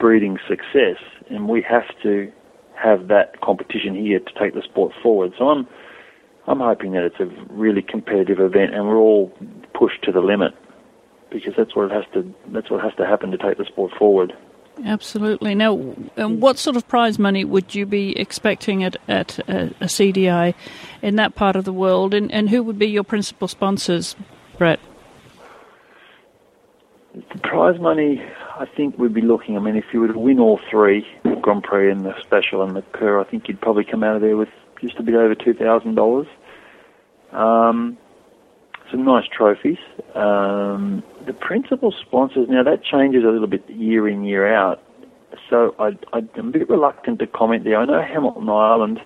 breeding 0.00 0.38
success, 0.48 0.96
and 1.28 1.48
we 1.48 1.62
have 1.62 1.86
to 2.02 2.32
have 2.74 3.08
that 3.08 3.40
competition 3.40 3.94
here 3.94 4.18
to 4.18 4.32
take 4.40 4.54
the 4.54 4.62
sport 4.62 4.92
forward. 5.02 5.32
So 5.38 5.48
I'm 5.48 5.68
I'm 6.48 6.58
hoping 6.58 6.92
that 6.92 7.04
it's 7.04 7.20
a 7.20 7.26
really 7.52 7.82
competitive 7.82 8.40
event, 8.40 8.74
and 8.74 8.88
we're 8.88 8.96
all 8.96 9.32
pushed 9.74 10.02
to 10.04 10.12
the 10.12 10.20
limit 10.20 10.54
because 11.30 11.52
that's 11.56 11.76
what 11.76 11.90
it 11.90 11.92
has 11.92 12.04
to 12.14 12.34
that's 12.48 12.70
what 12.70 12.82
has 12.82 12.94
to 12.96 13.06
happen 13.06 13.30
to 13.30 13.38
take 13.38 13.58
the 13.58 13.64
sport 13.64 13.92
forward. 13.98 14.32
Absolutely. 14.84 15.54
Now, 15.54 15.94
um, 16.16 16.40
what 16.40 16.58
sort 16.58 16.76
of 16.76 16.88
prize 16.88 17.18
money 17.18 17.44
would 17.44 17.74
you 17.74 17.84
be 17.84 18.18
expecting 18.18 18.82
at, 18.82 18.96
at 19.08 19.38
a, 19.40 19.66
a 19.80 19.86
CDI 19.86 20.54
in 21.02 21.16
that 21.16 21.34
part 21.34 21.54
of 21.54 21.64
the 21.64 21.72
world, 21.72 22.14
and, 22.14 22.32
and 22.32 22.48
who 22.48 22.62
would 22.62 22.78
be 22.78 22.86
your 22.86 23.04
principal 23.04 23.46
sponsors, 23.46 24.16
Brett? 24.56 24.80
The 27.14 27.38
prize 27.42 27.78
money, 27.78 28.22
I 28.60 28.66
think 28.66 28.98
we'd 28.98 29.14
be 29.14 29.22
looking. 29.22 29.56
I 29.56 29.60
mean, 29.60 29.74
if 29.74 29.86
you 29.90 30.00
were 30.00 30.08
to 30.08 30.18
win 30.18 30.38
all 30.38 30.60
three, 30.70 31.06
Grand 31.40 31.62
Prix 31.62 31.90
and 31.90 32.04
the 32.04 32.12
Special 32.20 32.62
and 32.62 32.76
the 32.76 32.82
Kür, 32.82 33.24
I 33.24 33.28
think 33.28 33.48
you'd 33.48 33.58
probably 33.58 33.84
come 33.84 34.04
out 34.04 34.16
of 34.16 34.20
there 34.20 34.36
with 34.36 34.50
just 34.82 34.98
a 34.98 35.02
bit 35.02 35.14
over 35.14 35.34
two 35.34 35.54
thousand 35.54 35.94
dollars. 35.94 36.26
Um, 37.32 37.96
some 38.90 39.02
nice 39.02 39.24
trophies. 39.34 39.78
Um, 40.14 41.02
the 41.26 41.32
principal 41.32 41.90
sponsors 42.06 42.48
now 42.50 42.62
that 42.62 42.84
changes 42.84 43.24
a 43.24 43.28
little 43.28 43.46
bit 43.46 43.66
year 43.70 44.06
in 44.06 44.24
year 44.24 44.52
out, 44.52 44.82
so 45.48 45.74
I, 45.78 45.92
I'm 46.12 46.48
a 46.48 46.50
bit 46.50 46.68
reluctant 46.68 47.18
to 47.20 47.26
comment 47.26 47.64
there. 47.64 47.78
I 47.78 47.86
know 47.86 48.02
Hamilton 48.02 48.50
Island 48.50 49.00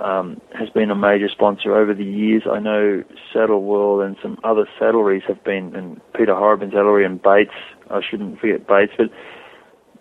um, 0.00 0.40
has 0.58 0.68
been 0.70 0.90
a 0.90 0.94
major 0.94 1.28
sponsor 1.28 1.74
over 1.74 1.94
the 1.94 2.04
years. 2.04 2.42
I 2.50 2.58
know 2.58 3.04
Saddle 3.32 3.62
World 3.62 4.02
and 4.02 4.16
some 4.22 4.38
other 4.44 4.66
saddleries 4.78 5.22
have 5.28 5.42
been, 5.44 5.74
and 5.74 6.00
Peter 6.14 6.34
Horobin's 6.34 6.72
saddlery 6.72 7.04
and 7.04 7.22
Bates. 7.22 7.50
I 7.90 8.00
shouldn't 8.08 8.40
forget 8.40 8.66
Bates, 8.66 8.92
but 8.96 9.10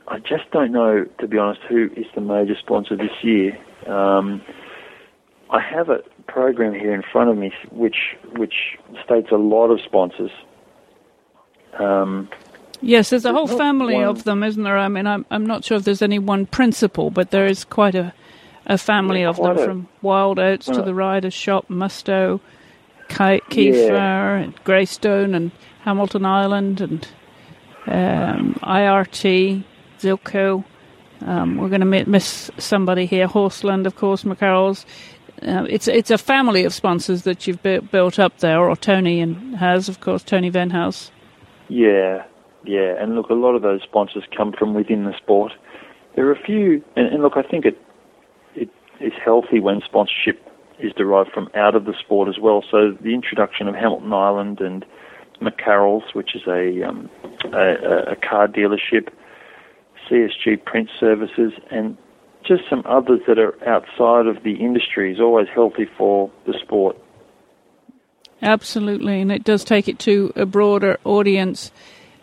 I 0.08 0.20
just 0.20 0.50
don't 0.52 0.72
know, 0.72 1.06
to 1.20 1.28
be 1.28 1.38
honest, 1.38 1.62
who 1.70 1.90
is 1.96 2.06
the 2.16 2.22
major 2.22 2.56
sponsor 2.60 2.98
this 2.98 3.12
year. 3.22 3.58
Um, 3.88 4.42
I 5.50 5.60
have 5.60 5.90
a 5.90 6.00
program 6.28 6.74
here 6.74 6.94
in 6.94 7.04
front 7.12 7.30
of 7.30 7.38
me 7.38 7.52
which 7.72 8.16
which 8.38 8.78
states 9.04 9.28
a 9.32 9.38
lot 9.38 9.70
of 9.70 9.80
sponsors. 9.82 10.32
Um, 11.78 12.30
yes, 12.82 13.10
there's 13.10 13.26
a 13.26 13.34
whole 13.34 13.48
family 13.48 13.96
one, 13.96 14.06
of 14.06 14.24
them, 14.24 14.44
isn't 14.44 14.64
there? 14.64 14.78
I 14.78 14.88
mean, 14.88 15.08
I'm 15.08 15.26
I'm 15.30 15.46
not 15.46 15.66
sure 15.66 15.78
if 15.78 15.84
there's 15.84 16.02
any 16.02 16.20
one 16.20 16.46
principal, 16.46 17.10
but 17.10 17.32
there 17.32 17.46
is 17.46 17.66
quite 17.66 17.96
a 17.96 18.14
a 18.66 18.78
family 18.78 19.24
of 19.24 19.38
them, 19.38 19.58
a, 19.58 19.66
from 19.66 19.88
Wild 20.02 20.40
Oats 20.40 20.68
to 20.68 20.82
a, 20.82 20.86
the 20.86 20.94
Riders 20.94 21.34
Shop, 21.34 21.68
Musto, 21.70 22.40
Kieffer, 23.10 23.90
yeah. 23.90 24.36
and 24.38 24.64
Greystone, 24.64 25.36
and 25.36 25.52
Hamilton 25.82 26.26
Island, 26.26 26.82
and 26.82 27.08
um, 27.88 28.56
IRT, 28.62 29.64
Zilco. 30.00 30.64
Um, 31.22 31.58
we're 31.58 31.70
going 31.70 31.82
to 31.82 32.06
miss 32.06 32.50
somebody 32.58 33.06
here. 33.06 33.28
Horseland, 33.28 33.86
of 33.86 33.96
course, 33.96 34.24
McCarroll's. 34.24 34.86
Uh, 35.42 35.66
it's 35.68 35.88
it's 35.88 36.12
a 36.12 36.20
family 36.20 36.66
of 36.66 36.74
sponsors 36.74 37.24
that 37.24 37.48
you've 37.48 37.62
built 37.64 38.20
up 38.20 38.38
there, 38.40 38.60
or 38.60 38.76
Tony 38.76 39.22
and 39.22 39.56
has, 39.56 39.90
of 39.90 40.00
course, 40.00 40.24
Tony 40.24 40.52
Venhaus. 40.52 41.10
Yeah, 41.68 42.26
yeah, 42.64 43.02
and 43.02 43.16
look, 43.16 43.30
a 43.30 43.34
lot 43.34 43.56
of 43.56 43.62
those 43.62 43.82
sponsors 43.82 44.24
come 44.36 44.54
from 44.54 44.74
within 44.74 45.06
the 45.06 45.18
sport. 45.18 45.52
There 46.16 46.28
are 46.28 46.34
a 46.34 46.44
few, 46.44 46.84
and, 46.96 47.08
and 47.08 47.24
look, 47.24 47.38
I 47.38 47.44
think 47.44 47.66
it 47.66 47.80
is 49.04 49.14
healthy 49.24 49.60
when 49.60 49.82
sponsorship 49.86 50.40
is 50.80 50.94
derived 50.94 51.32
from 51.32 51.50
out 51.56 51.76
of 51.76 51.86
the 51.86 51.94
sport 52.00 52.28
as 52.28 52.40
well. 52.40 52.64
So 52.70 52.92
the 53.00 53.14
introduction 53.14 53.68
of 53.68 53.76
Hamilton 53.76 54.14
Island 54.14 54.60
and 54.60 54.86
McCarroll's, 55.42 56.14
which 56.14 56.36
is 56.36 56.42
a 56.48 56.84
um, 56.84 57.10
a, 57.54 58.12
a 58.12 58.16
car 58.16 58.48
dealership, 58.48 59.10
CSG 60.10 60.64
Print 60.66 60.90
Services, 61.00 61.54
and 61.70 61.98
just 62.48 62.64
some 62.70 62.84
others 62.86 63.22
that 63.28 63.38
are 63.40 63.56
outside 63.68 64.28
of 64.28 64.44
the 64.44 64.54
industry 64.54 65.14
is 65.14 65.20
always 65.20 65.48
healthy 65.54 65.88
for 65.98 66.32
the 66.46 66.54
sport. 66.62 66.98
Absolutely, 68.42 69.22
and 69.22 69.32
it 69.32 69.44
does 69.44 69.64
take 69.64 69.88
it 69.88 70.00
to 70.00 70.34
a 70.36 70.46
broader 70.46 71.00
audience. 71.04 71.72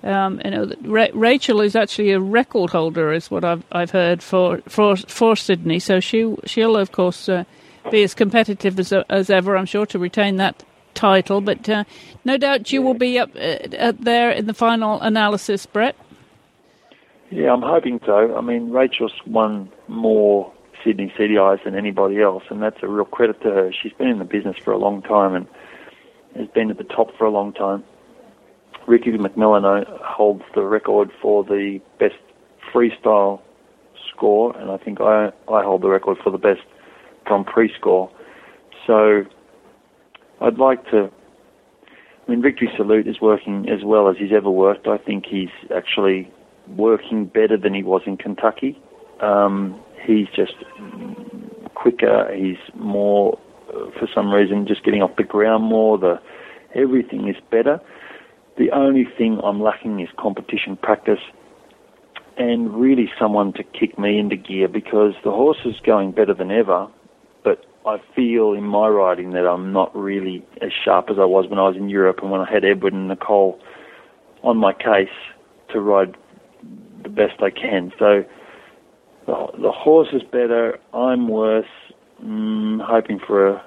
Um, 0.03 0.41
you 0.45 0.51
know, 0.51 0.73
Ra- 0.83 1.09
Rachel 1.13 1.61
is 1.61 1.75
actually 1.75 2.13
a 2.13 2.21
record 2.21 2.71
holder, 2.71 3.13
is 3.13 3.31
what 3.31 3.45
I've 3.45 3.65
I've 3.73 3.91
heard 3.91 4.23
for 4.23 4.59
for 4.69 4.97
for 4.97 5.37
Sydney. 5.37 5.79
So 5.81 6.01
she 6.01 6.37
she'll 6.45 6.77
of 6.77 6.93
course 6.93 7.29
uh, 7.29 7.45
be 7.91 8.03
as 8.03 8.15
competitive 8.15 8.79
as 8.79 8.93
as 8.93 9.31
ever, 9.31 9.57
I'm 9.57 9.67
sure, 9.67 9.87
to 9.87 9.99
retain 9.99 10.37
that 10.37 10.65
title. 10.95 11.41
But 11.41 11.69
uh, 11.69 11.85
no 12.25 12.37
doubt 12.37 12.73
you 12.73 12.83
will 12.83 12.95
be 12.95 13.19
up 13.19 13.31
uh, 13.35 13.93
there 13.99 14.31
in 14.31 14.47
the 14.47 14.55
final 14.55 15.01
analysis, 15.01 15.67
Brett. 15.67 15.97
Yeah, 17.31 17.53
I'm 17.53 17.63
hoping 17.63 18.01
so. 18.07 18.37
I 18.37 18.41
mean, 18.41 18.71
Rachel's 18.71 19.13
won 19.27 19.71
more 19.87 20.51
Sydney 20.85 21.13
CDIs 21.19 21.63
than 21.65 21.75
anybody 21.75 22.23
else, 22.23 22.45
and 22.51 22.63
that's 22.63 22.83
a 22.83 22.89
real 22.89 23.05
credit 23.05 23.43
to 23.43 23.51
her. 23.51 23.73
She's 23.73 23.93
been 23.93 24.09
in 24.09 24.19
the 24.19 24.25
business 24.25 24.57
for 24.65 24.73
a 24.73 24.79
long 24.79 25.03
time 25.03 25.35
and 25.35 25.47
has 26.37 26.49
been 26.49 26.71
at 26.71 26.79
the 26.79 26.85
top 26.85 27.15
for 27.17 27.25
a 27.25 27.31
long 27.31 27.53
time. 27.53 27.85
Ricky 28.89 29.11
McMillan 29.13 29.87
holds 30.01 30.43
the 30.55 30.63
record 30.63 31.11
for 31.21 31.45
the 31.45 31.81
best 32.01 32.15
freestyle 32.75 33.41
score, 34.11 34.57
and 34.57 34.71
I 34.71 34.79
think 34.79 35.01
I, 35.01 35.31
I 35.53 35.63
hold 35.63 35.83
the 35.83 35.89
record 35.89 36.17
for 36.25 36.31
the 36.31 36.39
best 36.39 36.61
Grand 37.27 37.47
Prix 37.47 37.73
score. 37.79 38.11
So 38.87 39.25
I'd 40.41 40.59
like 40.59 40.85
to. 40.91 41.11
I 42.27 42.31
mean, 42.31 42.43
Victory 42.43 42.71
Salute 42.77 43.07
is 43.07 43.21
working 43.21 43.69
as 43.69 43.85
well 43.85 44.09
as 44.09 44.17
he's 44.19 44.33
ever 44.35 44.51
worked. 44.51 44.87
I 44.87 44.99
think 44.99 45.25
he's 45.27 45.49
actually 45.75 46.31
working 46.77 47.27
better 47.27 47.57
than 47.57 47.75
he 47.75 47.83
was 47.83 48.03
in 48.07 48.17
Kentucky. 48.17 48.81
Um, 49.21 49.81
he's 50.07 50.27
just 50.35 50.55
quicker. 51.75 52.35
He's 52.35 52.59
more, 52.75 53.39
uh, 53.69 53.91
for 53.99 54.09
some 54.15 54.31
reason, 54.31 54.67
just 54.67 54.85
getting 54.85 55.03
off 55.03 55.17
the 55.17 55.25
ground 55.25 55.65
more. 55.65 55.99
The 55.99 56.21
everything 56.75 57.29
is 57.29 57.37
better. 57.51 57.81
The 58.59 58.73
only 58.73 59.07
thing 59.17 59.41
I'm 59.45 59.61
lacking 59.63 60.01
is 60.01 60.09
competition 60.19 60.77
practice 60.77 61.21
and 62.37 62.75
really 62.75 63.09
someone 63.19 63.53
to 63.53 63.63
kick 63.63 63.99
me 63.99 64.19
into 64.19 64.35
gear 64.37 64.67
because 64.67 65.15
the 65.23 65.31
horse 65.31 65.59
is 65.65 65.77
going 65.87 66.11
better 66.11 66.35
than 66.35 66.51
ever. 66.51 66.89
But 67.45 67.65
I 67.87 67.99
feel 68.17 68.55
in 68.55 68.65
my 68.65 68.89
riding 68.89 69.31
that 69.31 69.47
I'm 69.47 69.73
not 69.73 69.95
really 69.95 70.45
as 70.61 70.71
sharp 70.85 71.09
as 71.09 71.19
I 71.21 71.25
was 71.25 71.49
when 71.49 71.61
I 71.61 71.69
was 71.69 71.77
in 71.77 71.89
Europe 71.89 72.19
and 72.21 72.33
when 72.33 72.41
I 72.41 72.53
had 72.53 72.65
Edward 72.65 72.93
and 72.93 73.07
Nicole 73.07 73.61
on 74.43 74.57
my 74.57 74.73
case 74.73 75.09
to 75.73 75.81
ride 75.81 76.17
the 77.05 77.09
best 77.09 77.41
I 77.41 77.51
can. 77.51 77.93
So 77.97 78.25
the, 79.27 79.47
the 79.61 79.71
horse 79.71 80.09
is 80.13 80.23
better. 80.23 80.79
I'm 80.93 81.29
worse. 81.29 81.67
Mm, 82.23 82.85
hoping 82.85 83.21
for 83.25 83.49
a 83.49 83.65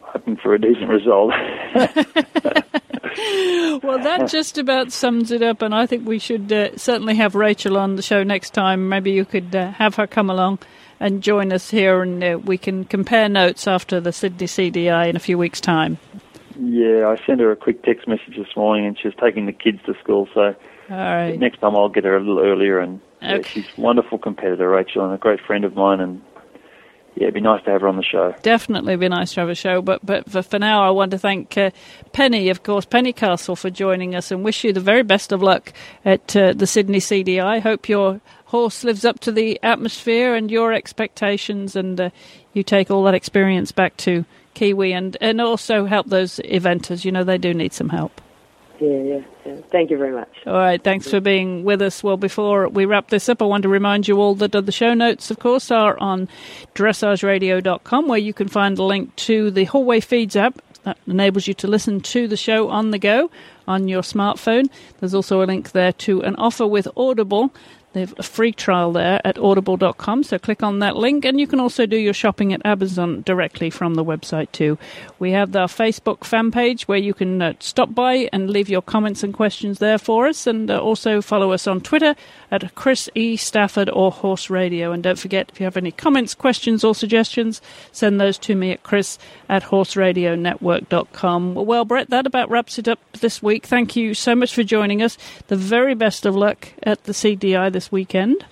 hoping 0.00 0.36
for 0.36 0.54
a 0.54 0.58
decent 0.58 0.88
result. 0.88 1.32
well, 3.82 3.98
that 3.98 4.28
just 4.28 4.58
about 4.58 4.92
sums 4.92 5.30
it 5.30 5.42
up, 5.42 5.62
and 5.62 5.74
I 5.74 5.86
think 5.86 6.06
we 6.06 6.18
should 6.18 6.52
uh, 6.52 6.76
certainly 6.76 7.16
have 7.16 7.34
Rachel 7.34 7.76
on 7.76 7.96
the 7.96 8.02
show 8.02 8.22
next 8.22 8.50
time. 8.50 8.88
Maybe 8.88 9.12
you 9.12 9.24
could 9.24 9.54
uh, 9.54 9.72
have 9.72 9.96
her 9.96 10.06
come 10.06 10.30
along 10.30 10.60
and 11.00 11.22
join 11.22 11.52
us 11.52 11.70
here, 11.70 12.02
and 12.02 12.22
uh, 12.22 12.38
we 12.44 12.58
can 12.58 12.84
compare 12.84 13.28
notes 13.28 13.66
after 13.66 14.00
the 14.00 14.12
Sydney 14.12 14.46
CDI 14.46 15.08
in 15.08 15.16
a 15.16 15.20
few 15.20 15.38
weeks' 15.38 15.60
time. 15.60 15.98
Yeah, 16.58 17.08
I 17.08 17.16
sent 17.24 17.40
her 17.40 17.50
a 17.50 17.56
quick 17.56 17.82
text 17.82 18.06
message 18.06 18.36
this 18.36 18.54
morning, 18.54 18.86
and 18.86 18.98
she 18.98 19.08
was 19.08 19.14
taking 19.20 19.46
the 19.46 19.52
kids 19.52 19.78
to 19.86 19.94
school, 20.02 20.28
so 20.34 20.54
all 20.90 20.96
right. 20.96 21.38
Next 21.38 21.60
time 21.60 21.76
I'll 21.76 21.88
get 21.88 22.04
her 22.04 22.16
a 22.16 22.20
little 22.20 22.40
earlier, 22.40 22.80
and 22.80 23.00
okay. 23.22 23.36
yeah, 23.36 23.42
she's 23.42 23.66
a 23.76 23.80
wonderful 23.80 24.18
competitor, 24.18 24.68
Rachel, 24.68 25.04
and 25.04 25.14
a 25.14 25.18
great 25.18 25.40
friend 25.40 25.64
of 25.64 25.74
mine, 25.74 26.00
and 26.00 26.20
yeah, 27.16 27.24
it'd 27.24 27.34
be 27.34 27.40
nice 27.40 27.62
to 27.64 27.70
have 27.70 27.80
her 27.80 27.88
on 27.88 27.96
the 27.96 28.02
show. 28.02 28.34
Definitely 28.42 28.96
be 28.96 29.08
nice 29.08 29.34
to 29.34 29.40
have 29.40 29.48
a 29.48 29.54
show, 29.54 29.82
but 29.82 30.04
but 30.04 30.30
for, 30.30 30.42
for 30.42 30.58
now, 30.58 30.86
I 30.86 30.90
want 30.90 31.10
to 31.10 31.18
thank 31.18 31.56
uh, 31.58 31.70
Penny, 32.12 32.48
of 32.48 32.62
course, 32.62 32.84
Penny 32.84 33.12
Castles, 33.12 33.60
for 33.60 33.70
joining 33.70 34.14
us, 34.14 34.30
and 34.30 34.44
wish 34.44 34.64
you 34.64 34.72
the 34.72 34.80
very 34.80 35.02
best 35.02 35.32
of 35.32 35.42
luck 35.42 35.72
at 36.04 36.34
uh, 36.36 36.52
the 36.52 36.66
Sydney 36.66 36.98
CDI. 36.98 37.60
Hope 37.60 37.88
your 37.88 38.20
horse 38.46 38.84
lives 38.84 39.04
up 39.04 39.20
to 39.20 39.32
the 39.32 39.58
atmosphere 39.62 40.34
and 40.34 40.50
your 40.50 40.72
expectations, 40.72 41.76
and 41.76 42.00
uh, 42.00 42.10
you 42.52 42.62
take 42.62 42.90
all 42.90 43.02
that 43.04 43.14
experience 43.14 43.72
back 43.72 43.96
to 43.98 44.24
Kiwi, 44.54 44.92
and 44.92 45.16
and 45.20 45.40
also 45.40 45.86
help 45.86 46.06
those 46.06 46.40
eventers. 46.44 47.04
You 47.04 47.12
know, 47.12 47.24
they 47.24 47.38
do 47.38 47.52
need 47.52 47.72
some 47.72 47.88
help. 47.88 48.20
Yeah, 48.80 49.20
yeah. 49.44 49.56
Thank 49.70 49.90
you 49.90 49.98
very 49.98 50.12
much. 50.12 50.30
All 50.46 50.54
right, 50.54 50.82
thanks 50.82 51.10
for 51.10 51.20
being 51.20 51.64
with 51.64 51.82
us. 51.82 52.02
Well, 52.02 52.16
before 52.16 52.68
we 52.68 52.86
wrap 52.86 53.08
this 53.08 53.28
up, 53.28 53.42
I 53.42 53.44
want 53.44 53.62
to 53.64 53.68
remind 53.68 54.08
you 54.08 54.18
all 54.20 54.34
that 54.36 54.52
the 54.52 54.72
show 54.72 54.94
notes, 54.94 55.30
of 55.30 55.38
course, 55.38 55.70
are 55.70 55.98
on 55.98 56.28
dressageradio.com, 56.74 58.08
where 58.08 58.18
you 58.18 58.32
can 58.32 58.48
find 58.48 58.78
a 58.78 58.82
link 58.82 59.14
to 59.16 59.50
the 59.50 59.64
Hallway 59.64 60.00
Feeds 60.00 60.34
app 60.34 60.62
that 60.84 60.96
enables 61.06 61.46
you 61.46 61.52
to 61.54 61.66
listen 61.66 62.00
to 62.00 62.26
the 62.26 62.38
show 62.38 62.70
on 62.70 62.90
the 62.90 62.98
go 62.98 63.30
on 63.68 63.86
your 63.86 64.02
smartphone. 64.02 64.70
There's 64.98 65.14
also 65.14 65.42
a 65.42 65.44
link 65.44 65.72
there 65.72 65.92
to 65.92 66.22
an 66.22 66.36
offer 66.36 66.66
with 66.66 66.88
Audible 66.96 67.52
They 67.92 68.00
have 68.00 68.14
a 68.18 68.22
free 68.22 68.52
trial 68.52 68.92
there 68.92 69.20
at 69.24 69.36
audible.com, 69.36 70.22
so 70.22 70.38
click 70.38 70.62
on 70.62 70.78
that 70.78 70.96
link, 70.96 71.24
and 71.24 71.40
you 71.40 71.48
can 71.48 71.58
also 71.58 71.86
do 71.86 71.96
your 71.96 72.14
shopping 72.14 72.52
at 72.52 72.64
Amazon 72.64 73.22
directly 73.22 73.68
from 73.68 73.94
the 73.94 74.04
website 74.04 74.52
too. 74.52 74.78
We 75.18 75.32
have 75.32 75.56
our 75.56 75.66
Facebook 75.66 76.24
fan 76.24 76.52
page 76.52 76.86
where 76.86 76.98
you 76.98 77.14
can 77.14 77.42
uh, 77.42 77.54
stop 77.58 77.92
by 77.92 78.28
and 78.32 78.48
leave 78.48 78.68
your 78.68 78.82
comments 78.82 79.24
and 79.24 79.34
questions 79.34 79.80
there 79.80 79.98
for 79.98 80.28
us, 80.28 80.46
and 80.46 80.70
uh, 80.70 80.78
also 80.80 81.20
follow 81.20 81.50
us 81.50 81.66
on 81.66 81.80
Twitter 81.80 82.14
at 82.52 82.76
Chris 82.76 83.10
E. 83.16 83.36
Stafford 83.36 83.90
or 83.90 84.12
Horse 84.12 84.50
Radio. 84.50 84.92
And 84.92 85.02
don't 85.02 85.18
forget, 85.18 85.50
if 85.52 85.58
you 85.58 85.64
have 85.64 85.76
any 85.76 85.90
comments, 85.90 86.34
questions, 86.34 86.84
or 86.84 86.94
suggestions, 86.94 87.60
send 87.90 88.20
those 88.20 88.38
to 88.38 88.54
me 88.54 88.70
at 88.70 88.84
chris 88.84 89.18
at 89.48 89.64
horseradionetwork.com. 89.64 91.54
Well, 91.54 91.84
Brett, 91.84 92.10
that 92.10 92.26
about 92.26 92.50
wraps 92.50 92.78
it 92.78 92.86
up 92.86 93.00
this 93.20 93.42
week. 93.42 93.66
Thank 93.66 93.96
you 93.96 94.14
so 94.14 94.36
much 94.36 94.54
for 94.54 94.62
joining 94.62 95.02
us. 95.02 95.18
The 95.48 95.56
very 95.56 95.94
best 95.94 96.24
of 96.24 96.36
luck 96.36 96.68
at 96.84 97.02
the 97.04 97.12
CDI 97.12 97.72
this 97.72 97.79
weekend. 97.92 98.44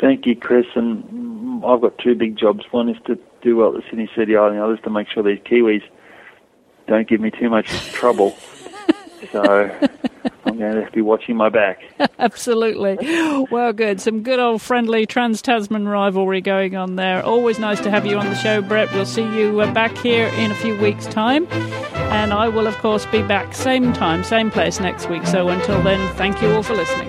Thank 0.00 0.26
you, 0.26 0.34
Chris. 0.34 0.66
And 0.74 1.64
I've 1.64 1.80
got 1.80 1.98
two 1.98 2.14
big 2.14 2.36
jobs. 2.36 2.64
One 2.70 2.88
is 2.88 2.96
to 3.06 3.18
do 3.42 3.56
well 3.56 3.76
at 3.76 3.82
the 3.82 3.82
Sydney 3.88 4.10
CDI, 4.16 4.48
and 4.48 4.58
the 4.58 4.64
other 4.64 4.74
is 4.74 4.80
to 4.84 4.90
make 4.90 5.08
sure 5.08 5.22
these 5.22 5.38
Kiwis 5.40 5.82
don't 6.86 7.08
give 7.08 7.20
me 7.20 7.30
too 7.30 7.50
much 7.50 7.68
trouble. 7.92 8.36
so 9.30 9.42
I'm 10.44 10.58
going 10.58 10.74
to 10.74 10.80
have 10.80 10.90
to 10.90 10.96
be 10.96 11.02
watching 11.02 11.36
my 11.36 11.48
back. 11.48 11.80
Absolutely. 12.18 12.96
Well, 13.50 13.72
good. 13.72 14.00
Some 14.00 14.22
good 14.22 14.38
old 14.38 14.62
friendly 14.62 15.06
Trans 15.06 15.42
Tasman 15.42 15.86
rivalry 15.86 16.40
going 16.40 16.76
on 16.76 16.96
there. 16.96 17.22
Always 17.22 17.58
nice 17.58 17.80
to 17.80 17.90
have 17.90 18.06
you 18.06 18.18
on 18.18 18.26
the 18.26 18.34
show, 18.34 18.62
Brett. 18.62 18.92
We'll 18.92 19.06
see 19.06 19.22
you 19.36 19.60
uh, 19.60 19.72
back 19.72 19.96
here 19.98 20.26
in 20.28 20.50
a 20.50 20.54
few 20.54 20.76
weeks' 20.78 21.06
time. 21.06 21.46
And 21.50 22.32
I 22.32 22.48
will, 22.48 22.66
of 22.66 22.76
course, 22.78 23.06
be 23.06 23.22
back 23.22 23.54
same 23.54 23.92
time, 23.92 24.24
same 24.24 24.50
place 24.50 24.80
next 24.80 25.08
week. 25.08 25.26
So 25.26 25.48
until 25.48 25.82
then, 25.82 26.14
thank 26.16 26.40
you 26.42 26.50
all 26.52 26.62
for 26.62 26.74
listening. 26.74 27.08